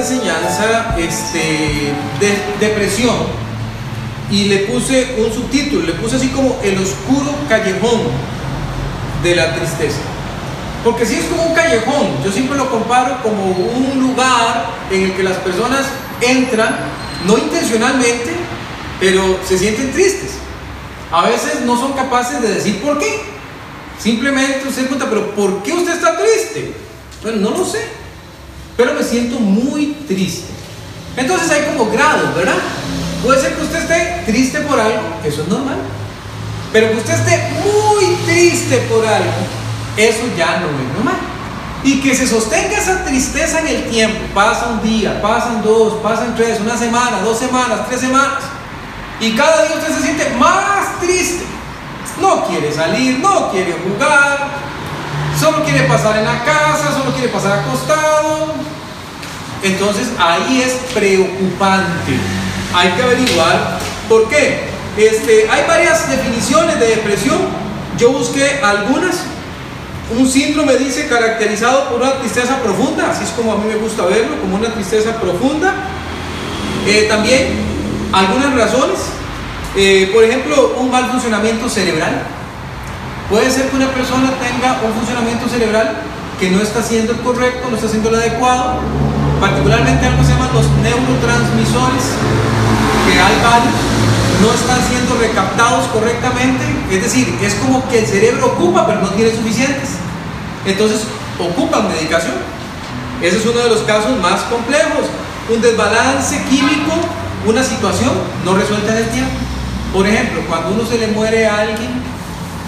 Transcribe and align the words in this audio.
enseñanza 0.00 0.96
este, 0.98 1.92
de 2.20 2.66
depresión 2.66 3.16
y 4.30 4.44
le 4.44 4.58
puse 4.58 5.16
un 5.18 5.32
subtítulo, 5.32 5.86
le 5.86 5.92
puse 5.94 6.16
así 6.16 6.28
como 6.28 6.58
el 6.62 6.78
oscuro 6.78 7.34
callejón 7.48 8.00
de 9.22 9.34
la 9.34 9.54
tristeza. 9.54 9.98
Porque 10.84 11.04
si 11.04 11.16
es 11.16 11.24
como 11.26 11.42
un 11.44 11.54
callejón, 11.54 12.22
yo 12.24 12.32
siempre 12.32 12.56
lo 12.56 12.70
comparo 12.70 13.22
como 13.22 13.44
un 13.44 14.00
lugar 14.00 14.66
en 14.90 15.04
el 15.04 15.12
que 15.14 15.22
las 15.22 15.36
personas 15.38 15.86
entran, 16.20 16.76
no 17.26 17.36
intencionalmente, 17.36 18.30
pero 18.98 19.38
se 19.46 19.58
sienten 19.58 19.92
tristes. 19.92 20.32
A 21.12 21.26
veces 21.26 21.62
no 21.66 21.78
son 21.78 21.92
capaces 21.92 22.40
de 22.40 22.54
decir 22.54 22.80
por 22.80 22.98
qué. 22.98 23.20
Simplemente 23.98 24.66
usted 24.66 24.82
pregunta, 24.82 25.06
pero 25.10 25.34
¿por 25.34 25.62
qué 25.62 25.72
usted 25.72 25.92
está 25.92 26.16
triste? 26.16 26.72
Bueno, 27.22 27.50
no 27.50 27.58
lo 27.58 27.64
sé, 27.66 27.80
pero 28.76 28.94
me 28.94 29.02
siento 29.02 29.38
muy 29.38 29.96
triste. 30.06 30.52
Entonces 31.16 31.50
hay 31.50 31.62
como 31.76 31.90
grados, 31.90 32.34
¿verdad? 32.34 32.54
Puede 33.22 33.40
ser 33.40 33.54
que 33.54 33.62
usted 33.62 33.78
esté 33.78 34.22
triste 34.26 34.60
por 34.60 34.80
algo, 34.80 35.00
eso 35.24 35.42
es 35.42 35.48
normal. 35.48 35.76
Pero 36.72 36.90
que 36.90 36.96
usted 36.98 37.14
esté 37.14 37.50
muy 37.64 38.14
triste 38.26 38.76
por 38.88 39.04
algo, 39.06 39.30
eso 39.96 40.22
ya 40.36 40.60
no 40.60 40.66
es 40.68 40.94
normal. 40.94 41.18
Y 41.82 42.00
que 42.00 42.14
se 42.14 42.26
sostenga 42.26 42.76
esa 42.76 43.04
tristeza 43.04 43.60
en 43.60 43.68
el 43.68 43.90
tiempo, 43.90 44.18
pasa 44.34 44.68
un 44.68 44.82
día, 44.82 45.20
pasan 45.20 45.62
dos, 45.62 45.94
pasan 46.02 46.34
tres, 46.36 46.60
una 46.60 46.76
semana, 46.76 47.20
dos 47.22 47.38
semanas, 47.38 47.80
tres 47.88 48.00
semanas. 48.00 48.38
Y 49.20 49.32
cada 49.32 49.66
día 49.66 49.76
usted 49.76 49.94
se 49.94 50.02
siente 50.02 50.30
más 50.38 51.00
triste. 51.00 51.44
No 52.20 52.46
quiere 52.46 52.72
salir, 52.72 53.18
no 53.18 53.50
quiere 53.50 53.72
jugar, 53.72 54.50
solo 55.40 55.64
quiere 55.64 55.84
pasar 55.84 56.18
en 56.18 56.24
la 56.26 56.44
casa, 56.44 56.92
solo 56.92 57.12
quiere 57.12 57.28
pasar 57.28 57.60
acostado. 57.60 58.52
Entonces 59.62 60.08
ahí 60.18 60.62
es 60.62 60.72
preocupante. 60.92 62.12
Hay 62.74 62.90
que 62.90 63.02
averiguar 63.02 63.78
por 64.08 64.28
qué. 64.28 64.68
Este, 64.96 65.48
hay 65.50 65.66
varias 65.66 66.10
definiciones 66.10 66.78
de 66.78 66.88
depresión. 66.88 67.38
Yo 67.96 68.12
busqué 68.12 68.60
algunas. 68.62 69.24
Un 70.16 70.28
síndrome 70.28 70.76
dice 70.76 71.06
caracterizado 71.06 71.88
por 71.88 72.02
una 72.02 72.18
tristeza 72.18 72.56
profunda, 72.56 73.12
así 73.12 73.22
es 73.22 73.30
como 73.30 73.52
a 73.52 73.58
mí 73.58 73.64
me 73.68 73.76
gusta 73.76 74.04
verlo, 74.06 74.40
como 74.40 74.56
una 74.56 74.74
tristeza 74.74 75.20
profunda. 75.20 75.72
Eh, 76.84 77.06
también 77.08 77.46
algunas 78.12 78.56
razones, 78.56 78.98
eh, 79.76 80.10
por 80.12 80.24
ejemplo, 80.24 80.74
un 80.78 80.90
mal 80.90 81.08
funcionamiento 81.10 81.68
cerebral. 81.68 82.39
Puede 83.30 83.48
ser 83.48 83.70
que 83.70 83.76
una 83.76 83.86
persona 83.94 84.34
tenga 84.42 84.80
un 84.82 84.92
funcionamiento 84.92 85.48
cerebral 85.48 86.02
que 86.40 86.50
no 86.50 86.60
está 86.60 86.82
siendo 86.82 87.12
el 87.12 87.20
correcto, 87.20 87.68
no 87.70 87.76
está 87.76 87.88
siendo 87.88 88.08
el 88.08 88.16
adecuado, 88.16 88.80
particularmente 89.40 90.04
algo 90.04 90.18
que 90.18 90.26
se 90.26 90.32
llaman 90.32 90.50
los 90.52 90.66
neurotransmisores, 90.82 92.04
que 93.06 93.14
hay 93.14 93.36
varios, 93.38 93.78
no 94.42 94.50
están 94.50 94.82
siendo 94.82 95.14
recaptados 95.14 95.86
correctamente, 95.94 96.64
es 96.90 97.02
decir, 97.04 97.38
es 97.40 97.54
como 97.54 97.88
que 97.88 98.00
el 98.00 98.06
cerebro 98.06 98.46
ocupa 98.46 98.84
pero 98.84 99.00
no 99.00 99.10
tiene 99.10 99.30
suficientes, 99.30 99.90
entonces 100.66 101.06
ocupan 101.38 101.86
medicación. 101.86 102.34
Ese 103.22 103.36
es 103.36 103.46
uno 103.46 103.60
de 103.60 103.68
los 103.68 103.82
casos 103.82 104.18
más 104.18 104.40
complejos, 104.50 105.06
un 105.48 105.62
desbalance 105.62 106.42
químico, 106.50 106.98
una 107.46 107.62
situación 107.62 108.10
no 108.44 108.56
resuelta 108.56 108.90
en 108.90 108.98
el 109.04 109.10
tiempo. 109.10 109.38
Por 109.92 110.04
ejemplo, 110.04 110.40
cuando 110.48 110.70
uno 110.70 110.84
se 110.84 110.98
le 110.98 111.06
muere 111.08 111.46
a 111.46 111.60
alguien, 111.60 112.09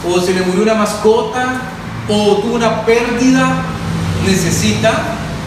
o 0.08 0.20
se 0.20 0.34
le 0.34 0.42
murió 0.42 0.62
una 0.62 0.74
mascota, 0.74 1.60
o 2.08 2.36
tuvo 2.38 2.54
una 2.54 2.84
pérdida, 2.84 3.62
necesita 4.26 4.92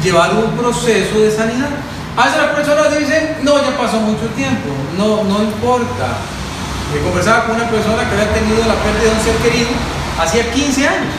llevar 0.03 0.31
un 0.33 0.51
proceso 0.57 1.19
de 1.19 1.31
sanidad. 1.31 1.69
A 2.17 2.25
veces 2.25 2.41
las 2.41 2.51
personas 2.51 2.97
dicen, 2.97 3.37
no, 3.43 3.61
ya 3.61 3.77
pasó 3.77 3.99
mucho 3.99 4.27
tiempo, 4.35 4.69
no, 4.97 5.23
no 5.23 5.43
importa. 5.43 6.17
Yo 6.93 7.03
conversaba 7.03 7.45
con 7.45 7.55
una 7.55 7.69
persona 7.69 8.07
que 8.07 8.15
había 8.15 8.33
tenido 8.33 8.59
la 8.59 8.75
pérdida 8.75 9.11
de 9.11 9.17
un 9.17 9.23
ser 9.23 9.35
querido 9.37 9.69
hacía 10.17 10.51
15 10.51 10.87
años. 10.87 11.13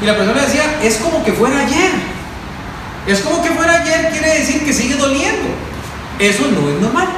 Y 0.00 0.04
la 0.04 0.16
persona 0.16 0.42
decía, 0.42 0.78
es 0.82 0.96
como 0.98 1.24
que 1.24 1.32
fuera 1.32 1.58
ayer. 1.58 1.92
Es 3.06 3.20
como 3.20 3.42
que 3.42 3.50
fuera 3.50 3.82
ayer, 3.82 4.10
quiere 4.10 4.38
decir 4.38 4.64
que 4.64 4.72
sigue 4.72 4.96
doliendo. 4.96 5.48
Eso 6.18 6.44
no 6.52 6.68
es 6.68 6.80
normal. 6.80 7.08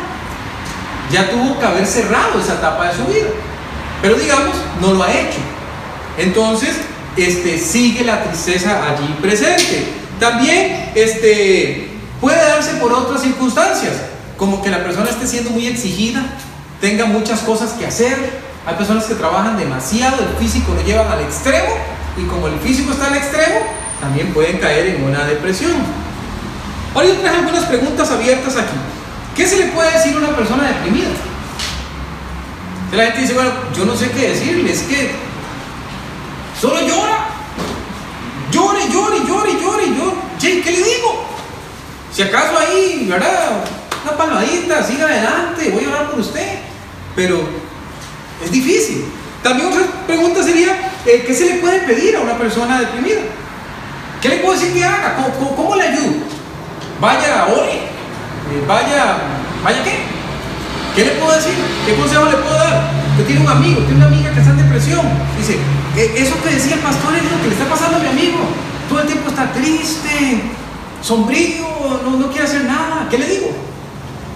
Ya 1.11 1.31
tuvo 1.31 1.59
que 1.59 1.67
haber 1.67 1.87
cerrado 1.87 2.41
esa 2.41 2.55
etapa 2.55 2.89
de 2.89 2.97
su 2.97 3.05
vida. 3.07 3.29
Pero 4.03 4.17
digamos, 4.17 4.55
no 4.81 4.95
lo 4.95 5.03
ha 5.03 5.13
hecho. 5.13 5.39
Entonces, 6.19 6.77
este, 7.17 7.59
sigue 7.59 8.05
la 8.05 8.25
tristeza 8.25 8.91
allí 8.91 9.17
presente. 9.21 9.87
También 10.21 10.91
este, 10.95 11.91
puede 12.21 12.37
darse 12.37 12.75
por 12.75 12.93
otras 12.93 13.23
circunstancias, 13.23 13.95
como 14.37 14.63
que 14.63 14.71
la 14.71 14.83
persona 14.83 15.11
esté 15.11 15.27
siendo 15.27 15.51
muy 15.51 15.67
exigida, 15.67 16.23
tenga 16.81 17.07
muchas 17.07 17.41
cosas 17.41 17.73
que 17.73 17.87
hacer. 17.87 18.49
Hay 18.67 18.75
personas 18.75 19.05
que 19.05 19.15
trabajan 19.15 19.57
demasiado, 19.57 20.17
el 20.23 20.37
físico 20.45 20.75
lo 20.75 20.83
llevan 20.83 21.11
al 21.11 21.21
extremo 21.21 21.69
y 22.17 22.25
como 22.25 22.49
el 22.49 22.59
físico 22.61 22.93
está 22.93 23.07
al 23.07 23.17
extremo, 23.17 23.61
también 24.01 24.33
pueden 24.33 24.59
caer 24.59 24.97
en 24.97 25.05
una 25.05 25.25
depresión. 25.25 25.73
Ahora 26.95 27.09
yo 27.09 27.15
traje 27.15 27.37
algunas 27.37 27.65
preguntas 27.65 28.11
abiertas 28.11 28.57
aquí. 28.57 28.77
¿Qué 29.37 29.47
se 29.47 29.57
le 29.57 29.67
puede 29.67 29.93
decir 29.93 30.15
a 30.15 30.19
una 30.19 30.37
persona 30.37 30.65
deprimida? 30.65 31.11
La 32.93 33.05
gente 33.05 33.21
dice, 33.21 33.35
bueno, 33.35 33.51
yo 33.77 33.85
no 33.85 33.95
sé 33.95 34.11
qué 34.11 34.29
decirle, 34.29 34.73
es 34.73 34.83
que 34.83 35.11
solo 36.59 36.81
llora. 36.81 37.27
Llore, 38.51 38.81
llore, 38.91 39.19
llore, 39.27 39.53
llore, 39.61 39.87
llore. 39.95 40.15
Che, 40.39 40.63
¿qué 40.63 40.71
le 40.71 40.79
digo? 40.79 41.27
Si 42.13 42.23
acaso 42.23 42.59
ahí, 42.59 43.07
¿verdad? 43.09 43.65
Una 44.05 44.17
palmadita, 44.17 44.83
siga 44.83 45.05
adelante, 45.05 45.71
voy 45.71 45.85
a 45.85 45.89
orar 45.89 46.11
por 46.11 46.21
usted. 46.21 46.61
Pero 47.15 47.41
es 48.43 48.51
difícil. 48.51 49.05
También 49.43 49.69
otra 49.69 49.83
pregunta 50.07 50.43
sería, 50.43 50.93
eh, 51.05 51.25
¿qué 51.27 51.35
se 51.35 51.45
le 51.45 51.55
puede 51.57 51.81
pedir 51.81 52.17
a 52.17 52.21
una 52.21 52.39
persona 52.39 52.81
deprimida? 52.81 53.21
¿Qué 54.23 54.31
le 54.31 54.37
puedo 54.39 54.59
decir 54.59 54.73
que 54.73 54.85
haga? 54.85 55.17
¿Cómo, 55.17 55.55
cómo, 55.55 55.77
le 55.77 55.89
ayudo? 55.89 56.15
Vaya, 57.01 57.47
ore. 57.47 57.73
Eh, 57.73 58.65
vaya, 58.67 59.19
¿vaya 59.63 59.85
qué? 59.85 60.18
¿Qué 60.95 61.05
le 61.05 61.11
puedo 61.13 61.33
decir? 61.35 61.55
¿Qué 61.87 61.95
consejo 61.95 62.25
le 62.27 62.37
puedo 62.37 62.55
dar? 62.55 62.91
Usted 63.13 63.27
tiene 63.27 63.41
un 63.43 63.49
amigo, 63.49 63.81
tiene 63.83 63.97
una 63.97 64.07
amiga 64.07 64.33
que 64.33 64.41
está 64.41 64.51
en 64.51 64.59
depresión. 64.59 65.01
Dice, 65.39 65.59
eso 66.17 66.43
que 66.43 66.55
decía 66.55 66.75
el 66.75 66.81
pastor 66.81 67.15
es 67.17 67.25
lo 67.25 67.41
que 67.43 67.49
le 67.49 67.55
está 67.55 67.69
pasando 67.69 67.97
a 67.97 68.01
mi 68.01 68.09
amigo. 68.09 68.39
Todo 68.89 69.01
el 69.01 69.07
tiempo 69.07 69.29
está 69.29 69.53
triste, 69.53 70.43
sombrío, 71.03 71.67
no, 72.05 72.17
no 72.17 72.31
quiere 72.31 72.47
hacer 72.47 72.65
nada. 72.65 73.07
¿Qué 73.11 73.19
le 73.19 73.27
digo? 73.27 73.51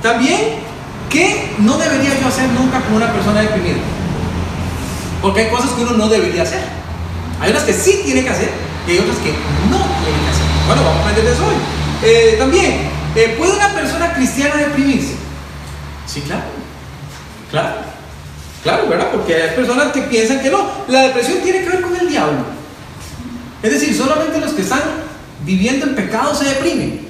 También, 0.02 0.58
¿qué 1.10 1.54
no 1.58 1.78
debería 1.78 2.18
yo 2.20 2.26
hacer 2.26 2.48
nunca 2.50 2.80
con 2.80 2.94
una 2.94 3.12
persona 3.12 3.40
deprimida? 3.40 3.78
Porque 5.20 5.42
hay 5.42 5.50
cosas 5.50 5.70
que 5.70 5.82
uno 5.82 5.92
no 5.92 6.08
debería 6.08 6.42
hacer. 6.42 6.62
Hay 7.40 7.50
unas 7.50 7.62
que 7.62 7.72
sí 7.72 8.02
tiene 8.04 8.22
que 8.22 8.30
hacer 8.30 8.50
y 8.86 8.90
hay 8.90 8.98
otras 8.98 9.16
que 9.18 9.30
no 9.70 9.78
tiene 9.78 10.18
que 10.18 10.30
hacer. 10.30 10.46
Bueno, 10.66 10.82
vamos 10.82 10.98
a 10.98 11.00
aprender 11.00 11.24
de 11.24 11.32
eso 11.32 11.46
hoy. 11.46 11.54
Eh, 12.02 12.36
también, 12.38 12.90
eh, 13.14 13.36
¿puede 13.38 13.56
una 13.56 13.68
persona 13.68 14.12
cristiana 14.12 14.56
deprimirse? 14.56 15.21
Sí, 16.12 16.20
claro. 16.20 16.42
Claro. 17.50 17.76
Claro, 18.62 18.88
¿verdad? 18.88 19.08
Porque 19.12 19.34
hay 19.34 19.56
personas 19.56 19.92
que 19.92 20.02
piensan 20.02 20.40
que 20.40 20.50
no. 20.50 20.68
La 20.88 21.02
depresión 21.02 21.38
tiene 21.42 21.62
que 21.62 21.70
ver 21.70 21.80
con 21.80 21.96
el 21.96 22.08
diablo. 22.08 22.44
Es 23.62 23.72
decir, 23.72 23.96
solamente 23.96 24.38
los 24.38 24.52
que 24.52 24.62
están 24.62 24.82
viviendo 25.44 25.86
en 25.86 25.94
pecado 25.94 26.34
se 26.34 26.44
deprimen. 26.44 27.08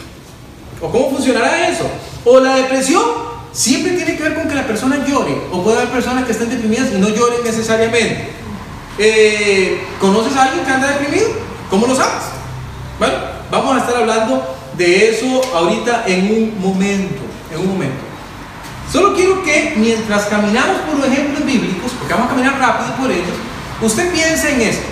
¿O 0.80 0.91
cómo 0.91 1.10
funcionará 1.10 1.68
eso? 1.68 1.84
O 2.24 2.41
la 2.41 2.56
depresión 2.56 3.02
siempre 3.52 3.92
tiene 3.92 4.16
que 4.16 4.22
ver 4.22 4.34
con 4.34 4.48
que 4.48 4.54
la 4.54 4.66
persona 4.66 5.04
llore. 5.06 5.36
O 5.50 5.62
puede 5.62 5.78
haber 5.78 5.91
personas 5.91 6.24
que 6.24 6.32
estén 6.32 6.50
deprimidas 6.50 6.92
y 6.92 6.98
no 6.98 7.08
lloren 7.08 7.42
necesariamente. 7.44 8.28
Eh, 8.98 9.80
¿Conoces 10.00 10.36
a 10.36 10.44
alguien 10.44 10.64
que 10.64 10.70
anda 10.70 10.88
deprimido? 10.88 11.27
¿Cómo 11.68 11.86
lo 11.86 11.97
sabes? 11.97 12.22
Bueno, 12.98 13.15
vamos 13.50 13.77
a 13.77 13.80
estar 13.80 13.97
hablando 13.97 14.56
de 14.77 15.10
eso 15.10 15.42
ahorita 15.54 16.04
en 16.06 16.24
un 16.27 16.60
momento. 16.60 17.22
En 17.53 17.60
un 17.60 17.68
momento. 17.68 18.11
Solo 18.92 19.15
quiero 19.15 19.42
que 19.42 19.72
mientras 19.77 20.27
caminamos 20.27 20.77
por 20.83 20.98
los 20.98 21.06
ejemplos 21.06 21.47
bíblicos, 21.47 21.92
porque 21.92 22.12
vamos 22.12 22.27
a 22.27 22.34
caminar 22.34 22.59
rápido 22.59 22.94
por 22.97 23.10
ellos, 23.10 23.34
usted 23.80 24.12
piense 24.12 24.53
en 24.53 24.60
esto. 24.60 24.86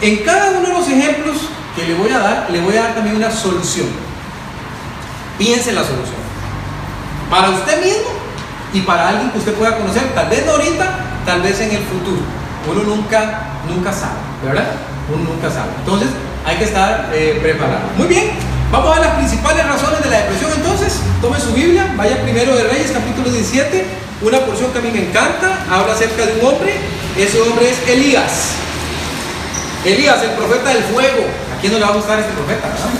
En 0.00 0.16
cada 0.24 0.50
uno 0.50 0.68
de 0.68 0.74
los 0.74 0.88
ejemplos 0.88 1.36
que 1.76 1.84
le 1.84 1.94
voy 1.94 2.10
a 2.10 2.18
dar, 2.18 2.50
le 2.50 2.60
voy 2.60 2.76
a 2.76 2.82
dar 2.82 2.94
también 2.96 3.14
una 3.14 3.30
solución. 3.30 3.86
Piense 5.38 5.70
en 5.70 5.76
la 5.76 5.84
solución. 5.84 6.16
Para 7.30 7.50
usted 7.50 7.84
mismo 7.84 8.10
y 8.74 8.80
para 8.80 9.10
alguien 9.10 9.30
que 9.30 9.38
usted 9.38 9.54
pueda 9.54 9.76
conocer, 9.76 10.12
tal 10.12 10.28
vez 10.28 10.44
no 10.44 10.52
ahorita, 10.52 10.98
tal 11.24 11.40
vez 11.40 11.60
en 11.60 11.70
el 11.70 11.84
futuro. 11.84 12.22
Uno 12.68 12.82
nunca, 12.82 13.42
nunca 13.68 13.92
sabe, 13.92 14.18
¿verdad? 14.44 14.72
Uno 15.08 15.22
nunca 15.22 15.48
sabe. 15.48 15.70
Entonces, 15.78 16.08
hay 16.44 16.56
que 16.56 16.64
estar 16.64 17.10
eh, 17.12 17.38
preparado. 17.40 17.90
Muy 17.96 18.08
bien, 18.08 18.32
Vamos 18.70 18.96
a 18.96 19.00
las 19.00 19.14
principales 19.14 19.64
razones 19.64 19.85
Tome 21.20 21.40
su 21.40 21.52
Biblia, 21.52 21.92
vaya 21.96 22.22
primero 22.22 22.54
de 22.54 22.62
Reyes, 22.62 22.92
capítulo 22.92 23.28
17, 23.28 23.84
una 24.22 24.38
porción 24.46 24.70
que 24.70 24.78
a 24.78 24.82
mí 24.82 24.90
me 24.92 25.08
encanta, 25.08 25.66
habla 25.68 25.92
acerca 25.92 26.24
de 26.24 26.38
un 26.38 26.46
hombre, 26.46 26.74
ese 27.18 27.40
hombre 27.40 27.70
es 27.70 27.88
Elías. 27.88 28.50
Elías, 29.84 30.22
el 30.22 30.30
profeta 30.30 30.70
del 30.70 30.84
fuego. 30.84 31.24
¿A 31.56 31.60
quién 31.60 31.72
no 31.72 31.78
le 31.80 31.84
va 31.84 31.90
a 31.90 31.94
gustar 31.94 32.20
este 32.20 32.32
profeta? 32.32 32.68
¿verdad? 32.68 32.90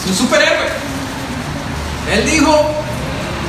Es 0.00 0.10
un 0.10 0.16
superhéroe. 0.16 0.66
Él 2.14 2.30
dijo, 2.30 2.70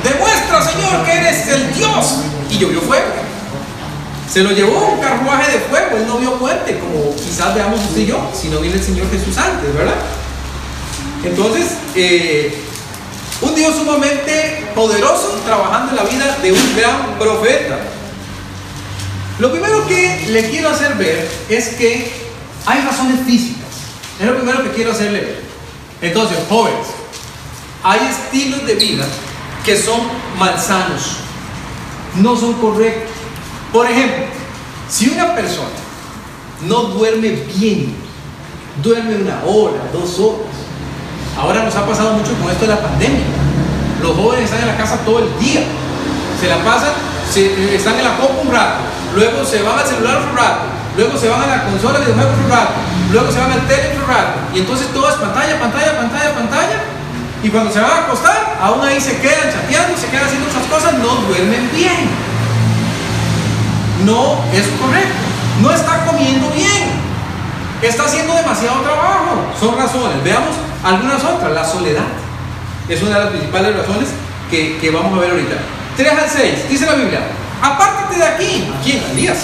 demuestra 0.04 0.62
Señor 0.62 1.04
que 1.06 1.12
eres 1.12 1.48
el 1.48 1.72
Dios. 1.72 2.18
Y 2.50 2.58
llovió 2.58 2.82
fuego. 2.82 3.06
Se 4.30 4.42
lo 4.42 4.50
llevó 4.50 4.92
un 4.92 5.00
carruaje 5.00 5.52
de 5.52 5.58
fuego, 5.60 5.96
él 5.96 6.06
no 6.06 6.18
vio 6.18 6.32
muerte, 6.32 6.78
como 6.78 7.16
quizás 7.16 7.54
veamos 7.54 7.80
usted 7.80 8.02
y 8.02 8.06
yo, 8.06 8.30
si 8.34 8.48
no 8.48 8.60
viene 8.60 8.76
el 8.76 8.84
Señor 8.84 9.10
Jesús 9.10 9.38
antes, 9.38 9.74
¿verdad? 9.74 9.94
Entonces, 11.24 11.68
eh, 11.94 12.67
un 13.40 13.54
Dios 13.54 13.76
sumamente 13.76 14.66
poderoso 14.74 15.40
trabajando 15.44 15.90
en 15.90 15.96
la 15.96 16.02
vida 16.04 16.38
de 16.42 16.52
un 16.52 16.76
gran 16.76 17.18
profeta. 17.18 17.78
Lo 19.38 19.52
primero 19.52 19.86
que 19.86 20.26
le 20.30 20.50
quiero 20.50 20.70
hacer 20.70 20.94
ver 20.94 21.30
es 21.48 21.68
que 21.70 22.10
hay 22.66 22.80
razones 22.82 23.20
físicas. 23.24 23.68
Es 24.18 24.26
lo 24.26 24.36
primero 24.36 24.64
que 24.64 24.70
quiero 24.70 24.90
hacerle 24.90 25.20
ver. 25.20 25.42
Entonces, 26.02 26.38
jóvenes, 26.48 26.86
hay 27.84 28.00
estilos 28.08 28.66
de 28.66 28.74
vida 28.74 29.06
que 29.64 29.76
son 29.76 30.00
malsanos, 30.38 31.18
no 32.16 32.36
son 32.36 32.54
correctos. 32.54 33.14
Por 33.72 33.88
ejemplo, 33.88 34.24
si 34.88 35.10
una 35.10 35.34
persona 35.34 35.68
no 36.66 36.84
duerme 36.84 37.30
bien, 37.30 37.94
duerme 38.82 39.16
una 39.16 39.42
hora, 39.44 39.78
dos 39.92 40.18
horas, 40.18 40.67
ahora 41.38 41.62
nos 41.62 41.74
ha 41.76 41.86
pasado 41.86 42.12
mucho 42.12 42.32
con 42.40 42.50
esto 42.50 42.66
de 42.66 42.74
la 42.74 42.80
pandemia. 42.80 43.24
Los 44.02 44.16
jóvenes 44.16 44.44
están 44.44 44.60
en 44.62 44.68
la 44.68 44.76
casa 44.76 44.98
todo 45.04 45.20
el 45.20 45.38
día, 45.38 45.62
se 46.40 46.48
la 46.48 46.58
pasan, 46.58 46.90
están 47.72 47.96
en 47.96 48.04
la 48.04 48.16
copa 48.16 48.34
un 48.42 48.52
rato, 48.52 48.78
luego 49.14 49.44
se 49.44 49.62
van 49.62 49.78
al 49.78 49.86
celular 49.86 50.18
un 50.30 50.36
rato, 50.36 50.60
luego 50.96 51.18
se 51.18 51.28
van 51.28 51.42
a 51.42 51.46
la 51.46 51.64
consola 51.64 51.98
de 51.98 52.06
videojuegos 52.06 52.38
un 52.44 52.50
rato, 52.50 52.72
luego 53.12 53.32
se 53.32 53.38
van 53.40 53.52
al 53.52 53.66
tele 53.66 53.96
un 53.96 54.06
rato, 54.06 54.38
y 54.54 54.58
entonces 54.60 54.86
todo 54.92 55.08
es 55.08 55.16
pantalla, 55.16 55.58
pantalla, 55.58 55.98
pantalla, 55.98 56.34
pantalla, 56.34 56.78
y 57.42 57.48
cuando 57.48 57.72
se 57.72 57.80
van 57.80 57.90
a 57.90 57.98
acostar, 58.06 58.56
aún 58.60 58.84
ahí 58.84 59.00
se 59.00 59.18
quedan 59.18 59.50
chateando, 59.50 59.96
se 59.96 60.06
quedan 60.06 60.26
haciendo 60.26 60.46
otras 60.46 60.66
cosas, 60.66 60.94
no 60.98 61.26
duermen 61.26 61.70
bien 61.74 62.28
no 64.04 64.38
es 64.52 64.66
correcto. 64.80 65.14
No 65.62 65.72
está 65.72 66.04
comiendo 66.06 66.48
bien. 66.50 67.08
Está 67.82 68.04
haciendo 68.04 68.34
demasiado 68.34 68.80
trabajo. 68.80 69.42
Son 69.58 69.76
razones. 69.76 70.22
Veamos 70.22 70.54
algunas 70.84 71.22
otras. 71.24 71.52
La 71.52 71.64
soledad 71.64 72.06
es 72.88 73.02
una 73.02 73.18
de 73.18 73.24
las 73.24 73.30
principales 73.30 73.76
razones 73.76 74.08
que, 74.50 74.90
vamos 74.92 75.16
a 75.16 75.20
ver 75.20 75.30
ahorita. 75.30 75.56
3 75.96 76.12
al 76.12 76.30
6. 76.30 76.68
Dice 76.68 76.86
la 76.86 76.94
Biblia. 76.94 77.20
Apártate 77.62 78.16
de 78.16 78.24
aquí. 78.24 78.68
¿Quién? 78.84 79.02
Elías. 79.12 79.38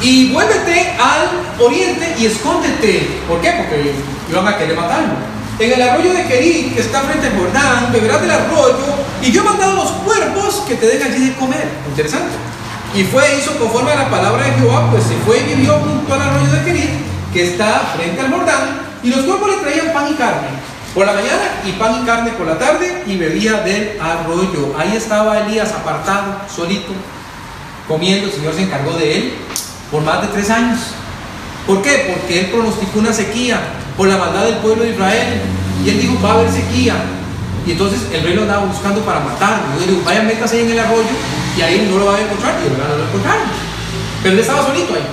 Y 0.00 0.32
vuélvete 0.32 0.96
al 0.98 1.64
oriente 1.64 2.14
y 2.18 2.26
escóndete. 2.26 3.20
¿Por 3.26 3.40
qué? 3.40 3.52
Porque 3.52 3.94
iban 4.30 4.46
a 4.46 4.56
querer 4.56 4.76
matarlo. 4.76 5.14
En 5.58 5.72
el 5.72 5.82
arroyo 5.82 6.12
de 6.12 6.24
Kerit, 6.26 6.74
que 6.74 6.80
está 6.80 7.00
frente 7.00 7.26
a 7.26 7.30
Jordán, 7.36 7.92
beberás 7.92 8.20
del 8.20 8.30
arroyo, 8.30 8.94
y 9.20 9.32
yo 9.32 9.40
he 9.40 9.44
mandado 9.44 9.72
los 9.72 9.90
cuerpos 9.90 10.62
que 10.68 10.76
te 10.76 10.86
den 10.86 11.02
allí 11.02 11.30
de 11.30 11.34
comer. 11.34 11.68
Interesante. 11.88 12.30
Y 12.94 13.02
fue, 13.02 13.24
hizo 13.36 13.58
conforme 13.58 13.90
a 13.90 13.96
la 13.96 14.08
palabra 14.10 14.44
de 14.44 14.52
Jehová, 14.52 14.88
pues 14.90 15.02
se 15.02 15.16
fue 15.26 15.40
y 15.40 15.56
vivió 15.56 15.74
junto 15.80 16.14
al 16.14 16.22
arroyo 16.22 16.52
de 16.52 16.64
Querit, 16.64 16.90
que 17.32 17.48
está 17.48 17.92
frente 17.96 18.20
al 18.20 18.30
Jordán, 18.30 18.87
y 19.02 19.10
los 19.10 19.20
cuerpos 19.20 19.50
le 19.50 19.56
traían 19.56 19.92
pan 19.92 20.10
y 20.10 20.14
carne 20.14 20.48
por 20.94 21.06
la 21.06 21.12
mañana 21.12 21.60
y 21.64 21.72
pan 21.72 22.02
y 22.02 22.06
carne 22.06 22.32
por 22.32 22.46
la 22.46 22.58
tarde 22.58 23.04
y 23.06 23.16
bebía 23.16 23.60
del 23.60 24.00
arroyo. 24.00 24.74
Ahí 24.76 24.96
estaba 24.96 25.38
Elías 25.40 25.72
apartado, 25.72 26.40
solito, 26.54 26.92
comiendo. 27.86 28.26
El 28.26 28.32
Señor 28.32 28.54
se 28.54 28.62
encargó 28.62 28.92
de 28.92 29.16
él 29.16 29.34
por 29.90 30.02
más 30.02 30.22
de 30.22 30.28
tres 30.28 30.50
años. 30.50 30.80
¿Por 31.66 31.82
qué? 31.82 32.12
Porque 32.12 32.40
él 32.40 32.46
pronosticó 32.46 32.98
una 32.98 33.12
sequía 33.12 33.60
por 33.96 34.08
la 34.08 34.16
maldad 34.16 34.44
del 34.44 34.56
pueblo 34.56 34.84
de 34.84 34.90
Israel. 34.90 35.40
Y 35.84 35.90
él 35.90 36.00
dijo, 36.00 36.20
va 36.24 36.30
a 36.30 36.34
haber 36.34 36.50
sequía. 36.50 36.96
Y 37.66 37.72
entonces 37.72 38.00
el 38.12 38.22
rey 38.22 38.34
lo 38.34 38.42
andaba 38.42 38.64
buscando 38.64 39.00
para 39.02 39.20
matarlo. 39.20 39.74
Yo 39.74 39.86
le 39.86 39.92
digo, 39.92 40.02
vaya, 40.04 40.22
métase 40.22 40.56
ahí 40.56 40.62
en 40.64 40.70
el 40.72 40.80
arroyo 40.80 41.04
y 41.56 41.60
ahí 41.60 41.88
no 41.90 41.98
lo 41.98 42.06
va 42.06 42.16
a 42.16 42.20
encontrar 42.20 42.54
y 42.64 42.70
no 42.70 42.96
lo 42.96 43.04
encontrar. 43.04 43.38
Pero 44.22 44.34
él 44.34 44.40
estaba 44.40 44.66
solito 44.66 44.94
ahí, 44.94 45.06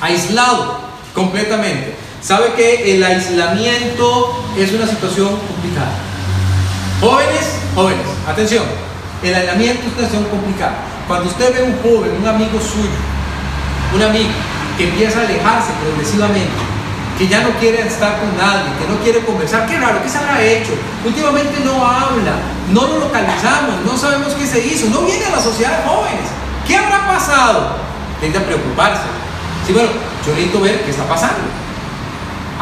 aislado 0.00 0.80
completamente. 1.14 1.96
Sabe 2.22 2.52
que 2.54 2.94
el 2.94 3.02
aislamiento 3.02 4.44
es 4.56 4.72
una 4.72 4.86
situación 4.86 5.28
complicada. 5.28 5.90
Jóvenes, 7.00 7.58
jóvenes, 7.74 8.06
atención, 8.28 8.62
el 9.24 9.34
aislamiento 9.34 9.80
es 9.80 9.86
una 9.86 10.06
situación 10.06 10.24
complicada. 10.30 10.76
Cuando 11.08 11.28
usted 11.28 11.52
ve 11.52 11.64
un 11.64 11.82
joven, 11.82 12.12
un 12.22 12.28
amigo 12.28 12.60
suyo, 12.60 12.94
un 13.92 14.02
amigo 14.02 14.30
que 14.78 14.84
empieza 14.84 15.18
a 15.18 15.22
alejarse 15.24 15.72
progresivamente, 15.82 16.62
que 17.18 17.26
ya 17.26 17.40
no 17.42 17.50
quiere 17.58 17.82
estar 17.82 18.20
con 18.20 18.30
nadie, 18.38 18.70
que 18.78 18.86
no 18.86 19.02
quiere 19.02 19.18
conversar. 19.26 19.66
Qué 19.66 19.76
raro, 19.78 20.00
¿qué 20.00 20.08
se 20.08 20.18
habrá 20.18 20.40
hecho? 20.40 20.78
Últimamente 21.04 21.58
no 21.64 21.84
habla, 21.84 22.38
no 22.70 22.86
lo 22.86 23.00
localizamos, 23.00 23.82
no 23.84 23.98
sabemos 23.98 24.32
qué 24.34 24.46
se 24.46 24.64
hizo, 24.64 24.86
no 24.90 25.02
viene 25.02 25.26
a 25.26 25.30
la 25.30 25.42
sociedad 25.42 25.76
de 25.76 25.88
jóvenes. 25.88 26.30
¿Qué 26.68 26.76
habrá 26.76 27.04
pasado? 27.04 27.78
Tiende 28.20 28.38
a 28.38 28.46
preocuparse. 28.46 29.10
Sí, 29.66 29.72
bueno, 29.72 29.90
yo 30.24 30.34
necesito 30.34 30.60
ver 30.60 30.84
qué 30.84 30.90
está 30.92 31.02
pasando. 31.08 31.50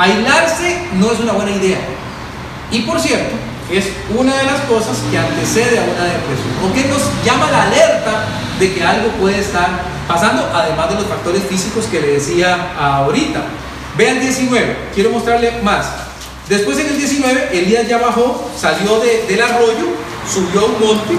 Aislarse 0.01 0.79
no 0.95 1.13
es 1.13 1.21
una 1.21 1.33
buena 1.33 1.51
idea. 1.51 1.79
Y 2.71 2.81
por 2.81 2.99
cierto, 2.99 3.37
es 3.71 3.85
una 4.17 4.35
de 4.35 4.45
las 4.45 4.61
cosas 4.63 4.97
que 5.11 5.19
antecede 5.19 5.79
a 5.79 5.83
una 5.83 6.05
depresión 6.05 6.55
o 6.65 6.73
que 6.73 6.85
nos 6.89 7.03
llama 7.23 7.51
la 7.51 7.65
alerta 7.65 8.25
de 8.59 8.73
que 8.73 8.83
algo 8.83 9.11
puede 9.21 9.41
estar 9.41 9.69
pasando, 10.09 10.51
además 10.55 10.89
de 10.89 10.95
los 10.95 11.05
factores 11.05 11.43
físicos 11.43 11.85
que 11.85 12.01
le 12.01 12.15
decía 12.15 12.73
ahorita. 12.79 13.43
Vean 13.99 14.21
19, 14.21 14.77
quiero 14.95 15.11
mostrarle 15.11 15.61
más. 15.63 15.87
Después 16.49 16.79
en 16.79 16.89
el 16.89 16.97
19, 16.97 17.51
Elías 17.53 17.87
ya 17.87 17.99
bajó, 17.99 18.51
salió 18.59 19.01
del 19.01 19.43
arroyo, 19.43 19.87
subió 20.33 20.61
a 20.61 20.65
un 20.65 20.81
monte, 20.81 21.15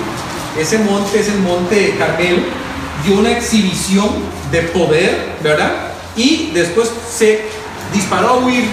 ese 0.59 0.79
monte 0.79 1.19
es 1.19 1.27
el 1.29 1.39
monte 1.39 1.95
Carmelo, 1.99 2.41
dio 3.05 3.19
una 3.19 3.31
exhibición 3.31 4.09
de 4.51 4.63
poder, 4.63 5.35
¿verdad? 5.43 5.71
Y 6.17 6.51
después 6.53 6.91
se 7.09 7.60
disparó 7.93 8.39
huir, 8.39 8.65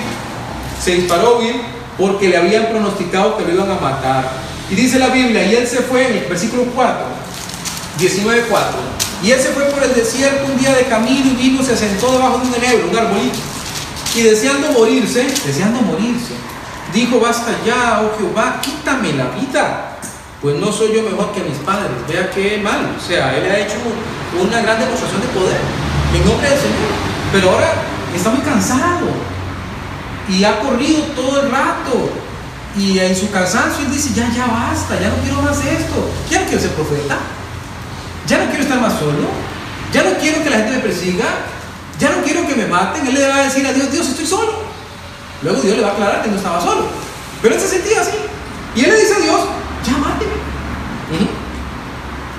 se 0.83 0.95
disparó 0.95 1.39
huir 1.39 1.57
porque 1.97 2.29
le 2.29 2.37
habían 2.37 2.67
pronosticado 2.67 3.37
que 3.37 3.45
lo 3.45 3.55
iban 3.55 3.71
a 3.71 3.81
matar. 3.81 4.31
Y 4.71 4.75
dice 4.75 4.99
la 4.99 5.09
Biblia, 5.09 5.45
y 5.45 5.57
él 5.57 5.67
se 5.67 5.79
fue 5.79 6.07
en 6.07 6.19
el 6.19 6.25
versículo 6.27 6.65
4, 6.75 6.95
19.4, 7.99 8.43
y 9.23 9.31
él 9.31 9.41
se 9.41 9.49
fue 9.49 9.65
por 9.65 9.83
el 9.83 9.95
desierto 9.95 10.53
un 10.53 10.59
día 10.59 10.75
de 10.75 10.85
camino 10.85 11.31
y 11.33 11.35
vino, 11.35 11.63
se 11.63 11.77
sentó 11.77 12.13
debajo 12.13 12.39
de 12.39 12.49
un 12.49 12.55
enebro, 12.55 12.91
un 12.91 12.99
arbolito 12.99 13.39
y 14.15 14.23
deseando 14.23 14.73
morirse, 14.73 15.25
deseando 15.45 15.81
morirse, 15.83 16.35
dijo, 16.93 17.21
basta 17.21 17.53
ya, 17.65 18.03
oh 18.03 18.19
Jehová, 18.19 18.61
quítame 18.63 19.13
la 19.13 19.27
vida, 19.31 19.99
pues 20.41 20.57
no 20.57 20.73
soy 20.73 20.95
yo 20.95 21.03
mejor 21.03 21.33
que 21.33 21.41
mis 21.41 21.59
padres. 21.59 21.93
Vea 22.09 22.31
qué 22.31 22.59
mal, 22.59 22.97
o 22.97 23.07
sea, 23.07 23.37
él 23.37 23.51
ha 23.51 23.59
hecho 23.59 23.77
una 24.41 24.61
gran 24.63 24.79
demostración 24.81 25.21
de 25.21 25.29
poder 25.29 25.61
en 26.15 26.25
nombre 26.25 26.49
del 26.49 26.59
Señor, 26.59 26.93
pero 27.33 27.51
ahora 27.51 27.73
está 28.15 28.31
muy 28.31 28.41
cansado 28.41 29.07
y 30.29 30.45
ha 30.45 30.61
corrido 30.61 31.03
todo 31.17 31.43
el 31.43 31.51
rato. 31.51 32.11
Y 32.77 32.99
en 32.99 33.17
su 33.17 33.31
cansancio 33.31 33.85
él 33.85 33.93
dice, 33.93 34.15
ya, 34.15 34.31
ya 34.33 34.47
basta, 34.47 35.01
ya 35.01 35.09
no 35.09 35.17
quiero 35.23 35.43
más 35.43 35.59
esto, 35.59 36.11
ya 36.31 36.41
no 36.41 36.47
quiero 36.47 36.61
ser 36.61 36.71
profeta, 36.73 37.19
ya 38.27 38.39
no 38.39 38.47
quiero 38.51 38.63
estar 38.63 38.81
más 38.81 38.99
solo, 38.99 39.27
ya 39.93 40.05
no 40.05 40.11
quiero 40.21 40.45
que 40.45 40.51
la 40.51 40.57
gente 40.59 40.73
me 40.73 40.79
persiga, 40.79 41.25
ya 41.99 42.11
no 42.11 42.23
quiero 42.23 42.47
que 42.47 42.55
me 42.55 42.67
maten, 42.67 43.07
él 43.07 43.15
le 43.15 43.27
va 43.27 43.37
a 43.37 43.45
decir 43.45 43.67
a 43.67 43.73
Dios, 43.73 43.91
Dios, 43.91 44.09
estoy 44.09 44.27
solo. 44.27 44.69
Luego 45.43 45.61
Dios 45.61 45.77
le 45.77 45.83
va 45.83 45.91
a 45.91 45.93
aclarar 45.93 46.23
que 46.23 46.31
no 46.31 46.37
estaba 46.37 46.61
solo. 46.61 46.87
Pero 47.43 47.55
él 47.55 47.61
se 47.61 47.69
sentía 47.69 48.01
así. 48.01 48.17
Y 48.75 48.85
él 48.85 48.91
le 48.91 49.01
dice 49.01 49.15
a 49.15 49.21
Dios, 49.21 49.41
ya 49.85 49.97
máteme. 49.99 50.33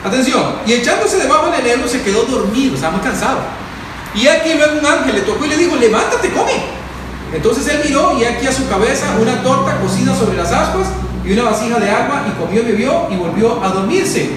Atención, 0.05 0.55
y 0.65 0.73
echándose 0.73 1.17
debajo 1.17 1.51
del 1.51 1.65
enebro 1.65 1.89
se 1.89 2.01
quedó 2.01 2.23
dormido, 2.23 2.75
estaba 2.75 2.95
muy 2.95 3.01
cansado. 3.01 3.39
Y 4.15 4.27
aquí 4.27 4.53
luego 4.55 4.79
un 4.79 4.85
ángel 4.85 5.15
le 5.15 5.21
tocó 5.21 5.45
y 5.45 5.49
le 5.49 5.57
dijo, 5.57 5.75
levántate, 5.75 6.29
come. 6.31 6.79
Entonces 7.33 7.67
él 7.67 7.81
miró 7.85 8.17
y 8.19 8.25
aquí 8.25 8.47
a 8.47 8.51
su 8.51 8.67
cabeza 8.67 9.05
una 9.21 9.43
torta 9.43 9.79
cocida 9.79 10.15
sobre 10.15 10.35
las 10.35 10.51
ascuas 10.51 10.87
y 11.23 11.33
una 11.33 11.43
vasija 11.43 11.79
de 11.79 11.89
agua 11.91 12.25
y 12.27 12.31
comió, 12.41 12.63
bebió 12.63 13.07
y 13.11 13.15
volvió 13.17 13.63
a 13.63 13.69
dormirse. 13.69 14.31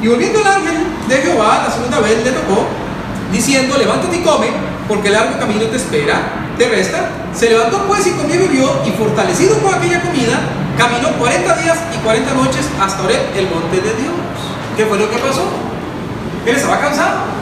Y 0.00 0.06
volviendo 0.06 0.40
el 0.40 0.46
ángel 0.46 0.76
de 1.08 1.16
Jehová 1.16 1.64
la 1.66 1.74
segunda 1.74 1.98
vez 2.00 2.24
le 2.24 2.30
tocó 2.30 2.66
diciendo, 3.32 3.76
levántate 3.76 4.18
y 4.18 4.20
come, 4.20 4.46
porque 4.86 5.08
el 5.08 5.14
largo 5.14 5.38
camino 5.38 5.64
te 5.66 5.76
espera, 5.76 6.20
te 6.56 6.68
resta. 6.68 7.10
Se 7.34 7.50
levantó 7.50 7.82
pues 7.86 8.06
y 8.06 8.10
comió 8.12 8.36
y 8.36 8.38
bebió, 8.38 8.70
y 8.86 8.90
fortalecido 8.92 9.58
con 9.58 9.74
aquella 9.74 10.00
comida, 10.00 10.38
caminó 10.78 11.10
40 11.18 11.56
días 11.56 11.78
y 11.94 11.98
40 12.04 12.34
noches 12.34 12.66
hasta 12.80 13.02
Oreb, 13.02 13.36
el 13.36 13.48
monte 13.50 13.76
de 13.76 13.92
Dios. 13.94 14.14
¿Qué 14.76 14.86
fue 14.86 14.98
lo 14.98 15.10
que 15.10 15.18
pasó? 15.18 15.42
Él 16.46 16.54
estaba 16.54 16.78
cansado. 16.80 17.35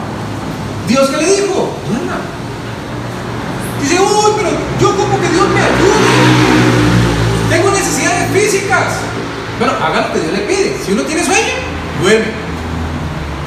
Dios 0.87 1.09
que 1.09 1.17
le 1.17 1.25
dijo, 1.25 1.75
duerma. 1.87 2.17
Dice, 3.81 3.99
uy, 3.99 4.31
pero 4.37 4.49
yo 4.79 4.95
como 4.95 5.19
que 5.19 5.29
Dios 5.29 5.47
me 5.49 5.61
ayude. 5.61 6.75
Tengo 7.49 7.71
necesidades 7.71 8.31
físicas. 8.31 8.93
Bueno, 9.57 9.73
haga 9.73 10.07
lo 10.07 10.13
que 10.13 10.19
Dios 10.19 10.33
le 10.33 10.39
pide. 10.39 10.77
Si 10.85 10.91
uno 10.91 11.03
tiene 11.03 11.23
sueño, 11.23 11.53
duerme. 12.01 12.25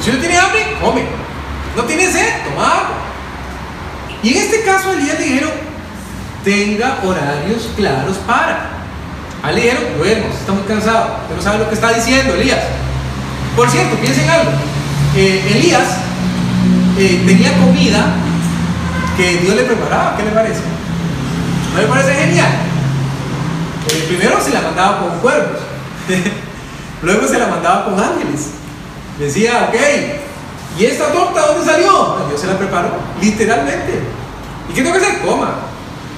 Si 0.03 0.09
uno 0.09 0.19
tiene 0.19 0.37
hambre, 0.37 0.77
come. 0.81 1.03
No 1.75 1.83
tiene 1.83 2.11
sed, 2.11 2.43
toma 2.45 2.65
agua. 2.65 2.97
Y 4.23 4.31
en 4.31 4.37
este 4.37 4.63
caso 4.63 4.91
Elías 4.91 5.19
le 5.19 5.25
dijeron, 5.25 5.51
tenga 6.43 6.99
horarios 7.03 7.69
claros 7.75 8.17
para. 8.27 8.69
A 9.43 9.51
le 9.51 9.61
dijeron, 9.61 9.83
duermos, 9.97 10.35
está 10.35 10.51
muy 10.51 10.63
cansado, 10.63 11.19
pero 11.27 11.37
no 11.37 11.41
sabe 11.41 11.59
lo 11.59 11.69
que 11.69 11.75
está 11.75 11.93
diciendo 11.93 12.33
Elías. 12.33 12.59
Por 13.55 13.69
cierto, 13.69 13.95
piensen 13.97 14.29
algo. 14.29 14.51
Eh, 15.15 15.53
Elías 15.55 16.08
eh, 16.97 17.23
tenía 17.25 17.53
comida 17.57 18.15
que 19.17 19.37
Dios 19.37 19.55
le 19.55 19.63
preparaba, 19.63 20.15
¿qué 20.17 20.23
le 20.23 20.31
parece? 20.31 20.61
¿No 21.73 21.81
le 21.81 21.87
parece 21.87 22.13
genial? 22.13 22.51
Eh, 23.91 24.05
primero 24.07 24.41
se 24.43 24.51
la 24.51 24.61
mandaba 24.61 24.99
con 24.99 25.19
cuervos, 25.19 25.59
luego 27.03 27.27
se 27.27 27.39
la 27.39 27.47
mandaba 27.47 27.85
con 27.85 27.99
ángeles. 27.99 28.51
Decía, 29.19 29.69
ok, 29.69 29.75
¿y 30.79 30.85
esta 30.85 31.11
torta 31.11 31.47
dónde 31.47 31.69
salió? 31.69 32.15
Pues 32.15 32.29
Dios 32.29 32.41
se 32.41 32.47
la 32.47 32.57
preparó, 32.57 32.91
literalmente. 33.21 34.03
¿Y 34.69 34.73
qué 34.73 34.81
tengo 34.81 34.97
que 34.97 35.05
hacer? 35.05 35.21
Coma. 35.21 35.55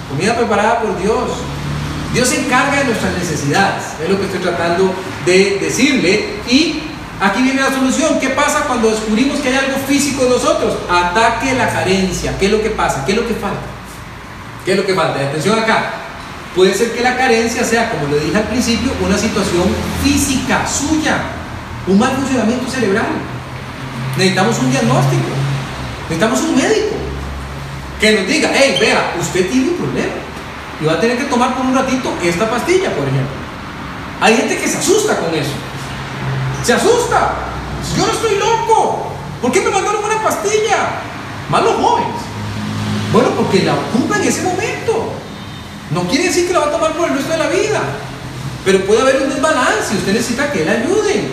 Comida 0.09 0.35
preparada 0.35 0.81
por 0.81 1.01
Dios. 1.01 1.29
Dios 2.13 2.27
se 2.27 2.41
encarga 2.41 2.79
de 2.79 2.85
nuestras 2.85 3.13
necesidades, 3.17 3.83
es 4.03 4.09
lo 4.09 4.17
que 4.19 4.25
estoy 4.25 4.41
tratando 4.41 4.93
de 5.25 5.59
decirle. 5.61 6.41
Y 6.49 6.90
aquí 7.21 7.41
viene 7.43 7.61
la 7.61 7.69
solución. 7.71 8.19
¿Qué 8.19 8.29
pasa 8.29 8.65
cuando 8.67 8.89
descubrimos 8.89 9.39
que 9.39 9.49
hay 9.49 9.55
algo 9.55 9.77
físico 9.87 10.23
en 10.23 10.29
nosotros? 10.31 10.75
Ataque 10.89 11.53
la 11.53 11.69
carencia. 11.69 12.37
¿Qué 12.37 12.47
es 12.47 12.51
lo 12.51 12.61
que 12.61 12.71
pasa? 12.71 13.05
¿Qué 13.05 13.11
es 13.13 13.17
lo 13.17 13.27
que 13.27 13.35
falta? 13.35 13.61
¿Qué 14.65 14.71
es 14.71 14.77
lo 14.77 14.85
que 14.85 14.95
falta? 14.95 15.19
Atención 15.19 15.57
acá. 15.57 15.93
Puede 16.55 16.73
ser 16.73 16.91
que 16.93 17.01
la 17.01 17.15
carencia 17.15 17.63
sea, 17.63 17.91
como 17.91 18.07
le 18.07 18.19
dije 18.19 18.35
al 18.35 18.43
principio, 18.43 18.91
una 19.01 19.17
situación 19.17 19.63
física 20.03 20.67
suya, 20.67 21.21
un 21.87 21.97
mal 21.97 22.11
funcionamiento 22.15 22.69
cerebral. 22.69 23.05
Necesitamos 24.17 24.59
un 24.59 24.71
diagnóstico, 24.71 25.29
necesitamos 26.09 26.41
un 26.41 26.55
médico 26.57 26.95
que 28.01 28.11
nos 28.11 28.27
diga, 28.27 28.51
hey, 28.53 28.77
vea, 28.81 29.13
usted 29.21 29.49
tiene 29.49 29.69
un 29.69 29.75
problema 29.75 30.13
y 30.81 30.85
va 30.85 30.93
a 30.93 30.99
tener 30.99 31.17
que 31.17 31.25
tomar 31.25 31.55
por 31.55 31.65
un 31.65 31.75
ratito 31.75 32.11
esta 32.21 32.49
pastilla, 32.49 32.89
por 32.89 33.07
ejemplo. 33.07 33.35
Hay 34.19 34.35
gente 34.35 34.57
que 34.57 34.67
se 34.67 34.77
asusta 34.77 35.17
con 35.17 35.33
eso. 35.33 35.53
Se 36.63 36.73
asusta. 36.73 37.33
Yo 37.97 38.05
no 38.05 38.11
estoy 38.11 38.37
loco. 38.37 39.07
¿Por 39.41 39.51
qué 39.51 39.61
me 39.61 39.71
mandaron 39.71 40.03
una 40.03 40.23
pastilla? 40.23 41.01
Más 41.49 41.63
los 41.63 41.75
jóvenes. 41.75 42.21
Bueno, 43.11 43.29
porque 43.35 43.63
la 43.63 43.73
ocupa 43.73 44.17
en 44.17 44.23
ese 44.23 44.43
momento. 44.43 45.13
No 45.91 46.07
quiere 46.07 46.25
decir 46.25 46.47
que 46.47 46.53
la 46.53 46.59
va 46.59 46.67
a 46.67 46.71
tomar 46.71 46.93
por 46.93 47.09
el 47.09 47.15
resto 47.15 47.31
de 47.31 47.37
la 47.37 47.49
vida. 47.49 47.81
Pero 48.63 48.85
puede 48.85 49.01
haber 49.01 49.23
un 49.23 49.29
desbalance 49.29 49.93
y 49.93 49.97
usted 49.97 50.13
necesita 50.13 50.51
que 50.51 50.63
le 50.63 50.71
ayude. 50.71 51.31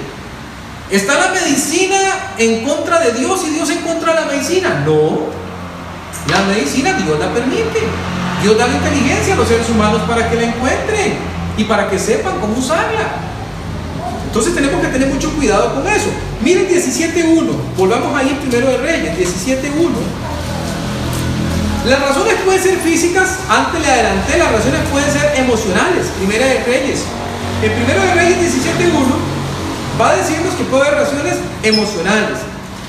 ¿Está 0.91 1.15
la 1.19 1.29
medicina 1.29 1.99
en 2.39 2.65
contra 2.65 2.99
de 2.99 3.13
Dios 3.13 3.43
y 3.47 3.51
Dios 3.51 3.69
en 3.71 3.83
contra 3.83 4.15
de 4.15 4.21
la 4.23 4.27
medicina? 4.27 4.83
No. 4.87 5.29
La 6.31 6.43
medicina 6.43 6.95
Dios 6.95 7.19
la 7.19 7.33
permite. 7.33 7.83
Dios 8.43 8.57
da 8.57 8.67
la 8.67 8.75
inteligencia 8.75 9.35
a 9.35 9.37
los 9.37 9.49
seres 9.49 9.69
humanos 9.69 10.01
para 10.09 10.31
que 10.31 10.37
la 10.37 10.45
encuentren 10.45 11.19
y 11.57 11.65
para 11.65 11.91
que 11.91 11.99
sepan 11.99 12.41
cómo 12.41 12.59
usarla. 12.59 13.29
Entonces 14.29 14.55
tenemos 14.55 14.83
que 14.83 14.89
tener 14.89 15.09
mucho 15.09 15.33
cuidado 15.33 15.75
con 15.75 15.89
eso. 15.89 16.11
Miren 16.43 16.69
17.1, 16.69 17.49
volvamos 17.79 18.15
ahí 18.15 18.39
primero 18.43 18.69
de 18.69 18.77
Reyes, 18.77 19.19
17.1. 19.19 19.89
Las 21.87 22.01
razones 22.01 22.35
pueden 22.45 22.63
ser 22.63 22.77
físicas, 22.77 23.39
antes 23.49 23.81
le 23.81 23.91
adelanté, 23.91 24.37
las 24.37 24.53
razones 24.53 24.81
pueden 24.93 25.11
ser 25.11 25.33
emocionales, 25.39 26.09
primera 26.19 26.45
de 26.45 26.63
Reyes. 26.65 27.01
El 27.63 27.73
primero 27.73 28.03
de 28.03 28.15
Reyes 28.15 28.37
17.1 28.39 29.99
va 29.99 30.11
a 30.11 30.17
decirnos 30.17 30.55
que 30.55 30.65
puede 30.65 30.87
haber 30.87 31.01
razones 31.01 31.37
emocionales. 31.63 32.39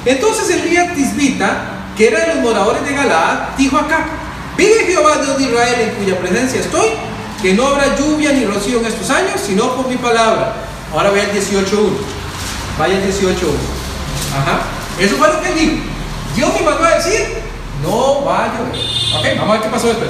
Entonces 0.05 0.49
Elías 0.49 0.93
Tisbita, 0.93 1.85
que 1.95 2.09
era 2.09 2.19
de 2.19 2.35
los 2.35 2.43
moradores 2.43 2.83
de 2.83 2.93
Galaad, 2.93 3.55
dijo 3.57 3.77
acá, 3.77 4.05
Vive 4.57 4.87
Jehová 4.87 5.19
Dios 5.23 5.37
de 5.37 5.43
Israel 5.45 5.75
en 5.79 6.03
cuya 6.03 6.19
presencia 6.19 6.59
estoy, 6.59 6.89
que 7.41 7.53
no 7.53 7.65
habrá 7.65 7.95
lluvia 7.95 8.33
ni 8.33 8.43
rocío 8.43 8.81
en 8.81 8.87
estos 8.87 9.09
años, 9.09 9.39
sino 9.47 9.73
por 9.73 9.87
mi 9.87 9.95
palabra. 9.95 10.68
Ahora 10.93 11.11
ve 11.11 11.21
el 11.21 11.31
18.1. 11.31 11.89
Vaya 12.77 12.95
el 12.95 13.03
18.1. 13.03 13.33
Ajá. 14.37 14.61
Eso 14.99 15.15
fue 15.15 15.27
lo 15.27 15.41
que 15.41 15.47
él 15.49 15.55
dijo. 15.55 15.75
Dios 16.35 16.53
me 16.53 16.61
mandó 16.61 16.85
a 16.85 16.95
decir, 16.95 17.39
no 17.81 18.25
va 18.25 18.45
a 18.45 18.47
llover. 18.47 18.79
Ok, 19.15 19.39
vamos 19.39 19.49
a 19.49 19.53
ver 19.53 19.61
qué 19.61 19.69
pasó 19.69 19.87
después. 19.87 20.09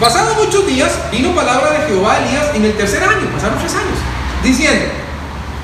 Pasados 0.00 0.36
muchos 0.36 0.66
días, 0.66 0.92
vino 1.10 1.34
palabra 1.34 1.72
de 1.72 1.86
Jehová 1.86 2.14
a 2.14 2.18
Elías 2.24 2.54
en 2.54 2.64
el 2.64 2.76
tercer 2.76 3.02
año, 3.02 3.28
pasaron 3.34 3.58
tres 3.58 3.72
años, 3.72 3.98
diciendo, 4.44 4.84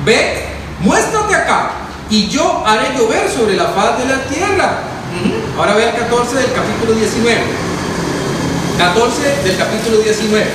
ve, 0.04 0.48
muéstrate 0.80 1.36
acá, 1.36 1.70
y 2.10 2.26
yo 2.28 2.64
haré 2.66 2.98
llover 2.98 3.30
sobre 3.30 3.54
la 3.54 3.66
faz 3.66 3.98
de 3.98 4.06
la 4.06 4.24
tierra. 4.24 4.78
Ahora 5.56 5.74
ve 5.74 5.88
el 5.88 5.94
14 5.94 6.36
del 6.36 6.52
capítulo 6.52 6.94
19. 6.94 7.40
14 8.76 9.22
del 9.44 9.56
capítulo 9.56 9.98
19. 9.98 10.46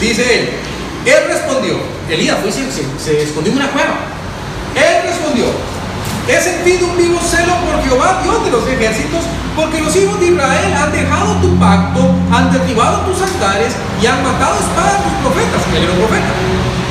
Dice 0.00 0.40
él, 0.40 0.50
él 1.06 1.24
respondió, 1.28 1.74
Elías 2.08 2.38
fue 2.42 2.52
se, 2.52 3.22
escondió 3.22 3.52
en 3.52 3.58
una 3.58 3.70
cueva. 3.70 3.96
Él 4.74 5.08
respondió, 5.08 5.46
he 6.28 6.40
sentido 6.40 6.88
un 6.88 6.96
vivo 6.96 7.18
celo 7.20 7.54
por 7.64 7.82
Jehová, 7.82 8.20
Dios 8.22 8.44
de 8.44 8.50
los 8.50 8.66
ejércitos, 8.68 9.24
porque 9.56 9.80
los 9.80 9.94
hijos 9.96 10.20
de 10.20 10.26
Israel 10.26 10.74
han 10.76 10.92
dejado 10.92 11.34
tu 11.40 11.58
pacto, 11.58 12.00
han 12.30 12.52
derribado 12.52 13.00
tus 13.08 13.20
altares 13.22 13.72
y 14.00 14.06
han 14.06 14.22
matado 14.22 14.60
espada 14.60 14.98
a 14.98 15.02
tus 15.02 15.12
profetas. 15.24 15.62
Él 15.74 15.84
era 15.84 15.94
profeta. 15.94 16.32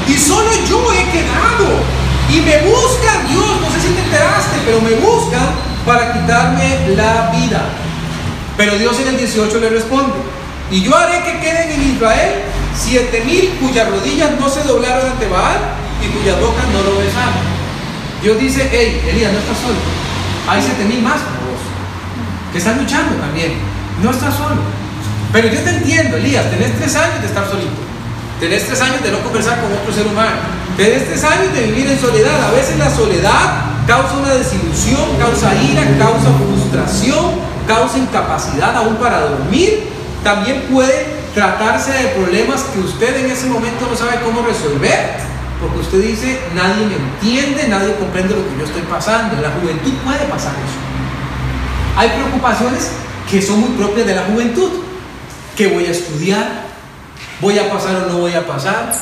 Y 0.08 0.18
solo 0.18 0.50
yo 0.68 0.82
he 0.92 1.06
quedado. 1.12 2.00
Y 2.30 2.42
me 2.42 2.58
buscan, 2.62 3.28
Dios, 3.28 3.46
no 3.62 3.72
sé 3.72 3.82
si 3.82 3.94
te 3.94 4.02
enteraste, 4.02 4.58
pero 4.66 4.82
me 4.82 4.94
buscan 5.02 5.50
para 5.86 6.14
quitarme 6.14 6.96
la 6.96 7.32
vida. 7.32 7.62
Pero 8.58 8.78
Dios 8.78 9.00
en 9.00 9.08
el 9.08 9.18
18 9.18 9.60
le 9.60 9.70
responde, 9.70 10.14
y 10.70 10.84
yo 10.84 10.96
haré 10.96 11.24
que 11.24 11.40
queden 11.40 11.72
en 11.72 11.96
Israel 11.96 12.44
siete 12.80 13.24
mil 13.26 13.58
cuyas 13.60 13.90
rodillas 13.90 14.32
no 14.40 14.50
se 14.50 14.64
doblaron 14.64 15.12
ante 15.12 15.28
Baal 15.28 15.60
y 16.02 16.08
cuyas 16.08 16.40
bocas 16.40 16.66
no 16.72 16.82
lo 16.82 16.98
besaron. 16.98 17.60
Dios 18.22 18.40
dice, 18.40 18.70
hey, 18.72 19.02
Elías, 19.10 19.34
no 19.34 19.40
estás 19.40 19.58
solo. 19.58 19.80
Hay 20.48 20.62
siete 20.62 20.86
mil 20.86 21.02
más 21.02 21.22
como 21.22 21.52
vos, 21.52 21.62
que 22.52 22.58
están 22.58 22.78
luchando 22.80 23.16
también. 23.16 23.54
No 24.02 24.12
estás 24.12 24.36
solo. 24.36 24.62
Pero 25.32 25.48
yo 25.48 25.60
te 25.60 25.70
entiendo, 25.70 26.18
Elías, 26.18 26.50
tenés 26.50 26.78
tres 26.78 26.96
años 26.96 27.22
de 27.22 27.28
estar 27.28 27.48
solito. 27.48 27.82
Tenés 28.40 28.66
tres 28.66 28.82
años 28.82 29.04
de 29.04 29.12
no 29.12 29.20
conversar 29.20 29.60
con 29.60 29.72
otro 29.72 29.94
ser 29.94 30.08
humano. 30.08 30.40
Tenés 30.78 31.06
tres 31.06 31.24
años 31.24 31.54
de 31.54 31.68
vivir 31.68 31.92
en 31.92 32.00
soledad. 32.00 32.42
A 32.48 32.52
veces 32.52 32.80
la 32.80 32.90
soledad 32.90 33.86
causa 33.86 34.18
una 34.18 34.34
desilusión, 34.34 35.18
causa 35.20 35.54
ira, 35.62 35.84
causa 36.00 36.32
frustración, 36.40 37.36
causa 37.68 37.98
incapacidad 37.98 38.76
aún 38.78 38.96
para 38.96 39.22
dormir. 39.22 39.90
También 40.24 40.68
puede 40.72 41.09
tratarse 41.34 41.92
de 41.92 42.08
problemas 42.10 42.62
que 42.74 42.80
usted 42.80 43.26
en 43.26 43.32
ese 43.32 43.48
momento 43.48 43.88
no 43.90 43.96
sabe 43.96 44.20
cómo 44.24 44.42
resolver, 44.42 45.18
porque 45.62 45.80
usted 45.80 46.02
dice, 46.02 46.40
nadie 46.56 46.86
me 46.86 46.96
entiende, 46.96 47.68
nadie 47.68 47.96
comprende 47.96 48.36
lo 48.36 48.48
que 48.50 48.58
yo 48.60 48.66
estoy 48.66 48.82
pasando. 48.84 49.36
En 49.36 49.44
la 49.44 49.52
juventud 49.52 49.94
puede 50.06 50.26
pasar 50.26 50.54
eso. 50.54 51.98
Hay 51.98 52.10
preocupaciones 52.10 52.92
que 53.30 53.42
son 53.42 53.60
muy 53.60 53.70
propias 53.70 54.08
de 54.08 54.16
la 54.16 54.24
juventud. 54.24 54.70
¿Qué 55.56 55.68
voy 55.68 55.86
a 55.86 55.92
estudiar? 55.92 56.70
¿Voy 57.42 57.60
a 57.60 57.70
pasar 57.70 57.96
o 57.98 58.08
no 58.08 58.20
voy 58.20 58.34
a 58.34 58.48
pasar? 58.48 58.94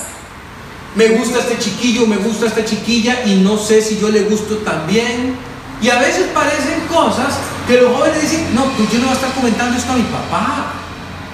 Me 0.96 1.10
gusta 1.10 1.40
este 1.40 1.60
chiquillo, 1.60 2.08
me 2.08 2.18
gusta 2.18 2.48
esta 2.48 2.66
chiquilla 2.66 3.24
y 3.26 3.36
no 3.36 3.58
sé 3.58 3.82
si 3.82 4.00
yo 4.00 4.10
le 4.10 4.24
gusto 4.24 4.58
también. 4.58 5.36
Y 5.80 5.90
a 5.90 6.00
veces 6.00 6.26
parecen 6.34 6.88
cosas 6.92 7.38
que 7.68 7.80
los 7.80 7.96
jóvenes 7.96 8.20
dicen, 8.20 8.56
no, 8.56 8.64
pues 8.72 8.92
yo 8.92 8.98
no 8.98 9.06
voy 9.06 9.14
a 9.14 9.20
estar 9.20 9.32
comentando 9.34 9.78
esto 9.78 9.92
a 9.92 9.96
mi 9.96 10.04
papá 10.04 10.77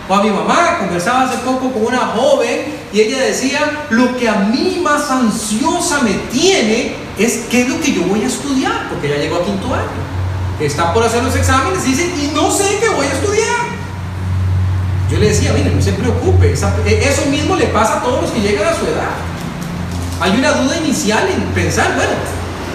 o 0.07 0.13
a 0.13 0.23
mi 0.23 0.29
mamá. 0.29 0.79
Conversaba 0.79 1.23
hace 1.23 1.37
poco 1.37 1.71
con 1.71 1.85
una 1.85 1.99
joven 1.99 2.61
y 2.91 3.01
ella 3.01 3.19
decía, 3.19 3.87
lo 3.89 4.17
que 4.17 4.29
a 4.29 4.35
mí 4.35 4.79
más 4.83 5.09
ansiosa 5.09 6.01
me 6.01 6.13
tiene 6.31 6.95
es 7.17 7.45
qué 7.49 7.61
es 7.63 7.69
lo 7.69 7.79
que 7.79 7.93
yo 7.93 8.03
voy 8.03 8.23
a 8.23 8.27
estudiar, 8.27 8.89
porque 8.89 9.09
ya 9.09 9.17
llegó 9.17 9.37
a 9.37 9.45
quinto 9.45 9.73
año. 9.73 10.03
Está 10.59 10.93
por 10.93 11.03
hacer 11.03 11.23
los 11.23 11.35
exámenes 11.35 11.85
y 11.85 11.91
dice, 11.91 12.05
y 12.05 12.31
no 12.33 12.51
sé 12.51 12.77
qué 12.79 12.89
voy 12.89 13.07
a 13.07 13.11
estudiar. 13.11 13.73
Yo 15.09 15.19
le 15.19 15.29
decía, 15.29 15.53
mire, 15.53 15.71
no 15.71 15.81
se 15.81 15.93
preocupe, 15.93 16.53
eso 16.53 17.25
mismo 17.29 17.55
le 17.55 17.65
pasa 17.67 17.99
a 17.99 18.03
todos 18.03 18.23
los 18.23 18.31
que 18.31 18.41
llegan 18.41 18.67
a 18.67 18.75
su 18.75 18.85
edad. 18.85 19.13
Hay 20.19 20.31
una 20.37 20.53
duda 20.53 20.77
inicial 20.77 21.27
en 21.27 21.41
pensar, 21.53 21.93
bueno, 21.95 22.13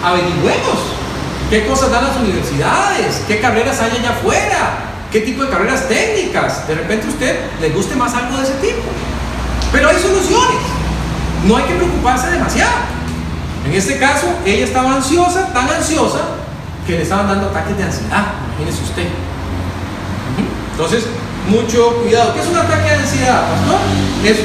averigüemos 0.05 0.79
qué 1.51 1.67
cosas 1.67 1.91
dan 1.91 2.05
las 2.05 2.17
universidades, 2.17 3.23
qué 3.27 3.41
carreras 3.41 3.81
hay 3.81 3.91
allá 3.91 4.11
afuera, 4.11 4.89
qué 5.11 5.21
tipo 5.21 5.43
de 5.43 5.51
carreras 5.51 5.89
técnicas. 5.89 6.67
De 6.67 6.75
repente 6.75 7.07
a 7.07 7.11
usted 7.11 7.39
le 7.61 7.71
guste 7.71 7.97
más 7.97 8.15
algo 8.15 8.37
de 8.37 8.45
ese 8.45 8.55
tipo. 8.55 8.83
Pero 9.73 9.89
hay 9.89 9.97
soluciones. 9.97 10.59
No 11.47 11.57
hay 11.57 11.65
que 11.65 11.75
preocuparse 11.75 12.31
demasiado. 12.31 12.73
En 13.67 13.75
este 13.75 13.99
caso, 13.99 14.27
ella 14.45 14.65
estaba 14.65 14.95
ansiosa, 14.95 15.53
tan 15.53 15.69
ansiosa, 15.69 16.21
que 16.87 16.93
le 16.93 17.03
estaban 17.03 17.29
dando 17.29 17.49
ataques 17.49 17.77
de 17.77 17.85
ansiedad. 17.85 18.25
Imagínese 18.57 18.83
usted. 18.83 19.09
Entonces, 20.73 21.05
mucho 21.49 21.97
cuidado. 22.03 22.35
¿Qué 22.35 22.41
es 22.41 22.47
un 22.47 22.57
ataque 22.57 22.89
de 22.89 22.97
ansiedad, 22.97 23.43
pastor? 23.51 23.81
Es 24.25 24.39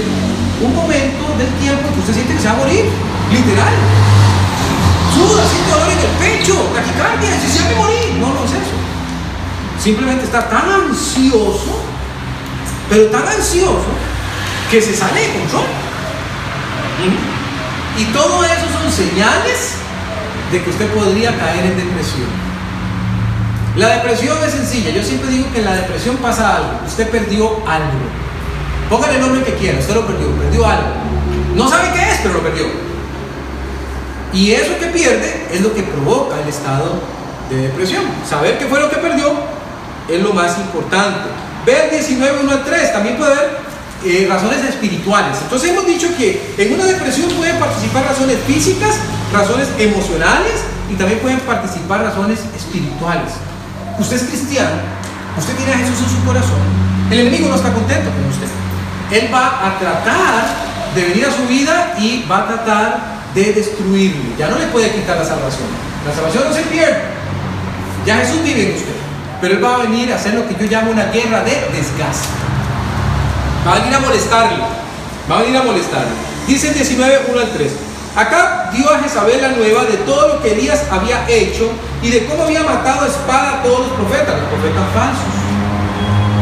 un 0.61 0.75
momento 0.75 1.23
del 1.37 1.49
tiempo 1.61 1.93
que 1.93 1.99
usted 1.99 2.13
siente 2.13 2.33
que 2.33 2.39
se 2.39 2.47
va 2.47 2.53
a 2.53 2.57
morir, 2.57 2.85
literal. 3.31 3.73
Suda, 5.13 5.43
siente 5.47 5.71
dolor 5.71 5.89
en 5.91 5.99
el 5.99 6.13
pecho, 6.19 6.55
taquicardia, 6.73 7.39
se 7.39 7.49
siente 7.49 7.75
morir. 7.75 8.17
No, 8.19 8.33
no 8.33 8.43
es 8.45 8.51
eso. 8.51 8.72
Simplemente 9.83 10.23
está 10.23 10.47
tan 10.47 10.71
ansioso, 10.71 11.83
pero 12.89 13.07
tan 13.07 13.27
ansioso, 13.27 13.83
que 14.71 14.81
se 14.81 14.95
sale 14.95 15.19
de 15.19 15.33
control. 15.39 15.65
Y 17.97 18.05
todo 18.05 18.45
eso 18.45 18.65
son 18.79 18.89
señales 18.89 19.73
de 20.53 20.63
que 20.63 20.69
usted 20.69 20.87
podría 20.93 21.37
caer 21.37 21.65
en 21.65 21.75
depresión. 21.75 22.27
La 23.75 23.89
depresión 23.89 24.37
es 24.45 24.53
sencilla. 24.53 24.91
Yo 24.91 25.03
siempre 25.03 25.29
digo 25.29 25.51
que 25.51 25.59
en 25.59 25.65
la 25.65 25.75
depresión 25.75 26.15
pasa 26.17 26.55
algo. 26.55 26.79
Usted 26.87 27.09
perdió 27.09 27.49
algo. 27.67 27.91
Póngale 28.89 29.15
el 29.15 29.21
nombre 29.21 29.43
que 29.43 29.53
quiera. 29.55 29.79
Usted 29.79 29.95
lo 29.95 30.07
perdió. 30.07 30.27
Perdió 30.27 30.65
algo. 30.65 30.89
No 31.55 31.67
sabe 31.67 31.91
qué 31.93 32.09
es, 32.09 32.19
pero 32.21 32.35
lo 32.35 32.39
perdió. 32.41 32.67
Y 34.31 34.51
eso 34.51 34.77
que 34.79 34.85
pierde 34.87 35.47
es 35.51 35.59
lo 35.59 35.73
que 35.73 35.83
provoca 35.83 36.39
el 36.39 36.47
estado 36.47 37.01
de 37.49 37.57
depresión. 37.63 38.03
Saber 38.27 38.57
qué 38.57 38.65
fue 38.67 38.79
lo 38.79 38.89
que 38.89 38.97
perdió 38.97 39.33
es 40.09 40.21
lo 40.21 40.33
más 40.33 40.57
importante. 40.57 41.29
Ver 41.65 41.91
19, 41.91 42.39
1 42.43 42.51
al 42.51 42.63
3. 42.63 42.93
También 42.93 43.17
puede 43.17 43.33
haber 43.33 43.57
eh, 44.05 44.27
razones 44.29 44.63
espirituales. 44.65 45.37
Entonces 45.43 45.69
hemos 45.69 45.85
dicho 45.85 46.09
que 46.17 46.55
en 46.57 46.73
una 46.73 46.83
depresión 46.83 47.29
pueden 47.31 47.57
participar 47.57 48.03
razones 48.03 48.37
físicas, 48.45 48.95
razones 49.31 49.69
emocionales 49.79 50.59
y 50.91 50.95
también 50.95 51.19
pueden 51.19 51.39
participar 51.39 52.03
razones 52.03 52.39
espirituales. 52.53 53.31
Usted 53.97 54.17
es 54.17 54.23
cristiano, 54.23 54.75
usted 55.37 55.55
tiene 55.55 55.73
a 55.73 55.77
Jesús 55.77 55.99
en 56.03 56.19
su 56.19 56.25
corazón, 56.25 56.59
el 57.11 57.19
enemigo 57.19 57.47
no 57.47 57.55
está 57.55 57.71
contento 57.71 58.09
con 58.09 58.25
usted. 58.25 58.47
Él 59.11 59.33
va 59.33 59.67
a 59.67 59.79
tratar 59.79 60.47
de 60.95 61.01
venir 61.01 61.25
a 61.25 61.31
su 61.31 61.47
vida 61.47 61.95
y 61.97 62.25
va 62.29 62.39
a 62.39 62.47
tratar 62.47 62.99
de 63.33 63.53
destruirlo. 63.53 64.35
Ya 64.37 64.49
no 64.49 64.57
le 64.57 64.67
puede 64.67 64.91
quitar 64.91 65.17
la 65.17 65.23
salvación. 65.23 65.67
La 66.05 66.13
salvación 66.13 66.43
no 66.45 66.53
se 66.53 66.63
pierde. 66.63 67.01
Ya 68.05 68.17
Jesús 68.17 68.43
vive 68.43 68.69
en 68.69 68.75
usted. 68.75 68.95
Pero 69.43 69.55
Él 69.55 69.63
va 69.65 69.75
a 69.75 69.77
venir 69.79 70.07
a 70.07 70.15
hacer 70.15 70.35
lo 70.35 70.47
que 70.47 70.55
yo 70.55 70.71
llamo 70.71 70.91
una 70.91 71.11
guerra 71.11 71.43
de 71.43 71.51
desgaste. 71.75 72.31
Va 73.67 73.75
a 73.75 73.79
venir 73.79 73.93
a 73.93 73.99
molestarlo. 73.99 74.63
Va 75.29 75.35
a 75.35 75.41
venir 75.41 75.57
a 75.57 75.63
molestarlo. 75.63 76.15
Dice 76.47 76.69
el 76.69 76.75
19, 76.75 77.27
1 77.27 77.41
al 77.41 77.51
3. 77.51 77.71
Acá 78.15 78.71
dio 78.71 78.89
a 78.89 78.99
Jezabel 78.99 79.41
la 79.41 79.49
nueva 79.49 79.83
de 79.83 79.97
todo 80.07 80.29
lo 80.29 80.41
que 80.41 80.53
Elías 80.53 80.83
había 80.89 81.27
hecho 81.27 81.69
y 82.01 82.09
de 82.09 82.25
cómo 82.25 82.45
había 82.45 82.63
matado 82.63 83.03
a 83.03 83.07
espada 83.07 83.59
a 83.59 83.63
todos 83.63 83.79
los 83.81 83.89
profetas, 83.99 84.31
los 84.31 84.47
profetas 84.47 84.87
falsos. 84.95 85.27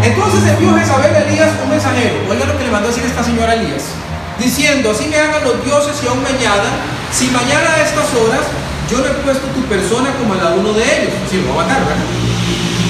Entonces 0.05 0.53
envió 0.53 0.77
Jezabel 0.77 1.15
a 1.15 1.19
Elías 1.25 1.49
un 1.57 1.71
mensajero. 1.71 2.29
Oiga 2.29 2.45
lo 2.45 2.55
que 2.55 2.65
le 2.65 2.69
mandó 2.69 2.87
a 2.89 2.91
decir 2.91 3.03
esta 3.03 3.23
señora 3.23 3.55
Elías. 3.55 3.97
Diciendo, 4.37 4.91
así 4.91 5.07
me 5.07 5.17
hagan 5.17 5.43
los 5.43 5.65
dioses 5.65 5.97
y 6.03 6.07
aún 6.07 6.21
me 6.21 6.29
si 6.29 7.31
mañana 7.31 7.65
a 7.65 7.81
estas 7.81 8.13
horas 8.13 8.45
yo 8.91 8.99
no 8.99 9.05
he 9.05 9.13
puesto 9.25 9.47
tu 9.57 9.61
persona 9.65 10.13
como 10.21 10.35
la 10.35 10.51
de 10.51 10.59
uno 10.59 10.73
de 10.73 10.83
ellos. 10.83 11.13
Así 11.25 11.41
lo 11.41 11.55
va 11.55 11.63
a 11.63 11.65
matar, 11.65 11.81
¿verdad? 11.81 12.30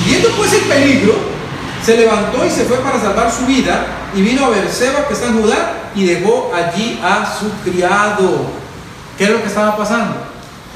Viendo 0.06 0.30
pues 0.32 0.54
el 0.54 0.62
peligro, 0.62 1.14
se 1.86 1.98
levantó 1.98 2.46
y 2.46 2.50
se 2.50 2.66
fue 2.66 2.78
para 2.78 3.00
salvar 3.00 3.32
su 3.32 3.46
vida 3.46 3.86
y 4.16 4.22
vino 4.22 4.46
a 4.46 4.50
Berseba 4.50 5.08
que 5.08 5.14
está 5.14 5.28
en 5.28 5.42
Judá 5.42 5.74
y 5.96 6.06
dejó 6.06 6.52
allí 6.54 7.00
a 7.04 7.26
su 7.26 7.50
criado. 7.64 8.48
¿Qué 9.18 9.26
es 9.26 9.30
lo 9.30 9.42
que 9.42 9.48
estaba 9.48 9.76
pasando? 9.78 10.16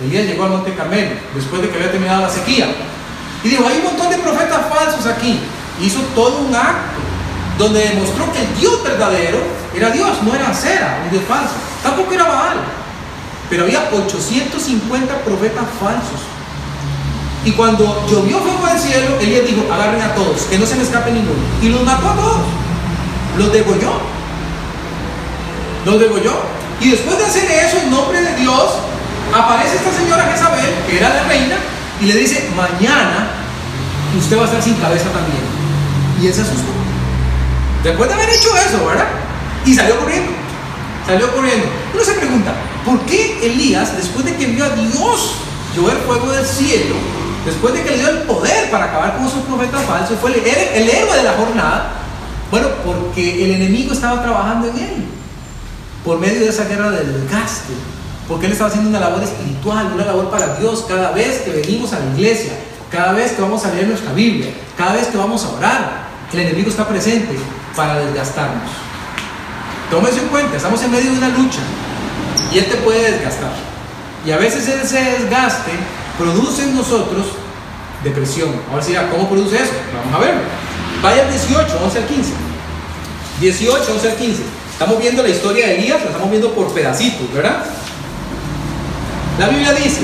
Elías 0.03 0.25
llegó 0.25 0.43
al 0.43 0.51
monte 0.51 0.73
Carmelo 0.73 1.15
después 1.33 1.61
de 1.61 1.69
que 1.69 1.75
había 1.77 1.91
terminado 1.91 2.21
la 2.23 2.29
sequía 2.29 2.67
y 3.43 3.49
dijo, 3.49 3.65
hay 3.67 3.77
un 3.77 3.83
montón 3.83 4.09
de 4.09 4.17
profetas 4.17 4.61
falsos 4.69 5.05
aquí. 5.05 5.39
Hizo 5.81 5.99
todo 6.13 6.39
un 6.39 6.55
acto 6.55 6.99
donde 7.57 7.89
demostró 7.89 8.31
que 8.31 8.41
el 8.41 8.55
Dios 8.57 8.83
verdadero 8.83 9.37
era 9.75 9.89
Dios, 9.89 10.23
no 10.23 10.33
era 10.33 10.53
Cera, 10.53 11.01
un 11.03 11.11
Dios 11.11 11.23
falso. 11.27 11.53
Tampoco 11.83 12.13
era 12.13 12.23
Baal. 12.23 12.57
Pero 13.49 13.63
había 13.63 13.89
850 13.91 15.19
profetas 15.19 15.65
falsos 15.79 16.34
y 17.45 17.51
cuando 17.51 18.03
llovió 18.09 18.39
fuego 18.39 18.65
del 18.65 18.79
cielo, 18.79 19.19
Elías 19.21 19.45
dijo, 19.45 19.71
agarren 19.71 20.01
a 20.01 20.15
todos, 20.15 20.41
que 20.49 20.57
no 20.57 20.65
se 20.65 20.75
me 20.75 20.81
escape 20.81 21.11
ninguno. 21.11 21.39
Y 21.61 21.69
los 21.69 21.83
mató 21.83 22.09
a 22.09 22.15
todos. 22.15 22.41
Los 23.37 23.53
degolló. 23.53 23.93
Los 25.85 25.99
degolló. 25.99 26.33
Y 26.81 26.89
después 26.89 27.19
de 27.19 27.25
hacer 27.25 27.43
eso 27.51 27.77
en 27.83 27.91
nombre 27.91 28.19
de 28.19 28.35
Dios, 28.37 28.77
aparece 29.31 29.75
esta 29.75 29.93
señora 29.93 30.23
Jezabel, 30.31 30.73
que 30.87 30.97
era 30.97 31.09
la 31.09 31.23
reina, 31.25 31.55
y 32.01 32.05
le 32.05 32.15
dice, 32.15 32.49
mañana 32.55 33.27
usted 34.17 34.37
va 34.37 34.41
a 34.41 34.45
estar 34.45 34.63
sin 34.63 34.73
cabeza 34.75 35.05
también. 35.11 35.43
Y 36.19 36.27
él 36.27 36.33
se 36.33 36.41
asustó. 36.41 36.71
Después 37.83 38.09
de 38.09 38.15
haber 38.15 38.29
hecho 38.29 38.49
eso, 38.57 38.87
¿verdad? 38.87 39.07
Y 39.65 39.75
salió 39.75 39.99
corriendo. 39.99 40.31
Salió 41.05 41.31
corriendo. 41.31 41.67
Uno 41.93 42.03
se 42.03 42.13
pregunta, 42.13 42.53
¿por 42.83 42.99
qué 43.01 43.37
Elías, 43.45 43.95
después 43.95 44.25
de 44.25 44.35
que 44.35 44.47
vio 44.47 44.65
a 44.65 44.69
Dios 44.69 45.35
llover 45.75 45.97
fuego 46.07 46.31
del 46.31 46.45
cielo, 46.45 46.95
después 47.45 47.73
de 47.73 47.83
que 47.83 47.91
le 47.91 47.97
dio 47.99 48.09
el 48.09 48.17
poder 48.23 48.69
para 48.71 48.85
acabar 48.85 49.15
con 49.15 49.25
esos 49.25 49.41
profetas 49.43 49.83
falsos, 49.85 50.17
fue 50.19 50.31
el, 50.31 50.89
héroe 50.89 51.17
de 51.17 51.23
la 51.23 51.33
jornada. 51.33 51.91
Bueno, 52.51 52.67
porque 52.85 53.45
el 53.45 53.61
enemigo 53.61 53.93
estaba 53.93 54.21
trabajando 54.21 54.67
en 54.67 54.77
él, 54.77 55.05
por 56.03 56.19
medio 56.19 56.41
de 56.41 56.49
esa 56.49 56.65
guerra 56.65 56.91
del 56.91 57.21
desgaste, 57.21 57.73
porque 58.27 58.47
él 58.47 58.51
estaba 58.51 58.69
haciendo 58.69 58.89
una 58.89 58.99
labor 58.99 59.23
espiritual, 59.23 59.91
una 59.93 60.05
labor 60.05 60.29
para 60.29 60.55
Dios 60.55 60.85
cada 60.87 61.11
vez 61.11 61.39
que 61.39 61.51
venimos 61.51 61.93
a 61.93 61.99
la 61.99 62.05
iglesia, 62.17 62.53
cada 62.91 63.13
vez 63.13 63.33
que 63.33 63.41
vamos 63.41 63.65
a 63.65 63.71
leer 63.71 63.87
nuestra 63.87 64.13
Biblia, 64.13 64.51
cada 64.77 64.93
vez 64.93 65.07
que 65.07 65.17
vamos 65.17 65.43
a 65.45 65.49
orar, 65.49 66.05
el 66.33 66.39
enemigo 66.39 66.69
está 66.69 66.87
presente 66.87 67.37
para 67.75 67.99
desgastarnos. 67.99 68.69
Tómese 69.89 70.19
en 70.19 70.27
cuenta, 70.27 70.57
estamos 70.57 70.81
en 70.83 70.91
medio 70.91 71.11
de 71.11 71.17
una 71.17 71.29
lucha 71.29 71.59
y 72.51 72.57
él 72.57 72.65
te 72.65 72.77
puede 72.77 73.11
desgastar. 73.11 73.51
Y 74.25 74.31
a 74.31 74.37
veces 74.37 74.67
ese 74.67 74.99
desgaste 75.19 75.71
produce 76.17 76.63
en 76.63 76.75
nosotros 76.75 77.25
depresión. 78.03 78.49
Ahora 78.71 78.83
sí, 78.83 78.93
¿cómo 79.11 79.29
produce 79.29 79.55
eso? 79.55 79.73
Vamos 79.93 80.13
a 80.15 80.25
verlo. 80.25 80.41
Vaya 81.01 81.23
al 81.23 81.29
18, 81.29 81.79
11 81.83 81.97
al 81.97 82.05
15. 82.05 82.31
18, 83.41 83.93
11 83.93 84.09
al 84.09 84.15
15. 84.15 84.43
Estamos 84.71 84.99
viendo 84.99 85.23
la 85.23 85.29
historia 85.29 85.67
de 85.67 85.77
Elías, 85.77 86.01
la 86.01 86.07
estamos 86.07 86.29
viendo 86.29 86.51
por 86.51 86.73
pedacitos, 86.73 87.31
¿verdad? 87.33 87.63
La 89.39 89.49
Biblia 89.49 89.73
dice, 89.73 90.01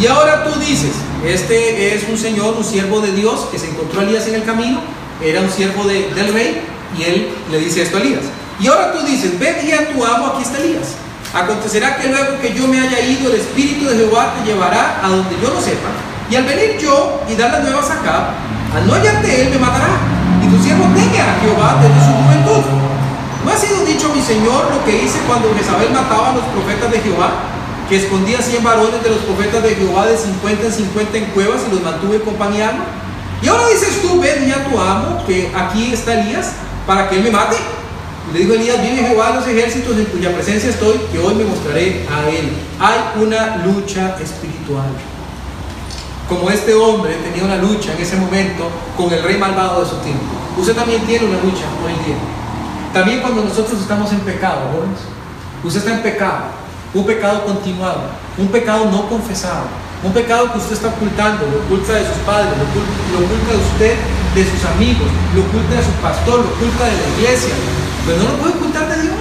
y 0.00 0.06
ahora 0.06 0.44
tú 0.44 0.58
dices, 0.60 0.92
este 1.24 1.94
es 1.94 2.08
un 2.08 2.18
señor, 2.18 2.54
un 2.56 2.64
siervo 2.64 3.00
de 3.00 3.12
Dios 3.12 3.46
que 3.50 3.58
se 3.58 3.68
encontró 3.70 4.00
a 4.00 4.04
Elías 4.04 4.26
en 4.28 4.36
el 4.36 4.44
camino, 4.44 4.80
era 5.22 5.40
un 5.40 5.50
siervo 5.50 5.84
de, 5.84 6.10
del 6.14 6.32
rey, 6.32 6.60
y 6.98 7.02
él 7.02 7.28
le 7.50 7.58
dice 7.58 7.82
esto 7.82 7.96
a 7.96 8.00
Elías. 8.00 8.22
Y 8.60 8.66
ahora 8.68 8.92
tú 8.92 9.04
dices, 9.04 9.38
ve 9.38 9.62
y 9.66 9.72
a 9.72 9.92
tu 9.92 10.04
amo, 10.04 10.26
aquí 10.28 10.42
está 10.42 10.58
Elías. 10.58 10.94
Acontecerá 11.36 11.96
que 11.96 12.08
luego 12.08 12.40
que 12.40 12.54
yo 12.54 12.66
me 12.66 12.80
haya 12.80 12.98
ido, 12.98 13.28
el 13.28 13.36
Espíritu 13.36 13.84
de 13.84 13.96
Jehová 13.96 14.32
te 14.32 14.50
llevará 14.50 15.04
a 15.04 15.08
donde 15.08 15.36
yo 15.36 15.52
lo 15.52 15.60
sepa. 15.60 15.92
Y 16.30 16.36
al 16.36 16.44
venir 16.44 16.78
yo 16.80 17.20
y 17.28 17.34
dar 17.34 17.52
las 17.52 17.62
nuevas 17.62 17.90
acá, 17.90 18.32
al 18.74 18.86
no 18.86 18.94
hallarte 18.94 19.42
él 19.42 19.50
me 19.50 19.58
matará. 19.58 20.00
Y 20.42 20.48
tu 20.48 20.56
siervo 20.64 20.84
teme 20.96 21.20
a 21.20 21.36
Jehová 21.44 21.76
desde 21.82 22.00
su 22.00 22.12
juventud. 22.16 22.64
¿No 23.44 23.52
ha 23.52 23.56
sido 23.56 23.84
dicho 23.84 24.08
mi 24.16 24.22
Señor 24.22 24.72
lo 24.72 24.82
que 24.86 25.04
hice 25.04 25.20
cuando 25.28 25.52
Jezabel 25.54 25.92
mataba 25.92 26.30
a 26.30 26.34
los 26.40 26.44
profetas 26.56 26.90
de 26.90 27.00
Jehová? 27.00 27.28
Que 27.88 27.98
escondía 27.98 28.40
100 28.40 28.64
varones 28.64 29.02
de 29.04 29.10
los 29.10 29.18
profetas 29.18 29.62
de 29.62 29.74
Jehová 29.74 30.06
de 30.06 30.16
50 30.16 30.64
en 30.64 30.72
50 30.72 31.18
en 31.18 31.24
cuevas 31.26 31.60
y 31.68 31.74
los 31.74 31.82
mantuve 31.82 32.18
con. 32.20 32.34
Y 33.42 33.48
ahora 33.48 33.68
dices 33.68 34.00
tú, 34.00 34.18
ven 34.20 34.48
ya 34.48 34.64
tu 34.64 34.80
amo, 34.80 35.22
que 35.26 35.52
aquí 35.54 35.92
está 35.92 36.18
Elías, 36.18 36.52
para 36.86 37.10
que 37.10 37.16
él 37.16 37.24
me 37.24 37.30
mate. 37.30 37.56
Le 38.32 38.40
dijo 38.40 38.54
Elías, 38.54 38.82
vive 38.82 39.06
Jehová 39.06 39.36
los 39.36 39.46
ejércitos 39.46 39.96
en 39.96 40.04
cuya 40.06 40.34
presencia 40.34 40.70
estoy, 40.70 40.98
que 41.12 41.18
hoy 41.18 41.34
me 41.36 41.44
mostraré 41.44 42.04
a 42.10 42.28
él. 42.28 42.50
Hay 42.80 43.22
una 43.22 43.58
lucha 43.58 44.16
espiritual. 44.20 44.90
Como 46.28 46.50
este 46.50 46.74
hombre 46.74 47.14
tenía 47.22 47.44
una 47.44 47.56
lucha 47.56 47.92
en 47.94 48.02
ese 48.02 48.16
momento 48.16 48.68
con 48.96 49.12
el 49.12 49.22
rey 49.22 49.38
malvado 49.38 49.84
de 49.84 49.90
su 49.90 49.96
tiempo. 49.98 50.24
Usted 50.58 50.74
también 50.74 51.02
tiene 51.02 51.26
una 51.26 51.38
lucha 51.38 51.66
hoy 51.84 51.92
día. 52.04 52.16
También 52.92 53.20
cuando 53.20 53.44
nosotros 53.44 53.80
estamos 53.80 54.10
en 54.10 54.18
pecado, 54.20 54.72
jóvenes. 54.74 54.98
Usted 55.62 55.80
está 55.80 55.94
en 55.94 56.02
pecado. 56.02 56.46
Un 56.94 57.06
pecado 57.06 57.44
continuado. 57.44 58.10
Un 58.38 58.48
pecado 58.48 58.90
no 58.90 59.08
confesado. 59.08 59.66
Un 60.02 60.12
pecado 60.12 60.50
que 60.50 60.58
usted 60.58 60.72
está 60.72 60.88
ocultando. 60.88 61.46
Lo 61.46 61.58
oculta 61.62 61.92
de 61.92 62.04
sus 62.04 62.18
padres. 62.26 62.50
Lo 62.58 62.64
oculta, 62.64 62.90
lo 63.12 63.18
oculta 63.24 63.52
de 63.52 63.58
usted, 63.58 63.94
de 64.34 64.50
sus 64.50 64.64
amigos. 64.74 65.06
Lo 65.32 65.42
oculta 65.42 65.76
de 65.76 65.84
su 65.84 65.92
pastor. 66.02 66.40
Lo 66.40 66.50
oculta 66.50 66.84
de 66.86 66.92
la 66.92 67.08
iglesia 67.20 67.54
pero 68.06 68.18
no 68.18 68.30
lo 68.30 68.38
puede 68.38 68.54
ocultar 68.54 68.88
de 68.88 69.02
Dios. 69.02 69.16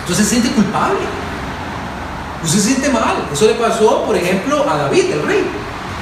Entonces 0.00 0.24
se 0.24 0.30
siente 0.30 0.50
culpable. 0.52 1.00
Usted 2.44 2.60
se 2.60 2.66
siente 2.66 2.88
mal. 2.88 3.28
Eso 3.32 3.46
le 3.46 3.54
pasó, 3.54 4.04
por 4.04 4.16
ejemplo, 4.16 4.64
a 4.70 4.76
David, 4.76 5.10
el 5.12 5.26
rey. 5.26 5.44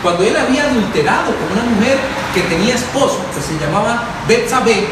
Cuando 0.02 0.22
él 0.22 0.36
había 0.36 0.64
adulterado 0.64 1.32
con 1.34 1.58
una 1.58 1.74
mujer 1.74 1.98
que 2.34 2.42
tenía 2.42 2.74
esposo, 2.74 3.18
que 3.34 3.40
se 3.40 3.58
llamaba 3.58 4.04
Betsabé, 4.28 4.86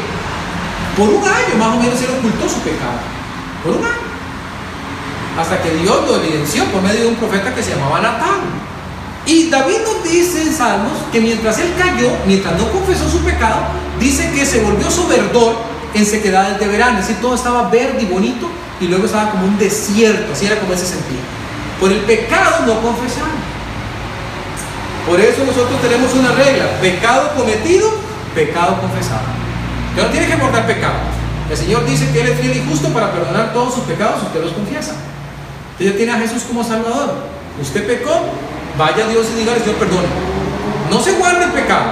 por 0.97 1.07
un 1.07 1.23
año 1.23 1.55
más 1.59 1.75
o 1.75 1.79
menos 1.79 2.01
él 2.01 2.09
ocultó 2.17 2.49
su 2.49 2.59
pecado. 2.61 2.99
Por 3.63 3.77
un 3.77 3.85
año. 3.85 4.05
Hasta 5.39 5.61
que 5.61 5.69
Dios 5.75 6.07
lo 6.07 6.15
evidenció 6.15 6.65
por 6.65 6.81
medio 6.81 7.01
de 7.01 7.07
un 7.07 7.15
profeta 7.15 7.53
que 7.53 7.61
se 7.61 7.75
llamaba 7.75 8.01
Natán. 8.01 8.41
Y 9.27 9.49
David 9.49 9.77
nos 9.83 10.03
dice 10.03 10.41
en 10.41 10.53
Salmos 10.53 10.93
que 11.11 11.19
mientras 11.19 11.59
él 11.59 11.73
cayó, 11.77 12.09
mientras 12.25 12.57
no 12.57 12.69
confesó 12.71 13.09
su 13.09 13.19
pecado, 13.19 13.57
dice 13.99 14.31
que 14.31 14.45
se 14.45 14.61
volvió 14.61 14.89
su 14.89 15.07
verdor 15.07 15.74
en 15.95 16.05
sequedades 16.05 16.59
de 16.59 16.67
verano, 16.67 16.99
es 16.99 17.07
decir, 17.07 17.21
todo 17.21 17.35
estaba 17.35 17.69
verde 17.69 18.01
y 18.01 18.05
bonito 18.05 18.49
y 18.81 18.87
luego 18.87 19.05
estaba 19.05 19.31
como 19.31 19.45
un 19.45 19.57
desierto, 19.57 20.33
así 20.33 20.45
era 20.45 20.59
como 20.59 20.73
él 20.73 20.77
se 20.77 20.85
sentía. 20.85 21.21
Por 21.79 21.91
el 21.91 21.99
pecado 21.99 22.65
no 22.65 22.81
confesar. 22.81 23.31
Por 25.07 25.19
eso 25.21 25.45
nosotros 25.45 25.81
tenemos 25.81 26.13
una 26.13 26.33
regla, 26.33 26.65
pecado 26.81 27.31
cometido, 27.35 27.89
pecado 28.33 28.81
confesado. 28.81 29.23
Usted 29.91 30.03
no 30.03 30.09
tiene 30.09 30.27
que 30.27 30.35
guardar 30.35 30.67
pecado, 30.67 30.95
El 31.49 31.55
Señor 31.55 31.85
dice 31.85 32.11
que 32.11 32.21
Él 32.21 32.27
es 32.27 32.39
fiel 32.39 32.57
y 32.57 32.69
justo 32.69 32.89
para 32.89 33.13
perdonar 33.13 33.53
todos 33.53 33.75
sus 33.75 33.83
pecados 33.85 34.23
usted 34.23 34.41
los 34.41 34.51
confiesa. 34.51 34.95
Usted 35.73 35.91
ya 35.91 35.95
tiene 35.95 36.11
a 36.11 36.17
Jesús 36.17 36.43
como 36.43 36.63
Salvador. 36.63 37.13
Usted 37.61 37.87
pecó, 37.87 38.11
vaya 38.77 39.05
a 39.05 39.07
Dios 39.07 39.27
y 39.33 39.39
dígale, 39.39 39.59
Señor, 39.59 39.75
perdone. 39.75 40.07
No 40.91 41.01
se 41.01 41.13
guarde 41.13 41.45
el 41.45 41.51
pecado. 41.51 41.91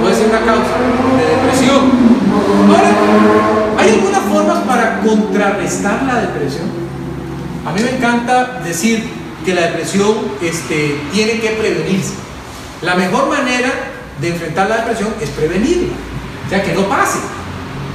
Puede 0.00 0.14
ser 0.14 0.28
una 0.28 0.40
causa 0.40 0.74
de 1.16 1.36
depresión. 1.36 2.17
Ahora, 2.68 2.90
¿hay 3.78 3.94
algunas 3.94 4.22
formas 4.22 4.58
para 4.64 5.00
contrarrestar 5.00 6.02
la 6.04 6.20
depresión? 6.20 6.66
A 7.66 7.72
mí 7.72 7.80
me 7.82 7.96
encanta 7.96 8.60
decir 8.64 9.08
que 9.44 9.54
la 9.54 9.62
depresión 9.62 10.14
este, 10.42 11.00
tiene 11.12 11.40
que 11.40 11.50
prevenirse. 11.50 12.14
La 12.82 12.94
mejor 12.94 13.28
manera 13.28 13.70
de 14.20 14.28
enfrentar 14.28 14.68
la 14.68 14.76
depresión 14.78 15.14
es 15.20 15.30
prevenirla. 15.30 15.94
O 16.46 16.48
sea, 16.48 16.62
que 16.62 16.72
no 16.72 16.88
pase. 16.88 17.18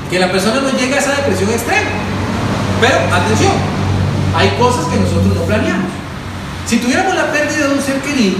Que 0.09 0.19
la 0.19 0.31
persona 0.31 0.61
no 0.61 0.69
llegue 0.77 0.93
a 0.93 0.99
esa 0.99 1.11
depresión 1.11 1.49
extrema. 1.49 1.89
Pero, 2.81 2.95
atención, 3.13 3.53
hay 4.35 4.49
cosas 4.59 4.85
que 4.85 4.99
nosotros 4.99 5.35
no 5.35 5.41
planeamos. 5.43 5.89
Si 6.65 6.77
tuviéramos 6.77 7.15
la 7.15 7.31
pérdida 7.31 7.67
de 7.67 7.73
un 7.73 7.81
ser 7.81 7.99
querido, 8.01 8.37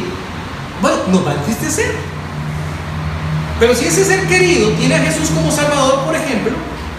bueno, 0.82 0.98
nos 1.10 1.26
va 1.26 1.32
a 1.32 1.36
entristecer. 1.36 2.13
Pero 3.64 3.76
si 3.76 3.86
ese 3.86 4.04
ser 4.04 4.28
querido 4.28 4.72
tiene 4.72 4.96
a 4.96 5.00
Jesús 5.00 5.30
como 5.30 5.50
Salvador, 5.50 6.04
por 6.04 6.14
ejemplo, 6.14 6.52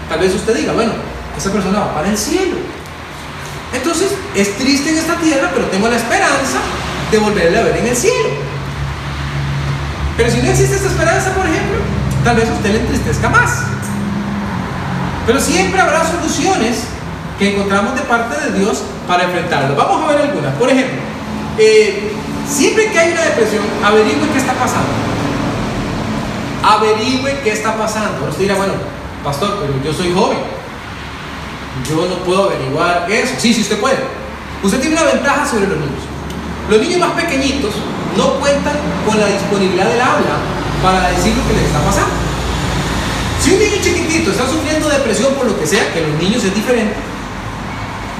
tal 0.08 0.18
vez 0.18 0.34
usted 0.34 0.56
diga, 0.56 0.72
bueno, 0.72 0.92
esa 1.36 1.52
persona 1.52 1.80
va 1.80 1.94
para 1.94 2.08
el 2.08 2.16
cielo. 2.16 2.56
Entonces, 3.74 4.12
es 4.34 4.56
triste 4.56 4.88
en 4.88 4.96
esta 4.96 5.14
tierra, 5.16 5.50
pero 5.52 5.66
tengo 5.66 5.88
la 5.88 5.96
esperanza 5.96 6.60
de 7.10 7.18
volverle 7.18 7.58
a 7.58 7.64
ver 7.64 7.76
en 7.76 7.88
el 7.88 7.94
cielo. 7.94 8.30
Pero 10.16 10.30
si 10.30 10.38
no 10.38 10.48
existe 10.48 10.76
esta 10.76 10.88
esperanza, 10.88 11.34
por 11.34 11.44
ejemplo, 11.44 11.76
tal 12.24 12.36
vez 12.36 12.48
usted 12.48 12.72
le 12.72 12.80
entristezca 12.80 13.28
más. 13.28 13.64
Pero 15.26 15.38
siempre 15.42 15.78
habrá 15.78 16.10
soluciones 16.10 16.84
que 17.38 17.56
encontramos 17.56 17.94
de 17.94 18.00
parte 18.00 18.40
de 18.40 18.58
Dios 18.58 18.84
para 19.06 19.24
enfrentarlo. 19.24 19.76
Vamos 19.76 20.02
a 20.02 20.14
ver 20.14 20.22
algunas. 20.22 20.54
Por 20.54 20.70
ejemplo, 20.70 20.96
eh, 21.58 22.10
siempre 22.48 22.90
que 22.90 22.98
hay 22.98 23.12
una 23.12 23.20
depresión, 23.20 23.64
averigüe 23.84 24.30
qué 24.32 24.38
está 24.38 24.54
pasando. 24.54 25.13
Averigüe 26.64 27.40
qué 27.42 27.52
está 27.52 27.76
pasando. 27.76 28.26
Usted 28.26 28.42
dirá, 28.42 28.54
bueno, 28.54 28.72
pastor, 29.22 29.58
pero 29.60 29.74
yo 29.84 29.92
soy 29.92 30.14
joven. 30.14 30.38
Yo 31.88 32.06
no 32.08 32.16
puedo 32.24 32.44
averiguar 32.44 33.06
eso. 33.10 33.34
Sí, 33.38 33.52
sí, 33.52 33.60
usted 33.60 33.78
puede. 33.78 33.98
Usted 34.62 34.80
tiene 34.80 34.96
una 34.96 35.04
ventaja 35.12 35.46
sobre 35.46 35.66
los 35.66 35.76
niños. 35.76 36.04
Los 36.70 36.80
niños 36.80 37.00
más 37.00 37.12
pequeñitos 37.12 37.74
no 38.16 38.40
cuentan 38.40 38.76
con 39.06 39.20
la 39.20 39.26
disponibilidad 39.26 39.86
del 39.86 40.00
habla 40.00 40.36
para 40.82 41.10
decir 41.10 41.36
lo 41.36 41.46
que 41.46 41.52
les 41.52 41.66
está 41.66 41.80
pasando. 41.80 42.14
Si 43.42 43.52
un 43.52 43.58
niño 43.58 43.76
chiquitito 43.82 44.30
está 44.30 44.48
sufriendo 44.48 44.88
depresión 44.88 45.34
por 45.34 45.44
lo 45.44 45.58
que 45.60 45.66
sea, 45.66 45.92
que 45.92 46.00
los 46.00 46.16
niños 46.16 46.42
es 46.44 46.54
diferente, 46.54 46.94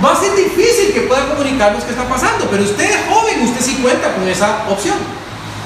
va 0.05 0.13
a 0.13 0.21
ser 0.21 0.37
difícil 0.37 0.93
que 0.93 1.03
pueda 1.03 1.29
comunicarnos 1.31 1.85
qué 1.85 1.91
está 1.91 2.07
pasando, 2.07 2.47
pero 2.51 2.65
usted 2.65 2.85
es 2.85 2.97
joven, 3.09 3.41
usted 3.43 3.65
sí 3.65 3.79
cuenta 3.83 4.13
con 4.15 4.29
esa 4.29 4.67
opción. 4.69 4.99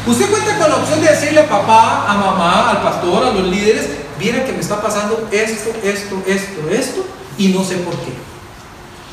Usted 0.08 0.30
cuenta 0.30 0.56
con 0.56 0.70
la 0.70 0.76
opción 0.76 1.02
de 1.02 1.08
decirle 1.08 1.40
a 1.40 1.48
papá, 1.48 2.06
a 2.08 2.14
mamá, 2.14 2.70
al 2.70 2.82
pastor, 2.82 3.26
a 3.26 3.30
los 3.30 3.46
líderes, 3.46 3.88
viera 4.18 4.42
que 4.42 4.52
me 4.54 4.60
está 4.60 4.80
pasando 4.80 5.28
esto, 5.30 5.70
esto, 5.84 6.22
esto, 6.26 6.70
esto, 6.70 7.06
y 7.36 7.48
no 7.48 7.62
sé 7.62 7.76
por 7.76 7.92
qué. 7.92 8.14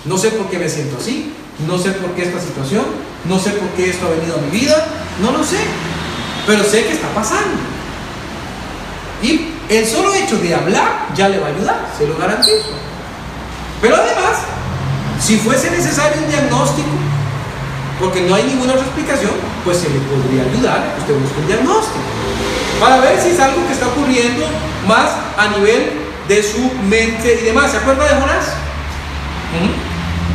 No 0.06 0.18
sé 0.18 0.30
por 0.30 0.50
qué 0.50 0.58
me 0.58 0.70
siento 0.70 0.96
así, 0.98 1.34
no 1.68 1.78
sé 1.78 1.92
por 1.92 2.12
qué 2.12 2.24
esta 2.24 2.40
situación, 2.40 2.86
no 3.26 3.38
sé 3.38 3.50
por 3.50 3.68
qué 3.72 3.90
esto 3.90 4.06
ha 4.06 4.12
venido 4.12 4.38
a 4.38 4.42
mi 4.42 4.58
vida, 4.58 4.88
no 5.22 5.34
lo 5.34 5.44
sé, 5.44 5.58
pero 6.48 6.64
sé 6.64 6.86
que 6.86 6.94
está 6.94 7.10
pasando. 7.10 7.60
Y 9.22 9.50
el 9.68 9.86
solo 9.86 10.14
hecho 10.14 10.38
de 10.38 10.56
hablar 10.56 11.10
ya 11.14 11.28
le 11.28 11.40
va 11.40 11.48
a 11.48 11.50
ayudar, 11.50 11.94
se 11.98 12.08
lo 12.08 12.18
garantizo. 12.18 12.70
Pero 13.82 13.98
además, 13.98 14.38
si 15.20 15.40
fuese 15.40 15.72
necesario 15.72 16.22
un 16.22 16.30
diagnóstico, 16.30 16.88
porque 18.00 18.22
no 18.22 18.36
hay 18.36 18.44
ninguna 18.44 18.74
otra 18.74 18.86
explicación, 18.86 19.32
pues 19.64 19.78
se 19.78 19.90
le 19.90 20.00
podría 20.00 20.44
ayudar 20.44 20.96
usted 21.00 21.20
busque 21.20 21.40
un 21.40 21.48
diagnóstico. 21.48 22.00
Para 22.80 23.00
ver 23.00 23.22
si 23.22 23.30
es 23.30 23.40
algo 23.40 23.66
que 23.68 23.74
está 23.74 23.88
ocurriendo 23.88 24.46
más 24.88 25.12
a 25.38 25.48
nivel 25.58 25.92
de 26.28 26.44
su 26.44 26.60
mente 26.84 27.40
y 27.42 27.46
demás. 27.46 27.72
¿Se 27.72 27.78
acuerda 27.78 28.04
de 28.04 28.20
Jonás? 28.20 28.46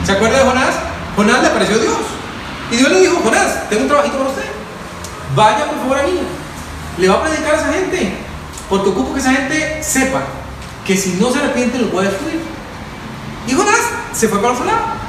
¿Se 0.04 0.12
acuerda 0.12 0.38
de 0.38 0.44
Jonás? 0.44 0.74
Jonás 1.16 1.42
le 1.42 1.48
apareció 1.48 1.78
Dios. 1.78 1.98
Y 2.70 2.76
Dios 2.76 2.90
le 2.90 3.00
dijo, 3.00 3.20
Jonás, 3.22 3.68
tengo 3.68 3.82
un 3.82 3.88
trabajito 3.88 4.16
para 4.16 4.30
usted. 4.30 4.46
Vaya 5.34 5.66
por 5.66 5.78
favor 5.80 5.98
a 5.98 6.02
mí. 6.04 6.20
Le 6.98 7.08
va 7.08 7.16
a 7.16 7.22
predicar 7.22 7.54
a 7.54 7.56
esa 7.58 7.72
gente. 7.72 8.14
Porque 8.68 8.88
ocupo 8.88 9.14
que 9.14 9.20
esa 9.20 9.32
gente 9.32 9.82
sepa 9.82 10.22
que 10.86 10.96
si 10.96 11.14
no 11.20 11.30
se 11.30 11.40
arrepiente 11.40 11.78
los 11.78 11.92
voy 11.92 12.06
a 12.06 12.08
destruir. 12.08 12.40
Y 13.46 13.52
Jonás 13.52 13.80
se 14.12 14.28
fue 14.28 14.40
para 14.40 14.54
otro 14.54 14.64
lado. 14.64 14.99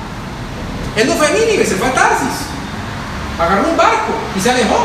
Él 0.96 1.08
no 1.08 1.14
fue 1.16 1.28
a 1.28 1.32
Nínive, 1.32 1.66
se 1.66 1.76
fue 1.76 1.88
a 1.88 1.94
Tarsis. 1.94 2.48
Agarró 3.40 3.70
un 3.70 3.78
barco 3.78 4.14
y 4.36 4.42
se 4.42 4.52
alejó. 4.52 4.78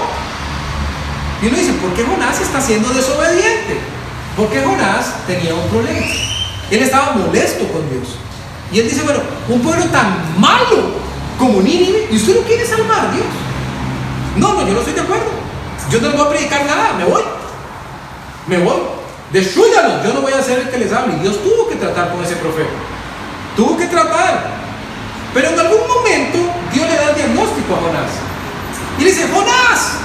Y 1.42 1.46
uno 1.46 1.56
dice, 1.56 1.72
¿por 1.74 1.92
qué 1.94 2.04
Jonás 2.04 2.40
está 2.40 2.60
siendo 2.60 2.88
desobediente? 2.90 3.78
Porque 4.36 4.62
Jonás 4.62 5.26
tenía 5.26 5.54
un 5.54 5.68
problema. 5.68 6.06
Él 6.70 6.82
estaba 6.82 7.12
molesto 7.12 7.66
con 7.68 7.88
Dios. 7.90 8.16
Y 8.72 8.80
él 8.80 8.88
dice, 8.88 9.02
bueno, 9.02 9.20
un 9.48 9.60
pueblo 9.60 9.84
tan 9.86 10.40
malo 10.40 11.06
como 11.38 11.60
Nínive, 11.60 12.08
y 12.10 12.16
usted 12.16 12.36
no 12.36 12.46
quiere 12.46 12.66
salvar 12.66 13.12
Dios. 13.12 13.26
No, 14.36 14.54
no, 14.54 14.66
yo 14.66 14.74
no 14.74 14.80
estoy 14.80 14.94
de 14.94 15.00
acuerdo. 15.00 15.26
Yo 15.90 16.00
no 16.00 16.08
le 16.08 16.16
voy 16.16 16.26
a 16.26 16.30
predicar 16.30 16.66
nada, 16.66 16.94
me 16.96 17.04
voy. 17.04 17.22
Me 18.46 18.58
voy. 18.58 18.80
Destruyanlo, 19.32 20.04
yo 20.04 20.14
no 20.14 20.20
voy 20.20 20.32
a 20.32 20.42
ser 20.42 20.60
el 20.60 20.70
que 20.70 20.78
les 20.78 20.92
hable. 20.92 21.16
Y 21.16 21.20
Dios 21.20 21.42
tuvo 21.42 21.68
que 21.68 21.76
tratar 21.76 22.12
con 22.12 22.24
ese 22.24 22.36
profeta. 22.36 22.70
Tuvo 23.56 23.76
que 23.76 23.86
tratar. 23.86 24.65
Pero 25.36 25.50
en 25.50 25.60
algún 25.60 25.86
momento 25.86 26.38
Dios 26.72 26.88
le 26.88 26.96
da 26.96 27.10
el 27.10 27.14
diagnóstico 27.14 27.74
a 27.74 27.80
Jonás. 27.82 28.10
Y 28.98 29.04
le 29.04 29.10
dice, 29.10 29.28
Jonás, 29.28 29.98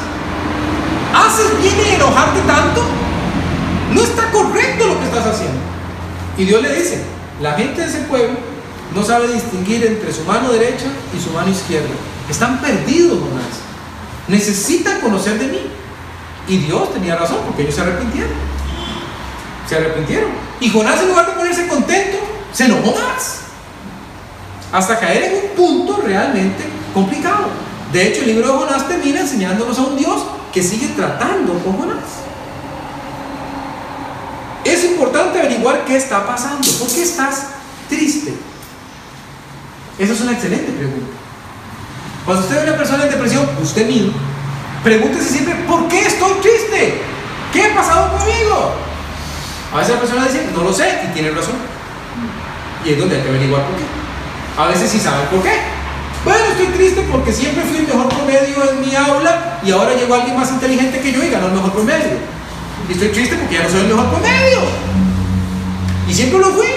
¿haces 1.16 1.58
bien 1.62 1.74
en 1.88 1.96
enojarte 1.96 2.42
tanto? 2.42 2.84
No 3.94 4.04
está 4.04 4.30
correcto 4.30 4.88
lo 4.88 5.00
que 5.00 5.06
estás 5.06 5.28
haciendo. 5.28 5.58
Y 6.38 6.44
Dios 6.44 6.62
le 6.62 6.76
dice, 6.76 7.06
la 7.40 7.54
gente 7.54 7.80
de 7.80 7.88
ese 7.88 8.00
pueblo 8.00 8.40
no 8.94 9.06
sabe 9.06 9.30
distinguir 9.30 9.86
entre 9.86 10.12
su 10.12 10.26
mano 10.26 10.52
derecha 10.52 10.88
y 11.18 11.22
su 11.22 11.30
mano 11.30 11.50
izquierda. 11.50 11.88
Están 12.30 12.60
perdidos, 12.60 13.18
Jonás. 13.22 13.62
Necesitan 14.28 15.00
conocer 15.00 15.40
de 15.40 15.48
mí. 15.48 15.62
Y 16.50 16.58
Dios 16.58 16.94
tenía 16.94 17.16
razón 17.16 17.38
porque 17.46 17.62
ellos 17.62 17.76
se 17.76 17.80
arrepintieron. 17.80 18.34
Se 19.66 19.78
arrepintieron. 19.78 20.32
Y 20.60 20.70
Jonás 20.70 21.00
en 21.00 21.08
lugar 21.08 21.28
de 21.28 21.32
ponerse 21.32 21.70
contento, 21.70 22.18
se 22.52 22.66
enojó 22.66 22.94
más. 23.00 23.51
Hasta 24.72 25.00
caer 25.00 25.24
en 25.24 25.36
un 25.36 25.56
punto 25.56 26.02
realmente 26.02 26.64
complicado. 26.94 27.48
De 27.92 28.08
hecho, 28.08 28.22
el 28.22 28.28
libro 28.28 28.48
de 28.48 28.58
Jonás 28.60 28.88
termina 28.88 29.20
enseñándonos 29.20 29.78
a 29.78 29.82
un 29.82 29.98
Dios 29.98 30.24
que 30.54 30.64
sigue 30.64 30.88
tratando 30.90 31.54
con 31.60 31.78
Jonás. 31.78 32.22
Es 34.64 34.84
importante 34.86 35.40
averiguar 35.40 35.84
qué 35.86 35.98
está 35.98 36.26
pasando. 36.26 36.68
¿Por 36.80 36.88
qué 36.88 37.04
estás 37.04 37.48
triste? 37.90 38.34
Esa 40.00 40.14
es 40.14 40.22
una 40.22 40.32
excelente 40.32 40.72
pregunta. 40.72 41.12
Cuando 42.26 42.44
usted 42.44 42.56
ve 42.56 42.62
a 42.62 42.70
una 42.70 42.78
persona 42.78 43.04
en 43.04 43.10
depresión, 43.10 43.50
usted 43.62 43.88
mismo, 43.88 44.14
pregúntese 44.84 45.30
siempre, 45.30 45.56
¿por 45.68 45.88
qué 45.88 46.02
estoy 46.02 46.34
triste? 46.42 47.02
¿Qué 47.52 47.66
ha 47.66 47.76
pasado 47.76 48.18
conmigo? 48.18 48.74
A 49.74 49.78
veces 49.78 49.96
la 49.96 50.00
persona 50.00 50.26
dice, 50.26 50.48
no 50.56 50.64
lo 50.64 50.74
sé, 50.74 51.02
y 51.10 51.14
tiene 51.14 51.32
razón. 51.32 51.56
Y 52.86 52.92
es 52.92 53.00
donde 53.00 53.16
hay 53.16 53.22
que 53.22 53.30
averiguar 53.30 53.64
por 53.64 53.76
qué. 53.76 54.01
A 54.58 54.68
veces 54.68 54.92
sí 54.92 55.00
saben 55.00 55.28
por 55.28 55.42
qué. 55.44 55.54
Bueno, 56.24 56.46
estoy 56.52 56.68
triste 56.68 57.02
porque 57.12 57.34
siempre 57.34 57.64
fui 57.64 57.78
el 57.78 57.88
mejor 57.88 58.10
promedio 58.10 58.70
en 58.70 58.82
mi 58.82 58.96
aula 58.96 59.60
y 59.64 59.72
ahora 59.72 59.96
llegó 59.96 60.14
alguien 60.14 60.38
más 60.38 60.52
inteligente 60.52 61.00
que 61.00 61.12
yo 61.12 61.24
y 61.24 61.30
ganó 61.30 61.48
el 61.48 61.54
mejor 61.54 61.72
promedio. 61.72 62.18
Y 62.88 62.94
estoy 62.94 63.10
triste 63.10 63.36
porque 63.38 63.56
ya 63.56 63.64
no 63.64 63.70
soy 63.70 63.82
el 63.82 63.88
mejor 63.88 64.10
promedio. 64.10 64.60
Y 66.08 66.14
siempre 66.14 66.40
lo 66.40 66.52
fui. 66.52 66.68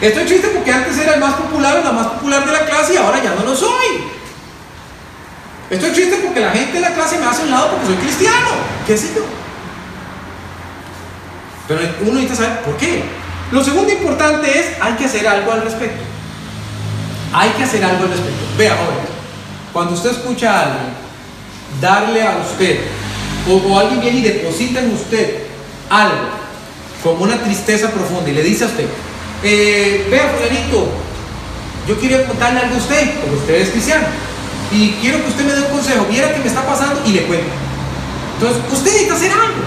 Estoy 0.00 0.24
triste 0.24 0.48
porque 0.48 0.72
antes 0.72 0.98
era 0.98 1.14
el 1.14 1.20
más 1.20 1.34
popular 1.34 1.78
o 1.78 1.84
la 1.84 1.92
más 1.92 2.06
popular 2.08 2.44
de 2.44 2.52
la 2.52 2.66
clase 2.66 2.94
y 2.94 2.96
ahora 2.96 3.22
ya 3.22 3.34
no 3.36 3.44
lo 3.44 3.54
soy. 3.54 4.02
Estoy 5.70 5.90
triste 5.92 6.16
porque 6.24 6.40
la 6.40 6.50
gente 6.50 6.72
de 6.72 6.80
la 6.80 6.92
clase 6.92 7.18
me 7.18 7.26
hace 7.26 7.44
un 7.44 7.50
lado 7.50 7.70
porque 7.70 7.86
soy 7.86 7.96
cristiano. 7.96 8.48
¿Qué 8.84 8.96
sé 8.96 9.12
yo? 9.14 9.22
Pero 11.68 11.80
uno 12.00 12.14
necesita 12.14 12.34
saber 12.34 12.62
por 12.62 12.76
qué. 12.76 13.21
Lo 13.52 13.62
segundo 13.62 13.92
importante 13.92 14.58
es, 14.58 14.66
hay 14.80 14.94
que 14.94 15.04
hacer 15.04 15.28
algo 15.28 15.52
al 15.52 15.62
respecto. 15.62 16.02
Hay 17.34 17.50
que 17.50 17.64
hacer 17.64 17.84
algo 17.84 18.04
al 18.04 18.10
respecto. 18.10 18.44
Vea, 18.56 18.70
joven, 18.70 19.04
cuando 19.74 19.92
usted 19.92 20.10
escucha 20.10 20.50
a 20.50 20.62
alguien 20.62 20.94
darle 21.80 22.26
a 22.26 22.38
usted, 22.38 22.80
o, 23.48 23.78
alguien 23.78 24.00
viene 24.00 24.18
y 24.18 24.22
deposita 24.22 24.80
en 24.80 24.92
usted 24.92 25.44
algo, 25.90 26.30
como 27.02 27.24
una 27.24 27.42
tristeza 27.42 27.90
profunda, 27.90 28.30
y 28.30 28.34
le 28.34 28.42
dice 28.42 28.64
a 28.64 28.68
usted, 28.68 28.86
eh, 29.42 30.06
vea, 30.10 30.32
fulanito, 30.34 30.88
yo 31.86 31.98
quiero 31.98 32.24
contarle 32.24 32.60
algo 32.60 32.76
a 32.76 32.78
usted, 32.78 33.10
porque 33.20 33.36
usted 33.36 33.54
es 33.54 33.70
cristiano, 33.70 34.06
y 34.70 34.92
quiero 35.00 35.22
que 35.22 35.28
usted 35.28 35.44
me 35.44 35.52
dé 35.52 35.60
un 35.60 35.72
consejo, 35.72 36.06
viera 36.10 36.32
que 36.32 36.40
me 36.40 36.46
está 36.46 36.64
pasando 36.66 37.02
y 37.04 37.12
le 37.12 37.22
cuenta. 37.24 37.52
Entonces, 38.34 38.62
usted 38.72 38.92
necesita 38.92 39.14
hacer 39.14 39.32
algo. 39.32 39.62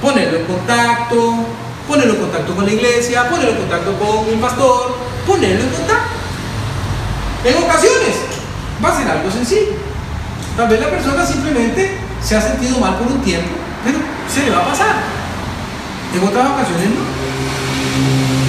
ponerlo 0.00 0.38
en 0.38 0.44
contacto, 0.44 1.46
ponerlo 1.88 2.14
en 2.14 2.20
contacto 2.20 2.54
con 2.54 2.64
la 2.66 2.72
iglesia, 2.72 3.28
ponerlo 3.28 3.52
en 3.52 3.58
contacto 3.58 3.92
con 3.98 4.32
un 4.32 4.40
pastor, 4.40 4.96
ponerlo 5.26 5.64
en 5.64 5.70
contacto. 5.70 6.14
En 7.44 7.56
ocasiones 7.62 8.16
va 8.82 8.88
a 8.88 8.96
ser 8.96 9.08
algo 9.08 9.30
sencillo. 9.30 9.76
Tal 10.56 10.68
vez 10.68 10.80
la 10.80 10.90
persona 10.90 11.26
simplemente 11.26 11.98
se 12.22 12.36
ha 12.36 12.40
sentido 12.40 12.78
mal 12.78 12.96
por 12.96 13.08
un 13.08 13.20
tiempo, 13.22 13.50
pero 13.84 13.98
se 14.32 14.44
le 14.44 14.50
va 14.50 14.62
a 14.62 14.68
pasar. 14.68 14.94
En 16.14 16.26
otras 16.26 16.46
ocasiones 16.46 16.88
no. 16.90 17.04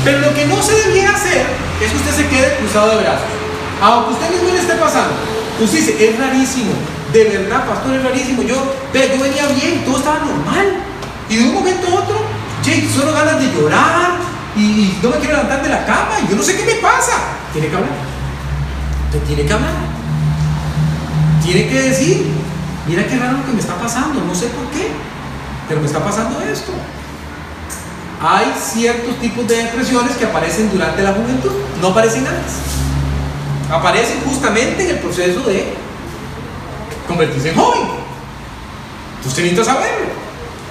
Pero 0.06 0.19
lo 0.19 0.34
que 0.34 0.45
no 0.45 0.62
se 0.62 0.74
debiera 0.76 1.15
hacer 1.15 1.45
es 1.82 1.91
que 1.91 1.98
usted 1.98 2.12
se 2.12 2.28
quede 2.30 2.58
cruzado 2.58 2.91
de 2.91 3.04
brazos. 3.04 3.28
Aunque 3.82 4.13
usted 4.13 4.30
mismo 4.32 4.50
le 4.54 4.60
esté 4.60 4.76
pasando, 4.76 5.13
usted 5.60 5.78
dice, 5.78 6.10
es 6.10 6.17
rarísimo, 6.17 6.71
de 7.12 7.24
verdad, 7.24 7.65
pastor, 7.67 7.95
es 7.95 8.04
rarísimo. 8.04 8.43
Yo, 8.43 8.56
yo 8.93 9.24
venía 9.24 9.48
bien, 9.48 9.84
todo 9.86 9.98
estaba 9.98 10.19
normal. 10.19 10.67
Y 11.30 11.38
de 11.38 11.43
un 11.43 11.54
momento 11.54 11.88
a 11.88 12.04
otro, 12.04 12.24
che, 12.65 12.89
solo 12.89 13.13
ganas 13.13 13.39
de 13.39 13.51
llorar 13.51 14.15
y 14.58 14.97
no 15.01 15.10
me 15.10 15.17
quiero 15.17 15.34
levantar 15.34 15.62
de 15.62 15.69
la 15.69 15.86
cama 15.86 16.19
y 16.25 16.30
yo 16.30 16.36
no 16.36 16.41
sé 16.41 16.56
qué 16.58 16.65
me 16.65 16.82
pasa. 16.82 17.13
Tiene 17.54 17.67
que 17.67 17.75
hablar. 17.75 17.91
Usted 19.06 19.19
tiene 19.28 19.45
que 19.45 19.54
hablar. 19.54 19.73
Tiene 21.43 21.69
que 21.69 21.82
decir, 21.82 22.25
mira 22.88 23.06
qué 23.06 23.17
raro 23.19 23.45
que 23.45 23.51
me 23.51 23.60
está 23.60 23.75
pasando, 23.75 24.19
no 24.21 24.34
sé 24.34 24.47
por 24.47 24.65
qué, 24.71 24.89
pero 25.67 25.80
me 25.80 25.86
está 25.86 26.04
pasando 26.04 26.41
esto. 26.41 26.71
Hay 28.19 28.51
ciertos 28.60 29.19
tipos 29.19 29.47
de 29.47 29.58
depresiones 29.58 30.15
que 30.15 30.25
aparecen 30.25 30.71
durante 30.71 31.04
la 31.04 31.13
juventud, 31.13 31.51
no 31.82 31.89
aparecen 31.89 32.25
antes. 32.25 32.54
Aparecen 33.71 34.21
justamente 34.21 34.84
en 34.84 34.95
el 34.95 34.99
proceso 34.99 35.41
de 35.41 35.75
convertirse 37.08 37.49
en 37.49 37.56
joven. 37.56 37.82
Usted 39.23 39.43
necesita 39.43 39.65
saberlo. 39.65 40.24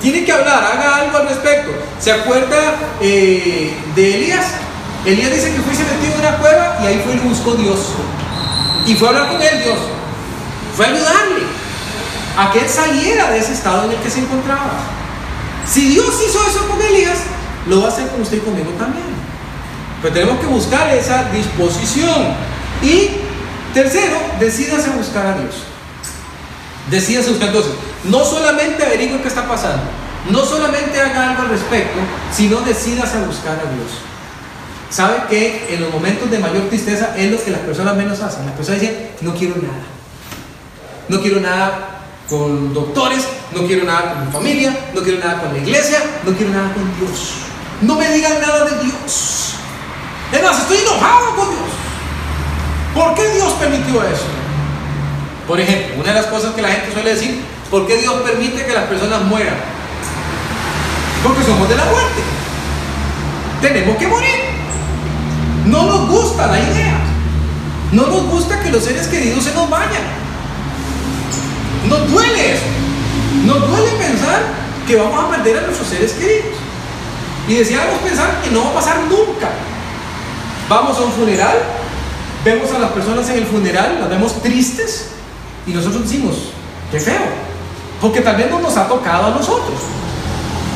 Tiene 0.04 0.22
que 0.22 0.32
hablar, 0.32 0.62
haga 0.62 0.96
algo 0.96 1.16
al 1.16 1.28
respecto. 1.28 1.70
¿Se 1.98 2.12
acuerda 2.12 2.74
eh, 3.00 3.74
de 3.96 4.14
Elías? 4.16 4.44
Elías 5.06 5.32
dice 5.32 5.54
que 5.54 5.62
fue 5.62 5.74
se 5.74 5.82
metió 5.82 6.12
en 6.12 6.20
una 6.20 6.36
cueva 6.36 6.78
y 6.82 6.86
ahí 6.88 7.02
fue 7.02 7.14
y 7.14 7.20
buscó 7.20 7.54
Dios. 7.54 7.78
Y 8.84 8.94
fue 8.96 9.08
a 9.08 9.12
hablar 9.12 9.28
con 9.32 9.40
él 9.40 9.62
Dios. 9.64 9.78
Fue 10.76 10.84
a 10.84 10.88
ayudarle 10.90 11.44
a 12.36 12.52
que 12.52 12.58
él 12.58 12.68
saliera 12.68 13.30
de 13.30 13.38
ese 13.38 13.54
estado 13.54 13.84
en 13.86 13.92
el 13.92 13.96
que 13.96 14.10
se 14.10 14.18
encontraba. 14.18 14.74
Si 15.66 15.88
Dios 15.88 16.14
hizo 16.28 16.38
eso 16.50 16.68
con 16.68 16.82
Elías, 16.82 17.20
lo 17.66 17.80
va 17.80 17.86
a 17.86 17.88
hacer 17.88 18.06
con 18.08 18.20
usted 18.20 18.36
y 18.36 18.40
conmigo 18.40 18.72
también. 18.72 19.06
Pero 20.02 20.12
tenemos 20.12 20.38
que 20.38 20.46
buscar 20.48 20.94
esa 20.94 21.30
disposición. 21.30 22.34
Y 22.82 23.08
tercero, 23.72 24.18
decídase 24.38 24.90
a 24.90 24.96
buscar 24.96 25.28
a 25.28 25.38
Dios. 25.38 25.73
Decídase 26.90 27.30
buscar 27.30 27.48
entonces. 27.48 27.72
No 28.04 28.24
solamente 28.24 28.84
averigüe 28.84 29.20
qué 29.22 29.28
está 29.28 29.48
pasando, 29.48 29.82
no 30.30 30.44
solamente 30.44 31.00
haga 31.00 31.30
algo 31.30 31.42
al 31.42 31.48
respecto, 31.48 31.98
sino 32.32 32.60
decidas 32.60 33.14
a 33.14 33.24
buscar 33.24 33.52
a 33.52 33.72
Dios. 33.74 33.92
¿Sabe 34.90 35.24
que 35.28 35.74
en 35.74 35.80
los 35.80 35.92
momentos 35.92 36.30
de 36.30 36.38
mayor 36.38 36.68
tristeza 36.68 37.14
es 37.16 37.30
lo 37.30 37.42
que 37.42 37.50
las 37.50 37.60
personas 37.60 37.96
menos 37.96 38.20
hacen? 38.20 38.46
Las 38.46 38.54
personas 38.54 38.80
dicen, 38.80 39.10
no 39.22 39.34
quiero 39.34 39.56
nada. 39.56 39.82
No 41.08 41.20
quiero 41.20 41.40
nada 41.40 42.00
con 42.28 42.72
doctores, 42.72 43.24
no 43.54 43.66
quiero 43.66 43.84
nada 43.84 44.14
con 44.14 44.26
mi 44.26 44.32
familia, 44.32 44.90
no 44.94 45.02
quiero 45.02 45.18
nada 45.18 45.40
con 45.42 45.52
la 45.52 45.58
iglesia, 45.58 45.98
no 46.24 46.32
quiero 46.32 46.52
nada 46.52 46.72
con 46.72 46.84
Dios. 46.98 47.32
No 47.82 47.96
me 47.96 48.10
digan 48.10 48.40
nada 48.40 48.64
de 48.64 48.84
Dios. 48.84 49.54
Es 50.32 50.42
más, 50.42 50.58
estoy 50.60 50.78
enojado 50.78 51.36
con 51.36 51.48
Dios. 51.50 51.70
¿Por 52.94 53.14
qué 53.14 53.28
Dios 53.30 53.52
permitió 53.54 54.02
eso? 54.04 54.43
Por 55.46 55.60
ejemplo, 55.60 56.00
una 56.00 56.12
de 56.12 56.20
las 56.20 56.26
cosas 56.26 56.54
que 56.54 56.62
la 56.62 56.68
gente 56.68 56.92
suele 56.92 57.14
decir, 57.14 57.40
¿por 57.70 57.86
qué 57.86 57.98
Dios 57.98 58.14
permite 58.22 58.64
que 58.64 58.72
las 58.72 58.84
personas 58.84 59.22
mueran? 59.22 59.56
Porque 61.22 61.42
somos 61.42 61.68
de 61.68 61.76
la 61.76 61.84
muerte. 61.84 62.22
Tenemos 63.60 63.96
que 63.96 64.06
morir. 64.06 64.40
No 65.66 65.84
nos 65.84 66.08
gusta 66.08 66.46
la 66.46 66.58
idea. 66.58 66.98
No 67.92 68.06
nos 68.06 68.26
gusta 68.26 68.60
que 68.60 68.70
los 68.70 68.84
seres 68.84 69.06
queridos 69.06 69.44
se 69.44 69.54
nos 69.54 69.68
vayan. 69.68 70.02
Nos 71.88 72.10
duele 72.10 72.54
eso. 72.54 72.64
Nos 73.44 73.68
duele 73.68 73.90
pensar 73.92 74.42
que 74.86 74.96
vamos 74.96 75.24
a 75.24 75.30
perder 75.30 75.58
a 75.58 75.60
nuestros 75.62 75.88
seres 75.88 76.12
queridos. 76.12 76.58
Y 77.48 77.54
deseamos 77.54 77.98
pensar 77.98 78.40
que 78.42 78.50
no 78.50 78.64
va 78.64 78.70
a 78.70 78.74
pasar 78.74 79.00
nunca. 79.00 79.50
Vamos 80.68 80.96
a 80.96 81.02
un 81.02 81.12
funeral, 81.12 81.58
vemos 82.42 82.72
a 82.72 82.78
las 82.78 82.90
personas 82.92 83.28
en 83.28 83.36
el 83.36 83.46
funeral, 83.46 83.98
las 84.00 84.08
vemos 84.08 84.42
tristes 84.42 85.08
y 85.66 85.72
nosotros 85.72 86.02
decimos, 86.02 86.36
qué 86.90 87.00
feo, 87.00 87.22
porque 88.00 88.20
tal 88.20 88.36
vez 88.36 88.50
no 88.50 88.60
nos 88.60 88.76
ha 88.76 88.86
tocado 88.86 89.26
a 89.26 89.30
nosotros. 89.30 89.78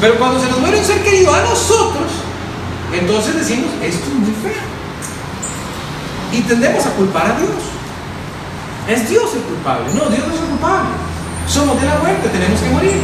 Pero 0.00 0.18
cuando 0.18 0.40
se 0.40 0.48
nos 0.48 0.60
muere 0.60 0.78
un 0.78 0.84
ser 0.84 1.02
querido 1.02 1.34
a 1.34 1.42
nosotros, 1.42 2.10
entonces 2.92 3.34
decimos, 3.34 3.70
esto 3.82 4.06
es 4.06 4.14
muy 4.14 4.32
feo. 4.42 4.62
Y 6.32 6.40
tendemos 6.42 6.86
a 6.86 6.90
culpar 6.90 7.26
a 7.26 7.38
Dios. 7.38 7.50
Es 8.88 9.08
Dios 9.08 9.34
el 9.34 9.42
culpable. 9.42 9.86
No, 9.94 10.08
Dios 10.08 10.26
no 10.26 10.34
es 10.34 10.40
el 10.40 10.46
culpable. 10.46 10.88
Somos 11.46 11.80
de 11.80 11.86
la 11.86 11.98
muerte, 11.98 12.28
tenemos 12.28 12.60
que 12.60 12.70
morir. 12.70 13.00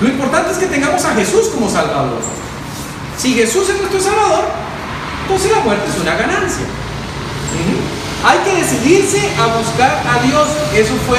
Lo 0.00 0.08
importante 0.08 0.52
es 0.52 0.58
que 0.58 0.66
tengamos 0.66 1.04
a 1.04 1.14
Jesús 1.14 1.48
como 1.48 1.68
Salvador. 1.68 2.20
Si 3.16 3.34
Jesús 3.34 3.68
es 3.70 3.78
nuestro 3.78 4.00
Salvador, 4.00 4.44
entonces 5.22 5.50
la 5.50 5.60
muerte 5.60 5.84
es 5.88 6.00
una 6.00 6.14
ganancia. 6.14 6.66
Hay 8.24 8.38
que 8.38 8.56
decidirse 8.56 9.20
a 9.38 9.58
buscar 9.58 10.02
a 10.06 10.22
Dios. 10.22 10.48
Eso 10.74 10.94
fue 11.06 11.18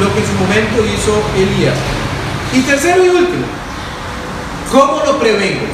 lo 0.00 0.12
que 0.14 0.20
en 0.20 0.26
su 0.26 0.32
momento 0.34 0.84
hizo 0.84 1.22
Elías. 1.36 1.74
Y 2.52 2.60
tercero 2.60 3.04
y 3.04 3.08
último, 3.08 3.46
¿cómo 4.70 5.02
lo 5.04 5.18
prevengo? 5.18 5.66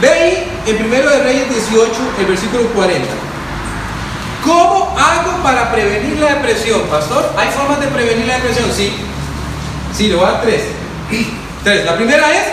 Ve 0.00 0.08
ahí 0.08 0.52
en 0.66 0.84
1 0.84 1.10
de 1.10 1.22
Reyes 1.22 1.50
18, 1.50 1.92
el 2.20 2.26
versículo 2.26 2.62
40. 2.68 3.06
¿Cómo 4.44 4.94
hago 4.96 5.42
para 5.42 5.72
prevenir 5.72 6.20
la 6.20 6.34
depresión, 6.34 6.82
pastor? 6.82 7.32
¿Hay 7.36 7.48
formas 7.48 7.80
de 7.80 7.88
prevenir 7.88 8.26
la 8.26 8.34
depresión? 8.34 8.70
Sí. 8.72 8.92
Sí, 9.96 10.08
le 10.08 10.14
voy 10.14 10.24
a 10.26 10.32
dar 10.32 10.42
tres. 10.42 10.62
Tres. 11.64 11.84
La 11.84 11.96
primera 11.96 12.30
es, 12.30 12.44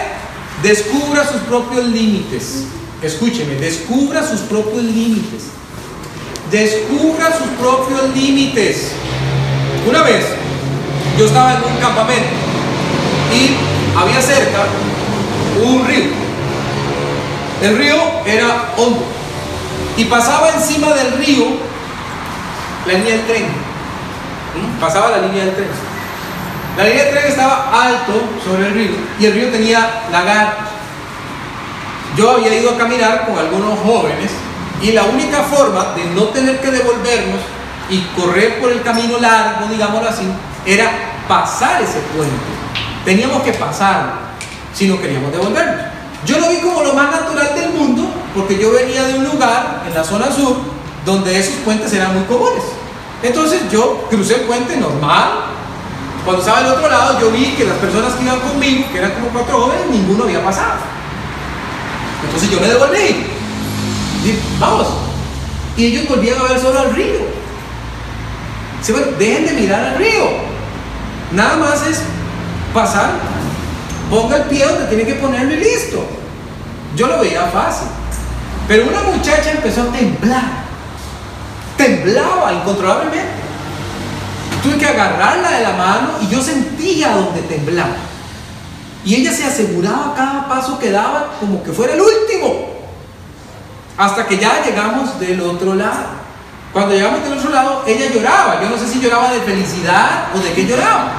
descubra 0.63 1.23
sus 1.27 1.41
propios 1.41 1.85
límites. 1.85 2.63
Escúcheme, 3.03 3.55
descubra 3.55 4.27
sus 4.27 4.39
propios 4.41 4.83
límites. 4.83 5.43
Descubra 6.53 7.35
sus 7.35 7.47
propios 7.59 8.15
límites. 8.15 8.91
Una 9.89 10.03
vez, 10.03 10.23
yo 11.17 11.25
estaba 11.25 11.55
en 11.55 11.63
un 11.63 11.77
campamento 11.81 12.29
y 13.33 13.55
había 13.99 14.21
cerca 14.21 14.59
un 15.65 15.83
río. 15.87 16.11
El 17.59 17.75
río 17.75 17.95
era 18.27 18.71
hondo 18.77 19.03
y 19.97 20.05
pasaba 20.05 20.51
encima 20.51 20.93
del 20.93 21.13
río 21.13 21.43
la 22.85 22.93
línea 22.93 23.15
del 23.15 23.25
tren. 23.25 23.45
Pasaba 24.79 25.09
la 25.09 25.25
línea 25.25 25.45
del 25.45 25.55
tren. 25.55 25.69
La 26.77 26.83
línea 26.83 27.05
del 27.05 27.13
tren 27.15 27.31
estaba 27.31 27.83
alto 27.83 28.13
sobre 28.45 28.67
el 28.67 28.73
río 28.75 28.91
y 29.19 29.25
el 29.25 29.33
río 29.33 29.49
tenía 29.49 30.03
lagar. 30.11 30.55
Yo 32.15 32.29
había 32.29 32.55
ido 32.55 32.75
a 32.75 32.77
caminar 32.77 33.25
con 33.25 33.39
algunos 33.39 33.79
jóvenes 33.79 34.29
y 34.83 34.91
la 34.91 35.05
única 35.05 35.41
forma 35.43 35.93
de 35.95 36.03
no 36.13 36.23
tener 36.25 36.59
que 36.59 36.69
devolvernos 36.69 37.39
y 37.89 37.99
correr 38.19 38.59
por 38.59 38.69
el 38.69 38.81
camino 38.81 39.17
largo, 39.17 39.67
digámoslo 39.67 40.09
así, 40.09 40.23
era 40.65 40.91
pasar 41.27 41.81
ese 41.81 41.99
puente. 42.15 42.35
Teníamos 43.05 43.43
que 43.43 43.53
pasar 43.53 44.13
si 44.73 44.87
no 44.87 45.01
queríamos 45.01 45.31
devolvernos. 45.31 45.85
Yo 46.25 46.37
lo 46.37 46.49
vi 46.49 46.57
como 46.57 46.83
lo 46.83 46.93
más 46.93 47.11
natural 47.11 47.55
del 47.55 47.69
mundo 47.71 48.09
porque 48.35 48.57
yo 48.57 48.73
venía 48.73 49.03
de 49.03 49.15
un 49.15 49.23
lugar 49.23 49.83
en 49.87 49.93
la 49.93 50.03
zona 50.03 50.29
sur 50.29 50.57
donde 51.05 51.39
esos 51.39 51.55
puentes 51.65 51.91
eran 51.93 52.13
muy 52.13 52.23
comunes. 52.25 52.63
Entonces 53.21 53.61
yo 53.71 54.05
crucé 54.09 54.35
el 54.35 54.41
puente 54.41 54.75
normal. 54.75 55.45
Cuando 56.25 56.41
estaba 56.41 56.59
al 56.59 56.67
otro 56.67 56.89
lado, 56.89 57.19
yo 57.21 57.31
vi 57.31 57.53
que 57.53 57.63
las 57.65 57.77
personas 57.77 58.13
que 58.13 58.23
iban 58.23 58.39
conmigo, 58.39 58.85
que 58.91 58.97
eran 58.97 59.11
como 59.11 59.27
cuatro 59.29 59.61
jóvenes, 59.61 59.87
ninguno 59.89 60.25
había 60.25 60.43
pasado. 60.43 60.79
Entonces 62.25 62.49
yo 62.49 62.59
me 62.59 62.67
devolví. 62.67 63.32
Vamos. 64.59 64.87
Y 65.75 65.85
ellos 65.85 66.07
volvían 66.07 66.39
a 66.39 66.43
ver 66.43 66.59
solo 66.59 66.79
al 66.79 66.95
río. 66.95 67.19
Sí, 68.81 68.91
bueno, 68.91 69.07
dejen 69.17 69.45
de 69.45 69.53
mirar 69.53 69.83
al 69.85 69.97
río. 69.97 70.29
Nada 71.31 71.57
más 71.57 71.87
es 71.87 72.01
pasar, 72.73 73.11
ponga 74.09 74.37
el 74.37 74.43
pie 74.43 74.65
donde 74.65 74.85
tiene 74.85 75.05
que 75.05 75.15
ponerlo 75.15 75.53
y 75.53 75.57
listo. 75.57 76.05
Yo 76.95 77.07
lo 77.07 77.19
veía 77.19 77.43
fácil. 77.47 77.87
Pero 78.67 78.87
una 78.87 79.01
muchacha 79.01 79.51
empezó 79.51 79.81
a 79.81 79.91
temblar 79.91 80.63
temblaba 81.77 82.53
incontrolablemente. 82.53 83.43
Tuve 84.61 84.77
que 84.77 84.85
agarrarla 84.85 85.51
de 85.51 85.63
la 85.63 85.73
mano 85.73 86.09
y 86.21 86.27
yo 86.29 86.41
sentía 86.41 87.15
donde 87.15 87.41
temblaba. 87.41 87.95
Y 89.05 89.15
ella 89.15 89.33
se 89.33 89.43
aseguraba 89.43 90.13
cada 90.15 90.47
paso 90.47 90.79
que 90.79 90.91
daba 90.91 91.33
como 91.39 91.61
que 91.63 91.73
fuera 91.73 91.93
el 91.93 92.01
último. 92.01 92.72
Hasta 93.97 94.27
que 94.27 94.37
ya 94.37 94.63
llegamos 94.63 95.19
del 95.19 95.41
otro 95.41 95.75
lado. 95.75 96.23
Cuando 96.71 96.95
llegamos 96.95 97.23
del 97.23 97.37
otro 97.37 97.51
lado, 97.51 97.83
ella 97.85 98.11
lloraba. 98.11 98.59
Yo 98.61 98.69
no 98.69 98.77
sé 98.77 98.87
si 98.87 98.99
lloraba 98.99 99.31
de 99.31 99.41
felicidad 99.41 100.29
o 100.35 100.39
de 100.39 100.51
qué 100.53 100.65
lloraba. 100.65 101.11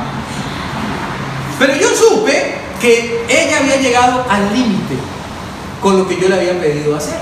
Pero 1.59 1.77
yo 1.77 1.89
supe 1.95 2.57
que 2.81 3.25
ella 3.29 3.59
había 3.59 3.77
llegado 3.77 4.27
al 4.29 4.53
límite 4.53 4.97
con 5.81 5.99
lo 5.99 6.09
que 6.09 6.21
yo 6.21 6.29
le 6.29 6.35
había 6.35 6.61
pedido 6.61 6.97
hacer. 6.97 7.19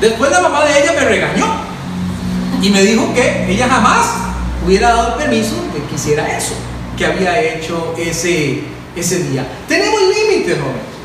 Después 0.00 0.30
la 0.30 0.40
mamá 0.40 0.64
de 0.64 0.82
ella 0.82 0.92
me 0.92 1.06
regañó 1.06 1.46
y 2.60 2.68
me 2.70 2.82
dijo 2.82 3.14
que 3.14 3.50
ella 3.50 3.68
jamás 3.68 4.06
hubiera 4.64 4.94
dado 4.94 5.16
permiso 5.16 5.54
de 5.72 5.82
que 5.88 5.94
hiciera 5.94 6.36
eso, 6.36 6.54
que 6.98 7.06
había 7.06 7.40
hecho 7.40 7.94
ese, 7.96 8.64
ese 8.94 9.22
día. 9.24 9.46
Tenemos 9.66 10.00
límites, 10.02 10.58
joven. 10.58 10.96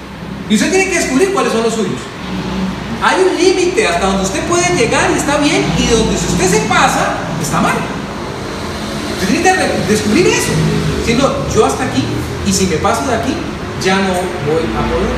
Y 0.49 0.55
usted 0.55 0.71
tiene 0.71 0.89
que 0.89 0.99
descubrir 0.99 1.33
cuáles 1.33 1.53
son 1.53 1.63
los 1.63 1.73
suyos. 1.73 2.01
Hay 3.03 3.23
un 3.23 3.35
límite 3.35 3.87
hasta 3.87 4.05
donde 4.05 4.23
usted 4.23 4.43
puede 4.45 4.75
llegar 4.75 5.09
y 5.11 5.17
está 5.17 5.37
bien, 5.37 5.65
y 5.77 5.87
donde 5.87 6.17
si 6.17 6.27
usted 6.27 6.49
se 6.49 6.59
pasa, 6.67 7.17
está 7.41 7.59
mal. 7.61 7.73
Usted 9.21 9.41
tiene 9.41 9.57
que 9.57 9.91
descubrir 9.91 10.27
eso. 10.27 10.51
No, 11.17 11.53
yo 11.53 11.65
hasta 11.65 11.83
aquí, 11.83 12.05
y 12.45 12.53
si 12.53 12.67
me 12.67 12.77
paso 12.77 13.05
de 13.05 13.15
aquí, 13.15 13.35
ya 13.83 13.95
no 13.95 14.13
voy 14.47 14.63
a 14.63 14.81
poder. 14.87 15.11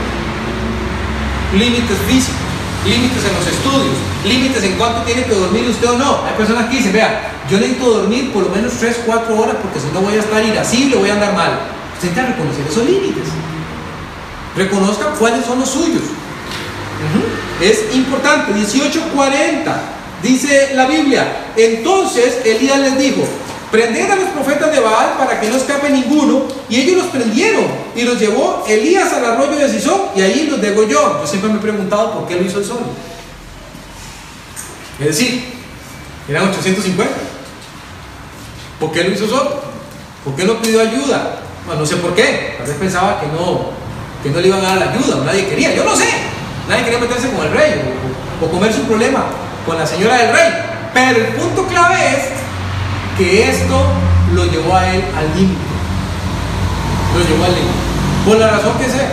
Límites 1.54 1.98
físicos, 2.08 2.40
límites 2.86 3.24
en 3.26 3.36
los 3.36 3.46
estudios, 3.46 3.96
límites 4.26 4.64
en 4.64 4.74
cuánto 4.78 5.02
tiene 5.04 5.24
que 5.26 5.36
dormir 5.36 5.70
usted 5.70 5.90
o 5.92 5.98
no. 5.98 6.26
Hay 6.26 6.34
personas 6.36 6.70
que 6.70 6.78
dicen, 6.78 6.94
vea, 6.94 7.32
yo 7.50 7.60
necesito 7.60 8.00
dormir 8.00 8.32
por 8.32 8.44
lo 8.44 8.50
menos 8.50 8.74
3, 8.80 9.02
4 9.06 9.38
horas 9.38 9.58
porque 9.62 9.80
si 9.80 9.88
no 9.94 10.02
voy 10.02 10.16
a 10.16 10.20
estar 10.20 10.44
irascible, 10.44 10.96
voy 10.96 11.10
a 11.10 11.14
andar 11.14 11.36
mal. 11.36 11.60
Usted 11.94 12.16
que 12.16 12.22
reconocer 12.22 12.66
esos 12.68 12.86
límites. 12.86 13.28
Reconozca 14.56 15.06
cuáles 15.20 15.46
son 15.46 15.60
los 15.60 15.70
suyos. 15.70 16.02
Es 17.62 17.96
importante, 17.96 18.54
1840, 18.54 19.82
dice 20.22 20.72
la 20.74 20.86
Biblia. 20.86 21.52
Entonces 21.56 22.46
Elías 22.46 22.80
les 22.80 22.98
dijo, 22.98 23.24
prended 23.72 24.10
a 24.10 24.16
los 24.16 24.30
profetas 24.30 24.72
de 24.72 24.80
Baal 24.80 25.14
para 25.18 25.40
que 25.40 25.50
no 25.50 25.58
escape 25.58 25.90
ninguno. 25.90 26.44
Y 26.70 26.82
ellos 26.82 26.98
los 26.98 27.08
prendieron 27.08 27.66
y 27.96 28.04
los 28.04 28.20
llevó 28.20 28.64
Elías 28.68 29.12
al 29.14 29.26
arroyo 29.26 29.56
de 29.56 29.70
Sison 29.70 30.02
y 30.16 30.22
ahí 30.22 30.48
los 30.50 30.62
degolló. 30.62 31.22
Yo 31.22 31.28
siempre 31.28 31.50
me 31.50 31.58
he 31.58 31.62
preguntado 31.62 32.14
por 32.14 32.28
qué 32.28 32.36
lo 32.36 32.44
hizo 32.44 32.60
el 32.60 32.66
sol. 32.66 32.80
Es 35.00 35.06
decir, 35.08 35.44
eran 36.28 36.50
850. 36.50 37.14
¿Por 38.80 38.92
qué 38.92 39.04
lo 39.04 39.12
hizo 39.12 39.28
solo? 39.28 39.62
¿Por 40.24 40.36
qué 40.36 40.44
no 40.44 40.62
pidió 40.62 40.82
ayuda? 40.82 41.40
Bueno, 41.66 41.82
no 41.82 41.88
sé 41.88 41.98
por 41.98 42.14
qué. 42.14 42.56
Tal 42.58 42.68
vez 42.68 42.76
pensaba 42.78 43.20
que 43.20 43.28
no, 43.28 43.72
que 44.22 44.30
no 44.30 44.40
le 44.40 44.48
iban 44.48 44.60
a 44.60 44.70
dar 44.70 44.78
la 44.78 44.92
ayuda, 44.92 45.24
nadie 45.26 45.48
quería. 45.48 45.74
Yo 45.76 45.84
no 45.84 45.96
sé. 45.96 46.33
Nadie 46.68 46.84
quería 46.84 47.00
meterse 47.00 47.30
con 47.32 47.46
el 47.46 47.54
rey 47.54 47.82
o, 48.42 48.48
comer 48.48 48.74
su 48.74 48.84
problema 48.84 49.26
con 49.66 49.78
la 49.78 49.86
señora 49.86 50.18
del 50.18 50.34
rey. 50.34 50.54
Pero 50.94 51.20
el 51.20 51.34
punto 51.34 51.68
clave 51.68 51.98
es 52.10 53.18
que 53.18 53.50
esto 53.50 53.84
lo 54.34 54.46
llevó 54.46 54.76
a 54.76 54.94
él 54.94 55.04
al 55.18 55.36
límite. 55.36 55.62
Lo 57.14 57.26
llevó 57.26 57.46
al 57.46 57.54
límite. 57.54 57.74
Por 58.26 58.38
la 58.38 58.48
razón 58.52 58.78
que 58.80 58.90
sea. 58.90 59.10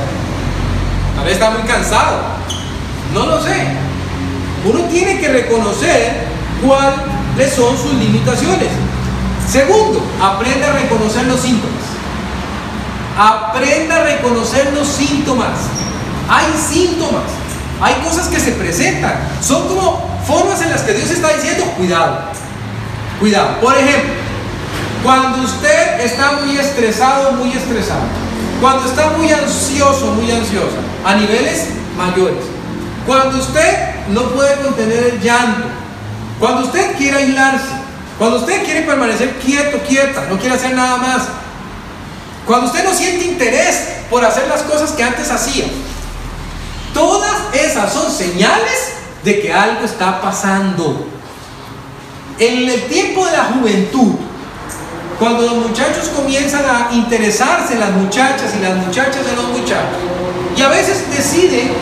Tal 1.17 1.25
vez 1.25 1.35
está 1.35 1.51
muy 1.51 1.63
cansado. 1.63 2.19
No 3.13 3.27
lo 3.27 3.43
sé. 3.43 3.67
Uno 4.65 4.81
tiene 4.85 5.19
que 5.19 5.29
reconocer 5.29 6.27
cuáles 6.65 7.53
son 7.55 7.77
sus 7.77 7.95
limitaciones. 7.95 8.69
Segundo, 9.51 10.01
aprende 10.23 10.65
a 10.65 10.73
reconocer 10.73 11.27
los 11.27 11.41
síntomas. 11.41 11.81
Aprenda 13.19 13.97
a 13.97 14.05
reconocer 14.05 14.73
los 14.73 14.87
síntomas. 14.87 15.51
Hay 16.33 16.47
síntomas, 16.57 17.25
hay 17.83 17.95
cosas 18.05 18.29
que 18.29 18.38
se 18.38 18.53
presentan. 18.53 19.14
Son 19.43 19.66
como 19.66 20.09
formas 20.25 20.62
en 20.62 20.71
las 20.71 20.83
que 20.83 20.93
Dios 20.93 21.11
está 21.11 21.35
diciendo, 21.35 21.64
cuidado, 21.77 22.21
cuidado. 23.19 23.61
Por 23.61 23.77
ejemplo, 23.77 24.14
cuando 25.03 25.43
usted 25.43 25.99
está 25.99 26.35
muy 26.45 26.57
estresado, 26.57 27.33
muy 27.33 27.51
estresado. 27.51 28.03
Cuando 28.61 28.88
está 28.88 29.09
muy 29.19 29.33
ansioso, 29.33 30.12
muy 30.12 30.31
ansiosa, 30.31 30.77
a 31.05 31.16
niveles 31.16 31.64
mayores. 31.97 32.45
Cuando 33.05 33.38
usted 33.38 34.07
no 34.11 34.23
puede 34.31 34.55
contener 34.61 35.14
el 35.14 35.21
llanto. 35.21 35.66
Cuando 36.38 36.62
usted 36.62 36.97
quiere 36.97 37.16
aislarse. 37.16 37.81
Cuando 38.19 38.37
usted 38.37 38.64
quiere 38.64 38.83
permanecer 38.83 39.37
quieto, 39.40 39.79
quieta, 39.88 40.27
no 40.31 40.38
quiere 40.38 40.55
hacer 40.55 40.77
nada 40.77 40.99
más. 40.99 41.23
Cuando 42.47 42.66
usted 42.66 42.85
no 42.85 42.95
siente 42.95 43.25
interés 43.25 43.83
por 44.09 44.25
hacer 44.25 44.47
las 44.47 44.62
cosas 44.62 44.93
que 44.93 45.03
antes 45.03 45.29
hacía. 45.29 45.64
Todas 46.94 47.55
esas 47.55 47.92
son 47.92 48.11
señales 48.11 48.94
de 49.24 49.40
que 49.40 49.53
algo 49.53 49.85
está 49.85 50.20
pasando. 50.20 51.07
En 52.38 52.68
el 52.68 52.83
tiempo 52.87 53.26
de 53.26 53.33
la 53.33 53.44
juventud, 53.44 54.14
cuando 55.18 55.42
los 55.42 55.57
muchachos 55.68 56.09
comienzan 56.16 56.64
a 56.64 56.92
interesarse 56.92 57.76
las 57.76 57.90
muchachas 57.92 58.55
y 58.59 58.62
las 58.62 58.76
muchachas 58.76 59.26
en 59.29 59.37
los 59.37 59.48
muchachos, 59.48 59.98
y 60.57 60.62
a 60.62 60.68
veces 60.68 61.05
deciden 61.14 61.72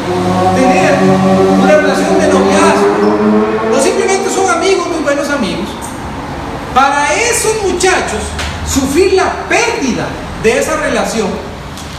tener 0.56 0.94
una 1.62 1.76
relación 1.76 2.18
de 2.18 2.26
noviazgo, 2.26 3.76
o 3.76 3.80
simplemente 3.80 4.28
son 4.28 4.50
amigos, 4.50 4.88
muy 4.88 5.00
buenos 5.00 5.30
amigos, 5.30 5.68
para 6.74 7.14
esos 7.14 7.62
muchachos 7.62 8.20
sufrir 8.68 9.14
la 9.14 9.32
pérdida 9.48 10.06
de 10.42 10.58
esa 10.58 10.76
relación, 10.76 11.28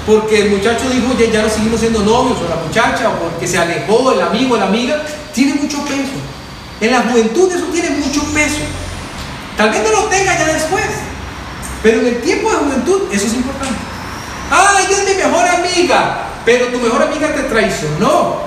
porque 0.09 0.41
el 0.41 0.49
muchacho 0.49 0.89
dijo 0.89 1.15
ya, 1.19 1.31
ya 1.31 1.43
no 1.43 1.49
seguimos 1.49 1.79
siendo 1.79 1.99
novios, 1.99 2.39
o 2.39 2.49
la 2.49 2.55
muchacha, 2.55 3.09
o 3.09 3.29
porque 3.29 3.47
se 3.47 3.59
alejó 3.59 4.11
el 4.11 4.21
amigo 4.23 4.57
la 4.57 4.65
amiga, 4.65 5.03
tiene 5.35 5.53
mucho 5.53 5.85
peso. 5.85 6.17
En 6.81 6.91
la 6.91 7.01
juventud 7.01 7.51
eso 7.53 7.65
tiene 7.65 7.91
mucho 7.91 8.23
peso. 8.33 8.57
Tal 9.55 9.69
vez 9.69 9.83
no 9.83 9.91
lo 9.91 10.07
tenga 10.07 10.35
ya 10.35 10.47
después, 10.47 10.83
pero 11.83 11.99
en 11.99 12.07
el 12.07 12.21
tiempo 12.21 12.49
de 12.49 12.57
juventud 12.57 13.01
eso 13.11 13.27
es 13.27 13.33
importante. 13.35 13.75
¡Ay, 14.49 14.85
es 14.89 15.07
mi 15.07 15.23
mejor 15.23 15.47
amiga! 15.47 16.25
Pero 16.43 16.65
tu 16.69 16.79
mejor 16.79 17.03
amiga 17.03 17.31
te 17.35 17.43
traicionó. 17.43 18.39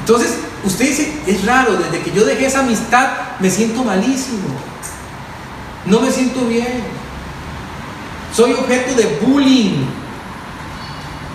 Entonces, 0.00 0.38
usted 0.64 0.88
dice, 0.88 1.12
es 1.28 1.46
raro, 1.46 1.76
desde 1.76 2.02
que 2.02 2.10
yo 2.10 2.24
dejé 2.24 2.46
esa 2.46 2.60
amistad 2.60 3.08
me 3.38 3.48
siento 3.48 3.84
malísimo. 3.84 4.48
No 5.86 6.00
me 6.00 6.10
siento 6.10 6.40
bien. 6.46 6.82
Soy 8.34 8.52
objeto 8.52 8.96
de 8.96 9.20
bullying. 9.22 10.02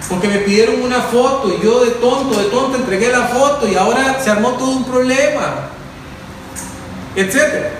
Porque 0.10 0.28
me 0.28 0.40
pidieron 0.40 0.82
una 0.82 1.02
foto 1.02 1.56
y 1.56 1.64
yo 1.64 1.86
de 1.86 1.92
tonto, 1.92 2.40
de 2.40 2.46
tonto 2.46 2.78
entregué 2.78 3.10
la 3.10 3.28
foto 3.28 3.68
y 3.68 3.76
ahora 3.76 4.20
se 4.22 4.32
armó 4.32 4.50
todo 4.54 4.72
un 4.72 4.84
problema. 4.84 5.70
Etcétera. 7.16 7.72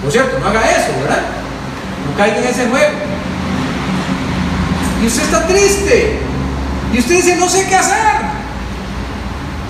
Por 0.00 0.12
cierto, 0.12 0.38
no 0.38 0.46
haga 0.46 0.60
eso, 0.70 0.92
¿verdad? 1.00 1.22
No 2.08 2.16
caiga 2.16 2.38
en 2.38 2.44
ese 2.44 2.68
juego. 2.68 2.92
Y 5.02 5.06
usted 5.06 5.22
está 5.24 5.46
triste. 5.48 6.20
Y 6.92 6.98
usted 6.98 7.16
dice, 7.16 7.36
no 7.36 7.48
sé 7.48 7.66
qué 7.66 7.74
hacer. 7.74 7.96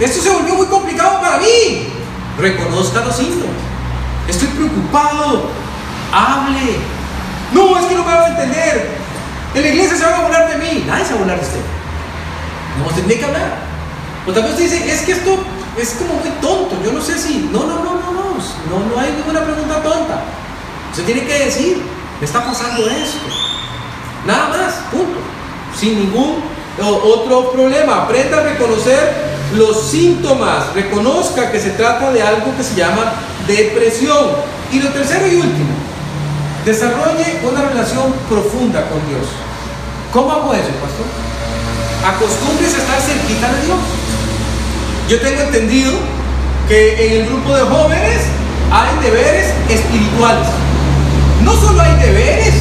Esto 0.01 0.21
se 0.21 0.31
volvió 0.31 0.55
muy 0.55 0.67
complicado 0.67 1.21
para 1.21 1.39
mí. 1.39 1.93
Reconozca 2.39 3.01
los 3.05 3.17
síntomas. 3.17 3.57
Estoy 4.29 4.49
preocupado. 4.49 5.49
Hable. 6.13 6.77
No, 7.53 7.79
es 7.79 7.87
que 7.87 7.95
no 7.95 8.05
me 8.05 8.13
van 8.15 8.23
a 8.25 8.29
entender. 8.29 8.91
En 9.55 9.63
la 9.63 9.69
iglesia 9.69 9.97
se 9.97 10.05
van 10.05 10.15
a 10.15 10.21
burlar 10.21 10.49
de 10.51 10.57
mí. 10.57 10.85
Nadie 10.87 11.05
se 11.05 11.13
va 11.13 11.17
a 11.17 11.23
burlar 11.23 11.41
de 11.41 11.47
usted. 11.47 11.82
No, 12.79 12.95
tiene 12.95 13.19
que 13.19 13.25
hablar. 13.25 13.73
Vez 14.27 14.37
usted 14.37 14.59
dice, 14.59 14.93
es 14.93 15.03
que 15.03 15.13
esto 15.13 15.37
es 15.77 15.91
como 15.95 16.15
muy 16.15 16.31
tonto. 16.41 16.77
Yo 16.85 16.93
no 16.93 17.03
sé 17.03 17.19
si. 17.19 17.49
No, 17.53 17.61
no, 17.61 17.77
no, 17.77 17.95
no, 17.95 18.13
no. 18.13 18.23
No, 18.71 18.95
no 18.95 19.01
hay 19.01 19.13
ninguna 19.13 19.45
pregunta 19.45 19.83
tonta. 19.83 20.23
Usted 20.91 21.05
tiene 21.05 21.27
que 21.27 21.45
decir, 21.47 21.83
me 22.21 22.27
está 22.27 22.45
pasando 22.45 22.89
esto. 22.89 23.27
Nada 24.27 24.49
más, 24.49 24.75
punto. 24.91 25.19
Sin 25.79 25.99
ningún 25.99 26.43
otro 26.81 27.53
problema. 27.53 28.05
Aprenda 28.05 28.39
a 28.39 28.43
reconocer 28.43 29.33
los 29.55 29.91
síntomas. 29.91 30.73
Reconozca 30.75 31.51
que 31.51 31.61
se 31.61 31.71
trata 31.71 32.13
de 32.13 32.23
algo 32.23 32.57
que 32.57 32.63
se 32.63 32.75
llama 32.75 33.13
depresión. 33.47 34.53
Y 34.73 34.81
lo 34.81 34.89
tercero 34.89 35.27
y 35.27 35.35
último, 35.35 35.75
desarrolle 36.65 37.41
una 37.47 37.69
relación 37.69 38.15
profunda 38.27 38.89
con 38.89 39.07
Dios. 39.07 39.27
¿Cómo 40.13 40.33
hago 40.33 40.55
eso, 40.55 40.71
pastor? 40.81 41.22
Acostúmbrese 42.05 42.77
a 42.77 42.81
estar 42.81 43.01
cerquita 43.01 43.53
de 43.53 43.67
Dios. 43.67 43.79
Yo 45.09 45.21
tengo 45.21 45.43
entendido 45.43 45.93
que 46.69 47.07
en 47.07 47.23
el 47.23 47.27
grupo 47.29 47.55
de 47.55 47.63
jóvenes 47.63 48.23
hay 48.73 49.05
deberes 49.05 49.53
espirituales. 49.69 50.49
No 51.45 51.55
solo 51.55 51.81
hay 51.81 51.95
deberes 52.01 52.55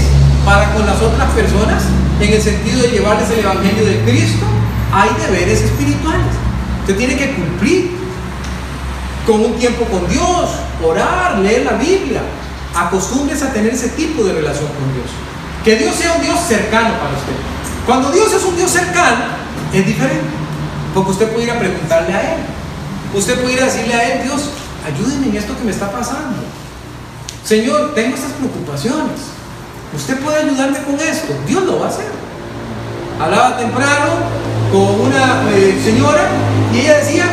para 0.45 0.73
con 0.73 0.85
las 0.85 1.01
otras 1.01 1.29
personas, 1.31 1.83
en 2.19 2.33
el 2.33 2.41
sentido 2.41 2.81
de 2.81 2.89
llevarles 2.89 3.29
el 3.31 3.39
Evangelio 3.39 3.85
de 3.85 4.01
Cristo, 4.01 4.45
hay 4.93 5.09
deberes 5.25 5.61
espirituales. 5.61 6.33
Usted 6.81 6.97
tiene 6.97 7.15
que 7.15 7.33
cumplir 7.33 7.91
con 9.25 9.39
un 9.39 9.53
tiempo 9.57 9.85
con 9.85 10.07
Dios, 10.07 10.49
orar, 10.83 11.39
leer 11.39 11.65
la 11.65 11.73
Biblia. 11.73 12.21
Acostúmbrese 12.75 13.45
a 13.45 13.53
tener 13.53 13.73
ese 13.73 13.89
tipo 13.89 14.23
de 14.23 14.33
relación 14.33 14.67
con 14.67 14.93
Dios. 14.93 15.09
Que 15.63 15.77
Dios 15.77 15.95
sea 15.95 16.13
un 16.13 16.21
Dios 16.21 16.39
cercano 16.47 16.89
para 16.95 17.13
usted. 17.13 17.61
Cuando 17.86 18.11
Dios 18.11 18.32
es 18.34 18.43
un 18.43 18.55
Dios 18.55 18.71
cercano, 18.71 19.25
es 19.73 19.86
diferente. 19.86 20.29
Porque 20.93 21.11
usted 21.11 21.32
puede 21.32 21.45
ir 21.45 21.51
a 21.51 21.59
preguntarle 21.59 22.13
a 22.13 22.34
Él. 22.36 22.39
Usted 23.13 23.39
puede 23.41 23.53
ir 23.53 23.61
a 23.61 23.65
decirle 23.65 23.93
a 23.93 24.13
Él, 24.13 24.23
Dios, 24.23 24.49
ayúdeme 24.86 25.27
en 25.27 25.38
esto 25.38 25.57
que 25.57 25.63
me 25.63 25.71
está 25.71 25.91
pasando. 25.91 26.38
Señor, 27.43 27.93
tengo 27.95 28.15
estas 28.15 28.32
preocupaciones. 28.34 29.19
Usted 29.95 30.19
puede 30.19 30.43
ayudarme 30.43 30.79
con 30.84 30.99
esto. 30.99 31.34
Dios 31.47 31.63
lo 31.63 31.79
va 31.79 31.88
a 31.88 31.89
hacer. 31.89 32.05
hablaba 33.19 33.57
temprano 33.57 34.09
con 34.71 35.01
una 35.01 35.43
eh, 35.51 35.79
señora 35.84 36.29
y 36.73 36.79
ella 36.79 36.97
decía, 36.99 37.25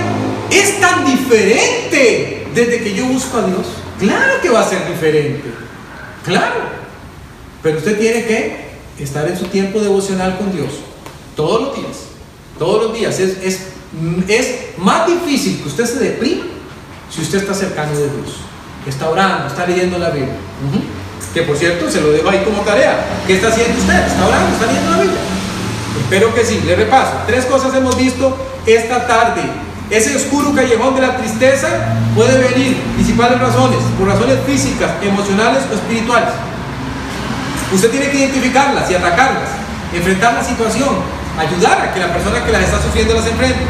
es 0.51 0.81
tan 0.81 1.05
diferente 1.05 2.49
desde 2.55 2.83
que 2.83 2.95
yo 2.95 3.07
busco 3.07 3.39
a 3.39 3.43
Dios. 3.43 3.67
Claro 3.99 4.41
que 4.41 4.51
va 4.51 4.61
a 4.61 4.69
ser 4.69 4.87
diferente, 4.89 5.53
claro. 6.25 6.79
Pero 7.63 7.79
usted 7.79 7.99
tiene 7.99 8.25
que 8.25 8.68
estar 9.05 9.29
en 9.29 9.39
su 9.39 9.47
tiempo 9.47 9.81
devocional 9.81 10.37
con 10.39 10.53
Dios, 10.53 10.69
todos 11.37 11.63
los 11.63 11.77
días, 11.77 11.97
todos 12.59 12.85
los 12.85 12.93
días. 12.95 13.19
Es, 13.19 13.39
es, 13.43 13.61
es 14.29 14.79
más 14.79 15.07
difícil 15.07 15.61
que 15.63 15.69
usted 15.69 15.87
se 15.87 15.99
deprima 15.99 16.45
si 17.11 17.23
usted 17.23 17.39
está 17.39 17.55
cercano 17.55 17.93
de 17.93 18.11
Dios, 18.11 18.37
está 18.87 19.09
orando, 19.09 19.47
está 19.47 19.67
leyendo 19.67 19.99
la 19.99 20.11
Biblia. 20.11 20.35
Que 21.33 21.43
por 21.43 21.57
cierto, 21.57 21.91
se 21.91 22.01
lo 22.01 22.11
dejo 22.11 22.29
ahí 22.29 22.43
como 22.45 22.63
tarea. 22.63 23.05
¿Qué 23.27 23.35
está 23.35 23.49
haciendo 23.49 23.79
usted? 23.79 24.07
¿Está 24.07 24.27
orando? 24.27 24.53
¿Está 24.53 24.67
leyendo 24.67 24.91
la 24.91 24.97
Biblia? 24.99 25.21
Espero 26.01 26.35
que 26.35 26.45
sí. 26.45 26.61
Le 26.65 26.75
repaso. 26.75 27.13
Tres 27.27 27.45
cosas 27.45 27.75
hemos 27.75 27.97
visto 27.99 28.37
esta 28.67 29.07
tarde. 29.07 29.43
Ese 29.91 30.17
oscuro 30.17 30.55
callejón 30.55 30.95
de 30.95 31.03
la 31.03 31.17
tristeza 31.17 31.69
puede 32.15 32.39
venir, 32.39 32.77
principales 32.95 33.41
razones, 33.41 33.79
por 33.99 34.09
razones 34.09 34.39
físicas, 34.47 34.91
emocionales 35.03 35.63
o 35.71 35.75
espirituales. 35.75 36.31
Usted 37.73 37.91
tiene 37.91 38.11
que 38.11 38.19
identificarlas 38.19 38.91
y 38.91 38.95
atacarlas, 38.95 39.51
enfrentar 39.95 40.35
la 40.35 40.45
situación, 40.45 40.89
ayudar 41.39 41.81
a 41.81 41.93
que 41.93 42.01
la 42.01 42.13
persona 42.13 42.45
que 42.45 42.53
las 42.53 42.63
está 42.63 42.83
sufriendo 42.83 43.15
las 43.15 43.27
enfrente. 43.27 43.61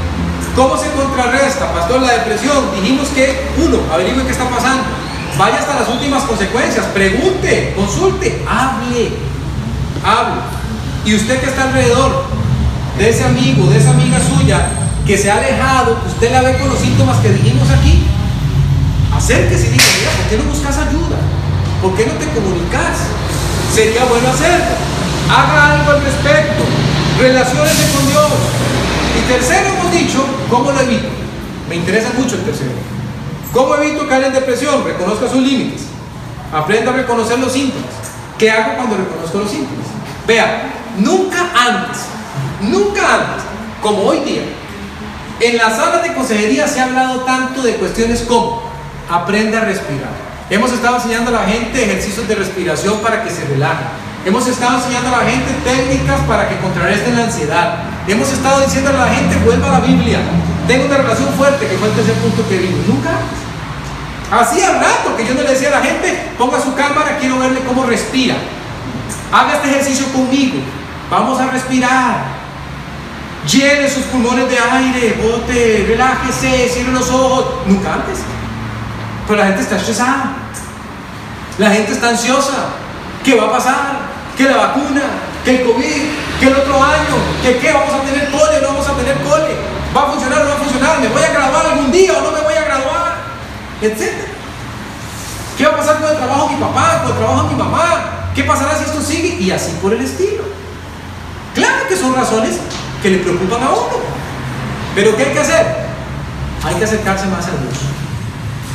¿Cómo 0.55 0.77
se 0.77 0.91
contrarresta, 0.91 1.73
pastor, 1.73 2.03
la 2.03 2.13
depresión? 2.13 2.71
Dijimos 2.81 3.09
que, 3.09 3.49
uno, 3.59 3.79
averigüe 3.93 4.25
qué 4.25 4.33
está 4.33 4.49
pasando. 4.49 4.85
Vaya 5.37 5.59
hasta 5.59 5.81
las 5.81 5.89
últimas 5.89 6.23
consecuencias, 6.25 6.87
pregunte, 6.87 7.75
consulte, 7.77 8.45
hable, 8.49 9.13
hable. 10.05 10.41
Y 11.05 11.15
usted 11.15 11.41
que 11.41 11.47
está 11.47 11.65
alrededor 11.65 12.25
de 12.99 13.11
ese 13.11 13.25
amigo, 13.25 13.67
de 13.67 13.79
esa 13.79 13.91
amiga 13.91 14.19
suya, 14.21 14.69
que 15.07 15.17
se 15.17 15.31
ha 15.31 15.39
alejado, 15.39 15.99
usted 16.07 16.33
la 16.33 16.43
ve 16.43 16.59
con 16.59 16.69
los 16.69 16.79
síntomas 16.79 17.19
que 17.19 17.31
dijimos 17.31 17.69
aquí, 17.71 18.05
acérquese 19.17 19.69
y 19.69 19.71
diga, 19.71 19.85
mira, 19.99 20.11
¿por 20.11 20.27
qué 20.29 20.37
no 20.39 20.45
buscas 20.51 20.77
ayuda? 20.79 21.19
¿Por 21.83 21.95
qué 21.97 22.07
no 22.07 22.13
te 22.15 22.27
comunicas? 22.27 22.99
Sería 23.79 24.05
bueno 24.07 24.29
hacerlo. 24.31 24.75
Haga 25.31 25.75
algo 25.75 25.93
al 25.93 26.03
respecto. 26.03 26.65
Relaciónese 27.17 27.97
con 27.97 28.09
Dios. 28.09 28.27
Y 29.17 29.33
tercero 29.33 29.69
hemos 29.69 29.93
dicho, 29.93 30.25
¿cómo 30.51 30.73
lo 30.73 30.81
evito? 30.81 31.07
Me 31.69 31.77
interesa 31.77 32.09
mucho 32.19 32.35
el 32.35 32.43
tercero. 32.43 32.73
¿Cómo 33.53 33.77
evito 33.77 34.09
caer 34.09 34.25
en 34.25 34.33
depresión? 34.33 34.85
Reconozca 34.85 35.29
sus 35.29 35.43
límites. 35.43 35.83
Aprenda 36.53 36.91
a 36.91 36.97
reconocer 36.97 37.39
los 37.39 37.53
síntomas. 37.53 37.87
¿Qué 38.37 38.51
hago 38.51 38.75
cuando 38.75 38.97
reconozco 38.97 39.39
los 39.39 39.51
síntomas? 39.53 39.87
Vea, 40.27 40.73
nunca 40.99 41.39
antes, 41.57 41.99
nunca 42.61 43.15
antes, 43.15 43.45
como 43.81 44.03
hoy 44.03 44.19
día, 44.25 44.43
en 45.39 45.57
las 45.57 45.77
salas 45.77 46.03
de 46.03 46.15
consejería 46.15 46.67
se 46.67 46.81
ha 46.81 46.87
hablado 46.87 47.21
tanto 47.21 47.63
de 47.63 47.75
cuestiones 47.75 48.23
como 48.23 48.61
aprende 49.09 49.57
a 49.57 49.61
respirar. 49.61 50.28
Hemos 50.51 50.73
estado 50.73 50.97
enseñando 50.97 51.29
a 51.29 51.43
la 51.43 51.47
gente 51.47 51.85
ejercicios 51.85 52.27
de 52.27 52.35
respiración 52.35 53.01
para 53.01 53.23
que 53.23 53.31
se 53.31 53.45
relaje. 53.45 53.85
Hemos 54.25 54.47
estado 54.47 54.79
enseñando 54.79 55.15
a 55.15 55.23
la 55.23 55.31
gente 55.31 55.53
técnicas 55.63 56.21
para 56.23 56.49
que 56.49 56.57
contrarresten 56.57 57.17
la 57.17 57.25
ansiedad. 57.25 57.83
Hemos 58.07 58.33
estado 58.33 58.63
diciendo 58.63 58.89
a 58.91 58.95
la 58.95 59.09
gente 59.09 59.37
vuelva 59.45 59.69
a 59.69 59.81
la 59.81 59.87
Biblia. 59.87 60.21
Tengo 60.67 60.87
una 60.87 60.97
relación 60.97 61.29
fuerte, 61.35 61.67
que 61.67 61.77
fue 61.77 61.89
el 61.89 61.95
tercer 61.95 62.15
punto 62.15 62.49
que 62.49 62.57
vimos. 62.57 62.87
Nunca. 62.87 63.11
Hacía 64.31 64.73
rato 64.73 65.17
que 65.17 65.27
yo 65.27 65.35
no 65.35 65.43
le 65.43 65.51
decía 65.51 65.69
a 65.69 65.81
la 65.81 65.83
gente, 65.83 66.33
ponga 66.39 66.61
su 66.61 66.75
cámara, 66.75 67.19
quiero 67.19 67.39
verle 67.39 67.61
cómo 67.67 67.85
respira. 67.85 68.37
Haga 69.31 69.57
este 69.57 69.69
ejercicio 69.69 70.07
conmigo. 70.13 70.61
Vamos 71.11 71.39
a 71.41 71.51
respirar. 71.51 72.39
Llene 73.47 73.89
sus 73.89 74.05
pulmones 74.05 74.49
de 74.49 74.59
aire, 74.59 75.21
bote, 75.23 75.85
relájese, 75.89 76.71
cierre 76.71 76.93
los 76.93 77.11
ojos. 77.11 77.67
Nunca 77.67 77.95
antes. 77.95 78.21
Pero 79.29 79.41
la 79.41 79.47
gente 79.47 79.61
está 79.61 79.77
estresada. 79.77 80.33
La 81.59 81.71
gente 81.71 81.93
está 81.93 82.09
ansiosa. 82.09 82.71
¿Qué 83.23 83.35
va 83.35 83.49
a 83.49 83.53
pasar? 83.53 83.99
¿Que 84.39 84.45
la 84.45 84.57
vacuna? 84.57 85.03
¿Que 85.45 85.61
el 85.61 85.67
COVID? 85.67 86.03
¿Que 86.41 86.47
el 86.47 86.55
otro 86.55 86.83
año? 86.83 87.15
¿Que 87.43 87.59
qué? 87.59 87.73
¿Vamos 87.73 87.93
a 87.93 88.01
tener 88.07 88.31
cole? 88.31 88.61
¿No 88.63 88.69
vamos 88.69 88.89
a 88.89 88.93
tener 88.95 89.17
cole? 89.19 89.55
¿Va 89.95 90.03
a 90.03 90.07
funcionar 90.07 90.41
o 90.41 90.45
no 90.45 90.51
va 90.51 90.57
a 90.57 90.59
funcionar? 90.59 91.01
¿Me 91.01 91.09
voy 91.09 91.23
a 91.23 91.33
graduar 91.33 91.67
algún 91.67 91.93
día 91.93 92.13
o 92.15 92.23
no 92.23 92.33
me 92.33 92.41
voy 92.41 92.55
a 92.55 92.65
graduar? 92.65 93.17
Etcétera. 93.83 94.33
¿Qué 95.59 95.67
va 95.67 95.73
a 95.73 95.77
pasar 95.77 96.01
con 96.01 96.09
el 96.09 96.17
trabajo 96.17 96.49
de 96.49 96.55
mi 96.55 96.61
papá? 96.61 97.03
¿Con 97.03 97.11
el 97.13 97.19
trabajo 97.19 97.43
de 97.43 97.49
mi 97.55 97.63
mamá? 97.63 98.31
¿Qué 98.35 98.45
pasará 98.45 98.79
si 98.79 98.85
esto 98.85 99.03
sigue? 99.03 99.37
Y 99.41 99.51
así 99.51 99.73
por 99.83 99.93
el 99.93 100.01
estilo. 100.01 100.45
Claro 101.55 101.87
que 101.87 101.97
son 101.97 102.15
razones 102.15 102.57
que 103.03 103.11
le 103.11 103.19
preocupan 103.19 103.63
a 103.63 103.71
uno. 103.71 103.99
Pero 104.95 105.15
¿qué 105.17 105.25
hay 105.25 105.33
que 105.33 105.41
hacer? 105.41 105.67
Hay 106.65 106.75
que 106.77 106.85
acercarse 106.85 107.27
más 107.27 107.47
a 107.47 107.51
Dios. 107.51 107.98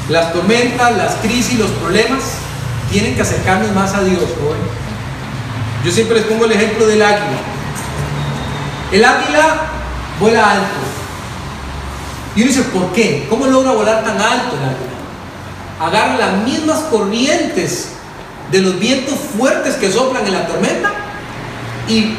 Las 0.10 0.34
tormentas, 0.34 0.98
las 0.98 1.16
crisis, 1.16 1.58
los 1.58 1.72
problemas 1.72 2.22
tienen 2.92 3.16
que 3.16 3.22
acercarnos 3.22 3.72
más 3.72 3.94
a 3.94 4.04
Dios, 4.04 4.24
Yo 5.84 5.92
siempre 5.92 6.18
les 6.18 6.26
pongo 6.26 6.46
el 6.46 6.52
ejemplo 6.52 6.86
del 6.86 7.02
águila. 7.02 7.40
El 8.92 9.04
águila 9.04 9.56
vuela 10.20 10.52
alto. 10.52 10.66
Y 12.36 12.42
uno 12.42 12.50
dice, 12.50 12.64
¿por 12.64 12.92
qué? 12.94 13.28
¿Cómo 13.30 13.48
logra 13.48 13.72
volar 13.72 14.04
tan 14.04 14.20
alto 14.20 14.56
el 14.58 14.64
águila? 14.64 14.94
Agarra 15.80 16.18
las 16.18 16.44
mismas 16.44 16.80
corrientes 16.92 17.90
de 18.52 18.62
los 18.62 18.80
vientos 18.80 19.16
fuertes 19.36 19.76
que 19.76 19.92
soplan 19.92 20.26
en 20.28 20.34
la 20.34 20.48
tormenta 20.48 20.92
y 21.88 22.14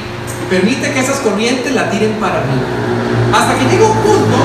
permite 0.50 0.92
que 0.92 1.00
esas 1.00 1.18
corrientes 1.18 1.72
la 1.72 1.90
tiren 1.90 2.14
para 2.14 2.38
arriba. 2.38 3.03
Hasta 3.34 3.58
que 3.58 3.64
llega 3.64 3.84
un 3.84 3.98
punto 3.98 4.36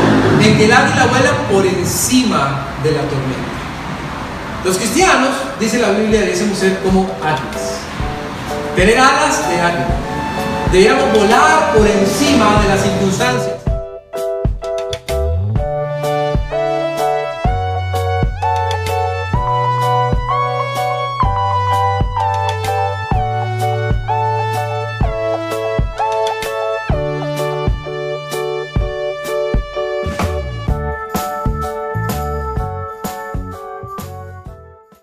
en 0.41 0.57
que 0.57 0.65
el 0.65 0.73
águila 0.73 1.05
vuela 1.05 1.31
por 1.51 1.63
encima 1.63 2.65
de 2.83 2.91
la 2.91 3.01
tormenta. 3.01 3.49
Los 4.65 4.77
cristianos, 4.77 5.29
dice 5.59 5.77
la 5.77 5.91
Biblia, 5.91 6.21
debemos 6.21 6.57
ser 6.57 6.79
como 6.79 7.03
águilas. 7.21 7.77
Tener 8.75 8.97
alas 8.97 9.47
de 9.47 9.61
águila. 9.61 9.87
Debíamos 10.71 11.13
volar 11.13 11.71
por 11.75 11.85
encima 11.85 12.61
de 12.63 12.67
las 12.67 12.81
circunstancias. 12.81 13.58